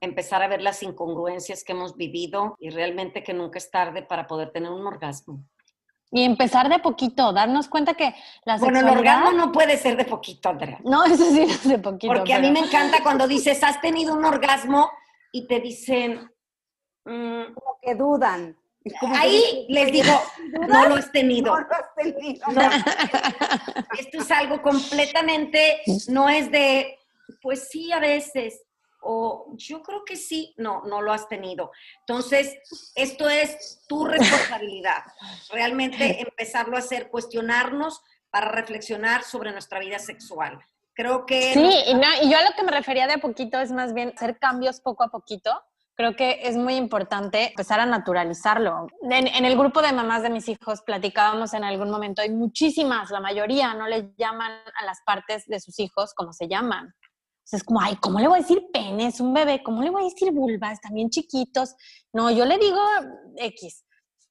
empezar 0.00 0.42
a 0.42 0.48
ver 0.48 0.62
las 0.62 0.82
incongruencias 0.82 1.64
que 1.64 1.72
hemos 1.72 1.96
vivido 1.96 2.56
y 2.60 2.70
realmente 2.70 3.22
que 3.22 3.34
nunca 3.34 3.58
es 3.58 3.70
tarde 3.70 4.02
para 4.02 4.26
poder 4.26 4.50
tener 4.50 4.70
un 4.70 4.86
orgasmo. 4.86 5.44
Y 6.12 6.22
empezar 6.22 6.68
de 6.68 6.78
poquito, 6.78 7.32
darnos 7.32 7.66
cuenta 7.66 7.94
que 7.94 8.14
la 8.44 8.58
Bueno, 8.58 8.78
el 8.78 8.88
orgasmo 8.88 9.32
no 9.32 9.50
puede 9.50 9.76
ser 9.76 9.96
de 9.96 10.04
poquito, 10.04 10.48
Andrea. 10.48 10.78
No, 10.84 11.04
eso 11.04 11.28
sí 11.28 11.40
es 11.42 11.66
de 11.66 11.78
poquito. 11.78 12.12
Porque 12.12 12.32
a 12.32 12.38
mí 12.38 12.52
me 12.52 12.60
encanta 12.60 13.02
cuando 13.02 13.26
dices, 13.26 13.64
has 13.64 13.80
tenido 13.80 14.14
un 14.14 14.24
orgasmo 14.24 14.90
y 15.32 15.48
te 15.48 15.58
dicen, 15.58 16.30
Mm. 17.04 17.54
como 17.54 17.78
que 17.82 17.94
dudan. 17.94 18.56
Ahí 19.14 19.66
les 19.68 19.92
digo, 19.92 20.12
no 20.68 20.88
lo 20.88 20.96
has 20.96 21.10
tenido. 21.10 21.54
No 21.56 21.60
lo 21.60 21.74
has 21.74 21.94
tenido. 21.96 22.46
Esto 23.98 24.18
es 24.18 24.30
algo 24.30 24.60
completamente, 24.60 25.80
no 26.08 26.28
es 26.28 26.50
de, 26.50 26.98
pues 27.40 27.68
sí, 27.70 27.92
a 27.92 27.98
veces, 27.98 28.62
o 29.00 29.54
yo 29.56 29.82
creo 29.82 30.04
que 30.04 30.16
sí, 30.16 30.54
no, 30.58 30.82
no 30.84 31.00
lo 31.00 31.12
has 31.12 31.28
tenido. 31.28 31.70
Entonces, 32.00 32.58
esto 32.94 33.28
es 33.28 33.82
tu 33.88 34.04
responsabilidad, 34.04 35.02
realmente 35.50 36.20
empezarlo 36.20 36.76
a 36.76 36.80
hacer, 36.80 37.08
cuestionarnos 37.08 38.02
para 38.30 38.48
reflexionar 38.48 39.22
sobre 39.22 39.52
nuestra 39.52 39.78
vida 39.78 39.98
sexual. 39.98 40.58
Creo 40.92 41.24
que... 41.24 41.54
Sí, 41.54 41.82
y, 41.86 41.94
no, 41.94 42.06
y 42.22 42.30
yo 42.30 42.38
a 42.38 42.42
lo 42.42 42.54
que 42.54 42.62
me 42.62 42.70
refería 42.70 43.06
de 43.06 43.14
a 43.14 43.18
poquito 43.18 43.60
es 43.60 43.72
más 43.72 43.94
bien 43.94 44.12
hacer 44.14 44.38
cambios 44.38 44.80
poco 44.80 45.04
a 45.04 45.08
poquito 45.08 45.62
Creo 45.96 46.16
que 46.16 46.40
es 46.42 46.56
muy 46.56 46.74
importante 46.74 47.50
empezar 47.50 47.78
a 47.78 47.86
naturalizarlo. 47.86 48.88
En, 49.02 49.44
el 49.44 49.56
grupo 49.56 49.80
de 49.80 49.92
mamás 49.92 50.22
de 50.22 50.30
mis 50.30 50.48
hijos 50.48 50.82
platicábamos 50.84 51.54
en 51.54 51.62
algún 51.62 51.88
momento, 51.88 52.20
hay 52.20 52.30
muchísimas, 52.30 53.10
la 53.10 53.20
mayoría 53.20 53.74
no 53.74 53.86
le 53.86 54.12
llaman 54.18 54.52
a 54.52 54.84
las 54.84 54.98
partes 55.06 55.46
de 55.46 55.60
sus 55.60 55.78
hijos 55.78 56.12
como 56.14 56.32
se 56.32 56.48
llaman. 56.48 56.92
Entonces 57.44 57.60
es 57.60 57.64
como, 57.64 57.80
ay, 57.80 57.96
¿cómo 57.96 58.18
le 58.18 58.26
voy 58.26 58.38
a 58.38 58.42
decir 58.42 58.64
pene? 58.72 59.06
Es 59.06 59.20
un 59.20 59.32
bebé, 59.32 59.62
¿cómo 59.62 59.82
le 59.82 59.90
voy 59.90 60.02
a 60.02 60.06
decir 60.06 60.32
vulva? 60.32 60.72
Están 60.72 60.94
bien 60.94 61.10
chiquitos. 61.10 61.76
No, 62.12 62.30
yo 62.30 62.44
le 62.44 62.58
digo 62.58 62.80
X. 63.36 63.84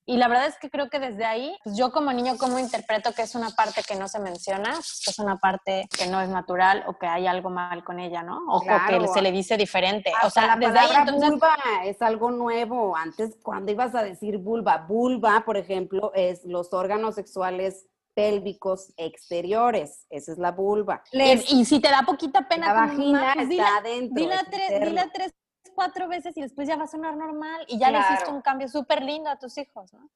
Y 0.06 0.18
la 0.18 0.28
verdad 0.28 0.48
es 0.48 0.58
que 0.60 0.70
creo 0.70 0.90
que 0.90 1.00
desde 1.00 1.24
ahí, 1.24 1.56
pues 1.64 1.78
yo 1.78 1.92
como 1.92 2.12
niño, 2.12 2.38
¿cómo 2.38 2.60
interpreto 2.60 3.14
que 3.14 3.22
es 3.22 3.36
una 3.36 3.52
parte 3.52 3.84
que 3.88 3.96
no 3.96 4.08
se 4.08 4.20
menciona? 4.20 4.74
que 4.74 5.12
es 5.12 5.20
una 5.20 5.38
parte 5.38 5.88
que 5.98 6.08
no 6.08 6.20
es 6.20 6.30
natural 6.30 6.84
o 6.88 6.98
que 6.98 7.08
hay 7.08 7.26
algo 7.28 7.50
mal 7.50 7.84
con 7.84 8.00
ella, 8.00 8.22
¿no? 8.22 8.40
O, 8.50 8.62
que 8.62 9.08
se 9.08 9.22
le 9.22 9.32
dice 9.32 9.56
diferente. 9.56 10.12
o 10.24 10.30
sea, 10.30 10.48
la 10.48 10.56
desde 10.58 10.80
ahí 10.80 10.90
entonces... 10.96 11.30
vulva 11.30 11.56
es 11.86 12.02
algo 12.02 12.32
nuevo. 12.32 12.96
Antes, 12.96 13.38
cuando 13.42 13.72
ibas 13.72 13.96
a 13.96 14.04
decir 14.04 14.38
vulva, 14.38 14.78
vulva, 14.78 15.44
por 15.46 15.58
ejemplo, 15.58 16.12
es 16.14 16.44
los 16.44 16.74
órganos 16.74 17.16
sexuales 17.16 17.88
pélvicos 18.14 18.94
exteriores. 18.98 20.06
Esa 20.10 20.34
es 20.34 20.38
la 20.38 20.52
vulva. 20.52 21.04
Y, 21.12 21.66
si 21.66 21.80
te 21.80 21.90
da 21.90 22.04
poquita 22.04 22.48
pena, 22.48 22.68
la 22.68 22.74
vagina 22.74 23.34
está 23.34 23.78
adentro. 23.78 24.16
Dile 24.16 24.36
a 24.36 25.10
tres 25.12 25.34
cuatro 25.74 26.08
veces 26.08 26.36
y 26.38 26.42
después 26.42 26.68
ya 26.68 26.76
va 26.76 26.84
a 26.84 26.88
sonar 26.88 27.16
normal 27.16 27.66
y 27.68 27.78
ya 27.78 27.92
le 27.92 28.00
hiciste 28.00 28.32
un 28.32 28.42
cambio 28.42 28.68
súper 28.68 29.04
lindo 29.04 29.30
a 29.30 29.38
tus 29.38 29.58
hijos, 29.58 29.94
¿no? 29.94 30.10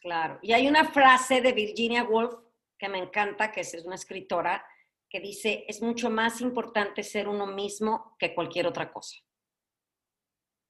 Claro. 0.00 0.38
Y 0.42 0.52
hay 0.52 0.68
una 0.68 0.90
frase 0.92 1.40
de 1.40 1.52
Virginia 1.52 2.04
Woolf 2.04 2.34
que 2.78 2.88
me 2.88 2.98
encanta, 2.98 3.50
que 3.52 3.60
es 3.60 3.74
una 3.84 3.94
escritora, 3.94 4.64
que 5.08 5.20
dice, 5.20 5.64
es 5.68 5.80
mucho 5.80 6.10
más 6.10 6.40
importante 6.40 7.02
ser 7.02 7.28
uno 7.28 7.46
mismo 7.46 8.16
que 8.18 8.34
cualquier 8.34 8.66
otra 8.66 8.92
cosa. 8.92 9.16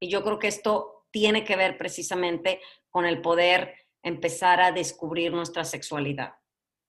Y 0.00 0.08
yo 0.08 0.22
creo 0.22 0.38
que 0.38 0.48
esto 0.48 1.06
tiene 1.10 1.44
que 1.44 1.56
ver 1.56 1.78
precisamente 1.78 2.60
con 2.90 3.06
el 3.06 3.22
poder 3.22 3.74
empezar 4.02 4.60
a 4.60 4.72
descubrir 4.72 5.32
nuestra 5.32 5.64
sexualidad. 5.64 6.34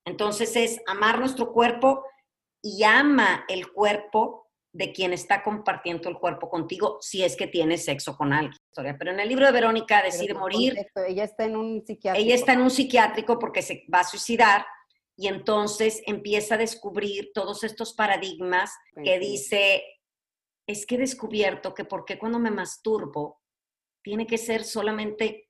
Entonces 0.04 0.54
es 0.54 0.80
amar 0.86 1.18
nuestro 1.18 1.52
cuerpo 1.52 2.04
y 2.62 2.84
ama 2.84 3.44
el 3.48 3.72
cuerpo 3.72 4.45
de 4.76 4.92
quien 4.92 5.14
está 5.14 5.42
compartiendo 5.42 6.10
el 6.10 6.18
cuerpo 6.18 6.50
contigo 6.50 6.98
si 7.00 7.24
es 7.24 7.34
que 7.34 7.46
tienes 7.46 7.86
sexo 7.86 8.14
con 8.14 8.34
alguien. 8.34 8.60
Pero 8.74 9.10
en 9.10 9.20
el 9.20 9.28
libro 9.28 9.46
de 9.46 9.52
Verónica, 9.52 10.02
Decir 10.02 10.34
Morir, 10.34 10.86
ella 11.08 11.24
está 11.24 11.44
en 11.44 11.56
un 11.56 11.84
psiquiátrico. 11.86 12.24
Ella 12.24 12.34
está 12.34 12.52
en 12.52 12.60
un 12.60 12.70
psiquiátrico 12.70 13.38
porque 13.38 13.62
se 13.62 13.84
va 13.92 14.00
a 14.00 14.04
suicidar 14.04 14.66
y 15.16 15.28
entonces 15.28 16.02
empieza 16.04 16.56
a 16.56 16.58
descubrir 16.58 17.30
todos 17.32 17.64
estos 17.64 17.94
paradigmas 17.94 18.70
que 19.02 19.18
dice, 19.18 19.82
es 20.66 20.84
que 20.84 20.96
he 20.96 20.98
descubierto 20.98 21.72
que 21.72 21.86
porque 21.86 22.18
cuando 22.18 22.38
me 22.38 22.50
masturbo 22.50 23.40
tiene 24.02 24.26
que 24.26 24.36
ser 24.36 24.62
solamente 24.62 25.48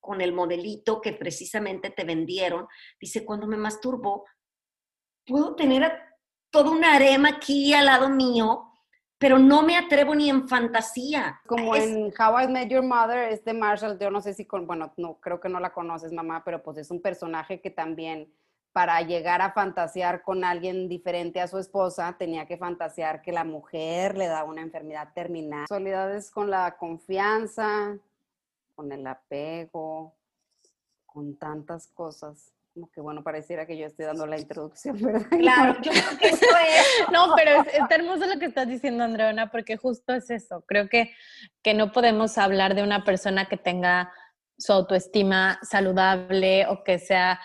con 0.00 0.20
el 0.20 0.32
modelito 0.32 1.00
que 1.00 1.12
precisamente 1.12 1.90
te 1.90 2.02
vendieron. 2.02 2.66
Dice, 3.00 3.24
cuando 3.24 3.46
me 3.46 3.56
masturbo, 3.56 4.24
puedo 5.24 5.54
tener 5.54 5.92
toda 6.50 6.70
una 6.70 6.94
arema 6.94 7.30
aquí 7.30 7.74
al 7.74 7.86
lado 7.86 8.08
mío, 8.08 8.72
pero 9.18 9.38
no 9.38 9.62
me 9.62 9.76
atrevo 9.76 10.14
ni 10.14 10.28
en 10.28 10.48
fantasía. 10.48 11.40
Como 11.46 11.74
en 11.74 12.12
How 12.18 12.40
I 12.40 12.48
Met 12.48 12.68
Your 12.68 12.82
Mother, 12.82 13.32
este 13.32 13.54
Marshall, 13.54 13.98
yo 13.98 14.10
no 14.10 14.20
sé 14.20 14.34
si, 14.34 14.44
con, 14.44 14.66
bueno, 14.66 14.92
no, 14.96 15.18
creo 15.20 15.40
que 15.40 15.48
no 15.48 15.60
la 15.60 15.72
conoces, 15.72 16.12
mamá, 16.12 16.42
pero 16.44 16.62
pues 16.62 16.76
es 16.78 16.90
un 16.90 17.00
personaje 17.00 17.60
que 17.60 17.70
también 17.70 18.32
para 18.76 19.00
llegar 19.00 19.40
a 19.40 19.52
fantasear 19.52 20.22
con 20.22 20.44
alguien 20.44 20.86
diferente 20.86 21.40
a 21.40 21.48
su 21.48 21.56
esposa, 21.56 22.14
tenía 22.18 22.44
que 22.44 22.58
fantasear 22.58 23.22
que 23.22 23.32
la 23.32 23.42
mujer 23.42 24.18
le 24.18 24.26
da 24.26 24.44
una 24.44 24.60
enfermedad 24.60 25.14
terminal. 25.14 25.64
Soledades 25.66 26.30
con 26.30 26.50
la 26.50 26.76
confianza, 26.76 27.96
con 28.74 28.92
el 28.92 29.06
apego, 29.06 30.14
con 31.06 31.38
tantas 31.38 31.86
cosas. 31.86 32.52
Como 32.76 32.90
que 32.90 33.00
bueno, 33.00 33.24
pareciera 33.24 33.66
que 33.66 33.78
yo 33.78 33.86
estoy 33.86 34.04
dando 34.04 34.26
la 34.26 34.38
introducción, 34.38 34.98
¿verdad? 35.02 35.26
Claro, 35.30 35.76
yo 35.80 35.92
creo 35.92 36.18
que 36.20 36.28
eso 36.28 36.44
es. 36.44 37.08
No, 37.10 37.32
pero 37.34 37.62
es, 37.62 37.90
hermoso 37.90 38.26
lo 38.26 38.38
que 38.38 38.44
estás 38.44 38.68
diciendo, 38.68 39.02
Andreona, 39.02 39.50
porque 39.50 39.78
justo 39.78 40.12
es 40.12 40.28
eso. 40.28 40.62
Creo 40.68 40.86
que, 40.90 41.10
que 41.62 41.72
no 41.72 41.90
podemos 41.90 42.36
hablar 42.36 42.74
de 42.74 42.82
una 42.82 43.02
persona 43.02 43.46
que 43.46 43.56
tenga 43.56 44.12
su 44.58 44.74
autoestima 44.74 45.58
saludable 45.62 46.66
o 46.66 46.84
que 46.84 46.98
sea 46.98 47.40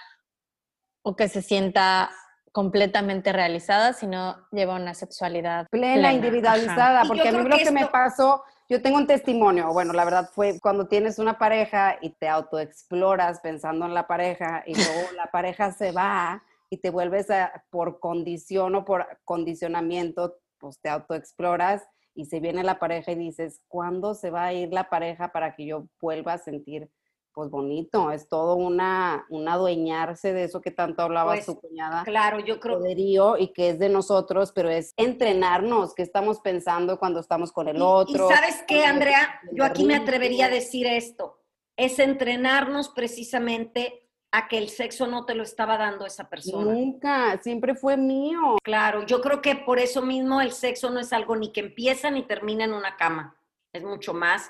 o 1.01 1.15
que 1.15 1.29
se 1.29 1.41
sienta 1.41 2.11
completamente 2.51 3.31
realizada, 3.31 3.93
sino 3.93 4.35
lleva 4.51 4.75
una 4.75 4.93
sexualidad 4.93 5.65
plena, 5.71 6.11
individualizada, 6.11 7.05
porque 7.05 7.29
a 7.29 7.31
mí 7.31 7.47
lo 7.47 7.57
que, 7.57 7.71
me 7.71 7.87
pasó, 7.87 8.43
yo 8.71 8.81
tengo 8.81 8.97
un 8.99 9.05
testimonio, 9.05 9.73
bueno, 9.73 9.91
la 9.91 10.05
verdad 10.05 10.29
fue 10.31 10.57
cuando 10.61 10.87
tienes 10.87 11.19
una 11.19 11.37
pareja 11.37 11.97
y 11.99 12.11
te 12.11 12.29
autoexploras 12.29 13.41
pensando 13.41 13.85
en 13.85 13.93
la 13.93 14.07
pareja 14.07 14.63
y 14.65 14.75
luego 14.75 15.11
la 15.17 15.29
pareja 15.29 15.73
se 15.73 15.91
va 15.91 16.41
y 16.69 16.77
te 16.77 16.89
vuelves 16.89 17.29
a, 17.29 17.65
por 17.69 17.99
condición 17.99 18.73
o 18.75 18.85
por 18.85 19.05
condicionamiento, 19.25 20.37
pues 20.57 20.79
te 20.79 20.87
autoexploras 20.87 21.85
y 22.15 22.27
se 22.27 22.39
viene 22.39 22.63
la 22.63 22.79
pareja 22.79 23.11
y 23.11 23.15
dices, 23.15 23.59
¿cuándo 23.67 24.13
se 24.13 24.29
va 24.29 24.45
a 24.45 24.53
ir 24.53 24.71
la 24.71 24.89
pareja 24.89 25.33
para 25.33 25.53
que 25.53 25.65
yo 25.65 25.87
vuelva 25.99 26.31
a 26.31 26.37
sentir 26.37 26.89
pues 27.33 27.49
bonito, 27.49 28.11
es 28.11 28.27
todo 28.27 28.55
una, 28.55 29.25
un 29.29 29.47
adueñarse 29.47 30.33
de 30.33 30.45
eso 30.45 30.61
que 30.61 30.71
tanto 30.71 31.01
hablaba 31.01 31.33
pues, 31.33 31.45
su 31.45 31.59
cuñada. 31.59 32.03
Claro, 32.03 32.39
yo 32.39 32.59
creo. 32.59 32.77
Poderío 32.77 33.37
y 33.37 33.53
que 33.53 33.69
es 33.69 33.79
de 33.79 33.89
nosotros, 33.89 34.51
pero 34.53 34.69
es 34.69 34.93
entrenarnos, 34.97 35.93
qué 35.93 36.03
estamos 36.03 36.39
pensando 36.39 36.99
cuando 36.99 37.19
estamos 37.19 37.51
con 37.51 37.67
el 37.67 37.81
otro. 37.81 38.29
Y, 38.29 38.33
sabes 38.33 38.63
qué, 38.67 38.85
Andrea, 38.85 39.41
yo 39.53 39.63
aquí 39.63 39.85
me 39.85 39.95
atrevería 39.95 40.47
a 40.47 40.49
decir 40.49 40.87
esto, 40.87 41.39
es 41.77 41.99
entrenarnos 41.99 42.89
precisamente 42.89 44.09
a 44.31 44.47
que 44.47 44.57
el 44.57 44.69
sexo 44.69 45.07
no 45.07 45.25
te 45.25 45.35
lo 45.35 45.43
estaba 45.43 45.77
dando 45.77 46.05
esa 46.05 46.29
persona. 46.29 46.71
Nunca, 46.71 47.37
siempre 47.41 47.75
fue 47.75 47.97
mío. 47.97 48.57
Claro, 48.63 49.05
yo 49.05 49.21
creo 49.21 49.41
que 49.41 49.55
por 49.55 49.77
eso 49.77 50.01
mismo 50.01 50.41
el 50.41 50.53
sexo 50.53 50.89
no 50.89 50.99
es 50.99 51.11
algo 51.11 51.35
ni 51.35 51.51
que 51.51 51.59
empieza 51.59 52.09
ni 52.09 52.23
termina 52.23 52.63
en 52.63 52.73
una 52.73 52.95
cama, 52.95 53.35
es 53.73 53.83
mucho 53.83 54.13
más 54.13 54.49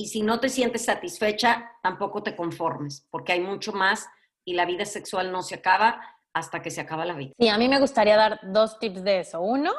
y 0.00 0.06
si 0.06 0.22
no 0.22 0.40
te 0.40 0.48
sientes 0.48 0.86
satisfecha, 0.86 1.72
tampoco 1.82 2.22
te 2.22 2.34
conformes, 2.34 3.06
porque 3.10 3.32
hay 3.32 3.40
mucho 3.40 3.74
más 3.74 4.08
y 4.46 4.54
la 4.54 4.64
vida 4.64 4.86
sexual 4.86 5.30
no 5.30 5.42
se 5.42 5.56
acaba 5.56 6.00
hasta 6.32 6.62
que 6.62 6.70
se 6.70 6.80
acaba 6.80 7.04
la 7.04 7.12
vida. 7.12 7.32
Sí, 7.38 7.48
a 7.50 7.58
mí 7.58 7.68
me 7.68 7.78
gustaría 7.78 8.16
dar 8.16 8.40
dos 8.42 8.78
tips 8.78 9.04
de 9.04 9.20
eso. 9.20 9.42
Uno, 9.42 9.72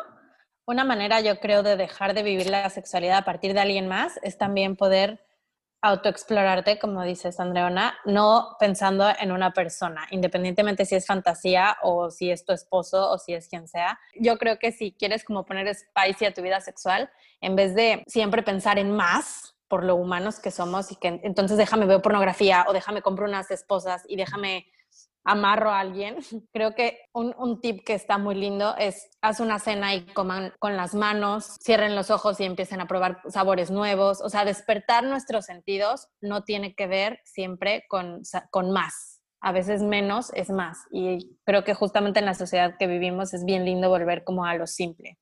una 0.68 0.84
manera 0.84 1.22
yo 1.22 1.40
creo 1.40 1.64
de 1.64 1.76
dejar 1.76 2.14
de 2.14 2.22
vivir 2.22 2.52
la 2.52 2.70
sexualidad 2.70 3.18
a 3.18 3.26
partir 3.26 3.56
de 3.56 3.62
alguien 3.62 3.88
más 3.88 4.20
es 4.22 4.38
también 4.38 4.76
poder 4.76 5.26
autoexplorarte, 5.82 6.78
como 6.78 7.02
dices, 7.02 7.40
Andreona, 7.40 7.98
no 8.06 8.58
pensando 8.60 9.12
en 9.20 9.32
una 9.32 9.54
persona, 9.54 10.06
independientemente 10.12 10.86
si 10.86 10.94
es 10.94 11.08
fantasía 11.08 11.78
o 11.82 12.12
si 12.12 12.30
es 12.30 12.46
tu 12.46 12.54
esposo 12.54 13.10
o 13.10 13.18
si 13.18 13.34
es 13.34 13.48
quien 13.48 13.68
sea. 13.68 14.00
Yo 14.20 14.38
creo 14.38 14.60
que 14.60 14.72
si 14.72 14.92
quieres 14.92 15.24
como 15.24 15.46
poner 15.46 15.74
spicy 15.74 16.26
a 16.26 16.34
tu 16.36 16.44
vida 16.44 16.62
sexual, 16.62 17.10
en 17.40 17.56
vez 17.56 17.74
de 17.74 18.04
siempre 18.06 18.44
pensar 18.44 18.78
en 18.78 18.92
más, 18.92 19.56
por 19.72 19.86
lo 19.86 19.96
humanos 19.96 20.42
que 20.42 20.52
somos 20.52 20.92
y 20.92 20.98
que 20.98 21.22
entonces 21.24 21.58
déjame 21.58 21.86
ver 21.86 22.02
pornografía 22.02 22.66
o 22.68 22.74
déjame 22.74 23.02
compro 23.02 23.26
unas 23.26 23.50
esposas 23.52 24.04
y 24.06 24.18
déjame 24.18 24.68
amarro 25.24 25.72
a 25.72 25.80
alguien. 25.80 26.18
Creo 26.54 26.76
que 26.76 27.00
un, 27.14 27.34
un, 27.38 27.62
tip 27.62 27.86
que 27.86 27.94
está 27.94 28.18
muy 28.18 28.36
lindo 28.36 28.76
es 28.78 29.10
haz 29.22 29.40
una 29.40 29.60
cena 29.60 29.96
y 29.96 30.06
coman 30.08 30.52
con 30.60 30.76
las 30.76 30.94
manos, 30.94 31.58
cierren 31.64 31.96
los 31.96 32.12
ojos 32.12 32.38
y 32.42 32.44
empiecen 32.44 32.82
a 32.82 32.88
probar 32.88 33.22
sabores 33.30 33.72
nuevos. 33.72 34.20
O 34.20 34.28
sea, 34.28 34.44
despertar 34.44 35.06
nuestros 35.06 35.46
sentidos 35.46 36.10
no 36.20 36.44
tiene 36.44 36.76
que 36.76 36.88
ver 36.88 37.22
siempre 37.24 37.86
con, 37.88 38.24
con 38.50 38.72
más. 38.72 39.22
A 39.40 39.54
veces 39.54 39.82
menos 39.82 40.34
es 40.34 40.50
más. 40.50 40.80
Y 40.92 41.38
creo 41.46 41.64
que 41.64 41.76
justamente 41.76 42.20
en 42.20 42.26
la 42.26 42.34
sociedad 42.34 42.76
que 42.78 42.88
vivimos 42.88 43.34
es 43.34 43.46
bien 43.46 43.64
lindo 43.64 43.88
volver 43.88 44.26
como 44.26 44.44
a 44.44 44.54
lo 44.56 44.68
simple. 44.68 45.18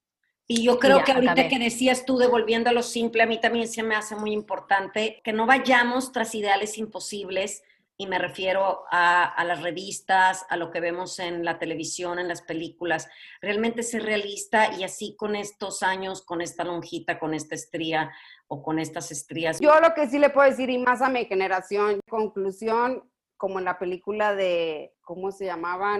Y 0.51 0.63
yo 0.63 0.79
creo 0.79 1.03
que 1.03 1.11
ahorita 1.11 1.47
que 1.47 1.59
decías 1.59 2.05
tú, 2.05 2.17
devolviendo 2.17 2.71
a 2.71 2.73
lo 2.73 2.81
simple, 2.81 3.21
a 3.21 3.27
mí 3.27 3.39
también 3.39 3.67
se 3.67 3.83
me 3.83 3.95
hace 3.95 4.15
muy 4.15 4.31
importante 4.31 5.21
que 5.23 5.31
no 5.31 5.45
vayamos 5.45 6.11
tras 6.11 6.33
ideales 6.33 6.79
imposibles, 6.79 7.61
y 7.97 8.07
me 8.07 8.17
refiero 8.17 8.85
a, 8.89 9.25
a, 9.25 9.43
las 9.43 9.61
revistas, 9.61 10.45
a 10.49 10.57
lo 10.57 10.71
que 10.71 10.79
vemos 10.79 11.19
en 11.19 11.45
la 11.45 11.59
televisión, 11.59 12.17
en 12.17 12.27
las 12.27 12.41
películas. 12.41 13.09
Realmente 13.41 13.83
ser 13.83 14.03
realista 14.03 14.73
y 14.73 14.83
así 14.83 15.15
con 15.17 15.35
estos 15.35 15.83
años, 15.83 16.23
con 16.23 16.41
esta 16.41 16.63
lonjita, 16.63 17.19
con 17.19 17.35
esta 17.35 17.53
estría 17.53 18.09
o 18.47 18.63
con 18.63 18.79
estas 18.79 19.11
estrías. 19.11 19.59
Yo 19.59 19.79
lo 19.79 19.93
que 19.93 20.07
sí 20.07 20.17
le 20.17 20.31
puedo 20.31 20.49
decir, 20.49 20.71
y 20.71 20.79
más 20.79 21.03
a 21.03 21.09
mi 21.09 21.25
generación, 21.25 21.99
conclusión, 22.09 23.03
como 23.37 23.59
en 23.59 23.65
la 23.65 23.77
película 23.77 24.33
de, 24.33 24.95
¿cómo 25.01 25.31
se 25.31 25.45
llamaba? 25.45 25.97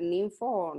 Ninfo, 0.00 0.74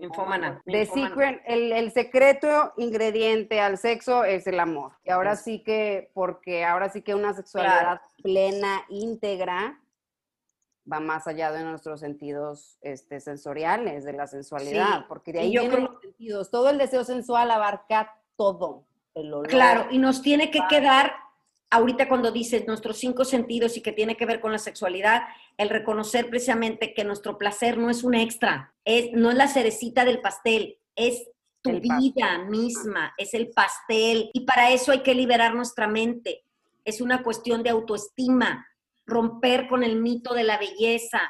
Infomana. 0.00 0.62
The 0.64 0.86
secret, 0.86 1.42
el, 1.46 1.90
secreto 1.92 2.72
ingrediente 2.76 3.60
al 3.60 3.78
sexo 3.78 4.24
es 4.24 4.46
el 4.46 4.58
amor. 4.58 4.92
Y 5.04 5.10
ahora 5.10 5.36
sí 5.36 5.62
que, 5.62 6.10
porque 6.14 6.64
ahora 6.64 6.88
sí 6.88 7.02
que 7.02 7.14
una 7.14 7.34
sexualidad 7.34 8.00
plena, 8.22 8.82
íntegra, 8.88 9.78
va 10.90 11.00
más 11.00 11.26
allá 11.26 11.52
de 11.52 11.64
nuestros 11.64 12.00
sentidos 12.00 12.78
este, 12.80 13.20
sensoriales, 13.20 14.04
de 14.04 14.12
la 14.12 14.26
sensualidad, 14.26 15.06
porque 15.08 15.32
de 15.32 15.40
ahí 15.40 15.50
vienen 15.50 15.84
los 15.84 16.00
sentidos. 16.00 16.50
Todo 16.50 16.70
el 16.70 16.78
deseo 16.78 17.04
sensual 17.04 17.50
abarca 17.50 18.14
todo. 18.36 18.84
El 19.14 19.32
olor. 19.34 19.48
Claro, 19.48 19.86
y 19.90 19.98
nos 19.98 20.22
tiene 20.22 20.50
que 20.50 20.60
quedar 20.70 21.12
ahorita 21.72 22.06
cuando 22.06 22.30
dices 22.30 22.66
nuestros 22.66 22.98
cinco 22.98 23.24
sentidos 23.24 23.78
y 23.78 23.80
que 23.80 23.92
tiene 23.92 24.16
que 24.16 24.26
ver 24.26 24.40
con 24.40 24.52
la 24.52 24.58
sexualidad, 24.58 25.22
el 25.56 25.70
reconocer 25.70 26.28
precisamente 26.28 26.92
que 26.92 27.02
nuestro 27.02 27.38
placer 27.38 27.78
no 27.78 27.88
es 27.88 28.04
un 28.04 28.14
extra, 28.14 28.74
es, 28.84 29.10
no 29.14 29.30
es 29.30 29.36
la 29.36 29.48
cerecita 29.48 30.04
del 30.04 30.20
pastel, 30.20 30.78
es 30.94 31.30
tu 31.62 31.80
vida 31.80 32.44
misma, 32.46 33.14
es 33.16 33.32
el 33.32 33.48
pastel. 33.50 34.30
Y 34.34 34.44
para 34.44 34.70
eso 34.70 34.92
hay 34.92 35.00
que 35.00 35.14
liberar 35.14 35.54
nuestra 35.54 35.88
mente. 35.88 36.44
Es 36.84 37.00
una 37.00 37.22
cuestión 37.22 37.62
de 37.62 37.70
autoestima, 37.70 38.66
romper 39.06 39.66
con 39.66 39.82
el 39.82 39.96
mito 39.96 40.34
de 40.34 40.44
la 40.44 40.58
belleza 40.58 41.22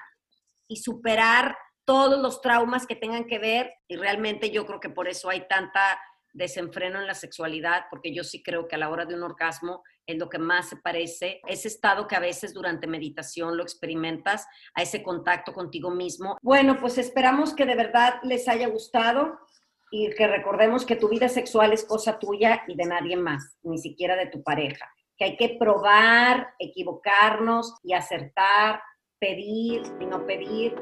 y 0.66 0.78
superar 0.78 1.56
todos 1.84 2.20
los 2.20 2.40
traumas 2.40 2.86
que 2.88 2.96
tengan 2.96 3.26
que 3.26 3.38
ver. 3.38 3.74
Y 3.86 3.94
realmente 3.94 4.50
yo 4.50 4.66
creo 4.66 4.80
que 4.80 4.90
por 4.90 5.06
eso 5.06 5.28
hay 5.28 5.46
tanta 5.46 6.00
desenfreno 6.32 7.00
en 7.00 7.06
la 7.06 7.14
sexualidad, 7.14 7.84
porque 7.90 8.14
yo 8.14 8.24
sí 8.24 8.42
creo 8.42 8.66
que 8.66 8.76
a 8.76 8.78
la 8.78 8.90
hora 8.90 9.04
de 9.04 9.14
un 9.14 9.22
orgasmo 9.22 9.82
es 10.06 10.18
lo 10.18 10.28
que 10.28 10.38
más 10.38 10.68
se 10.68 10.76
parece, 10.76 11.40
ese 11.46 11.68
estado 11.68 12.06
que 12.06 12.16
a 12.16 12.20
veces 12.20 12.52
durante 12.54 12.86
meditación 12.86 13.56
lo 13.56 13.62
experimentas, 13.62 14.46
a 14.74 14.82
ese 14.82 15.02
contacto 15.02 15.52
contigo 15.52 15.90
mismo. 15.90 16.38
Bueno, 16.42 16.78
pues 16.80 16.98
esperamos 16.98 17.54
que 17.54 17.66
de 17.66 17.76
verdad 17.76 18.14
les 18.22 18.48
haya 18.48 18.68
gustado. 18.68 19.38
y 19.94 20.08
que 20.14 20.26
recordemos 20.26 20.86
que 20.86 20.96
tu 20.96 21.10
vida 21.10 21.28
sexual 21.28 21.74
es 21.74 21.84
cosa 21.84 22.18
tuya 22.18 22.62
y 22.66 22.76
de 22.76 22.86
nadie 22.86 23.14
más, 23.14 23.58
ni 23.62 23.76
siquiera 23.76 24.16
de 24.16 24.26
tu 24.26 24.42
pareja. 24.42 24.90
Que 25.18 25.24
hay 25.26 25.36
que 25.36 25.58
probar, 25.60 26.54
equivocarnos 26.58 27.74
y 27.82 27.92
acertar, 27.92 28.80
pedir 29.18 29.82
y 30.00 30.06
no 30.06 30.24
pedir, 30.24 30.74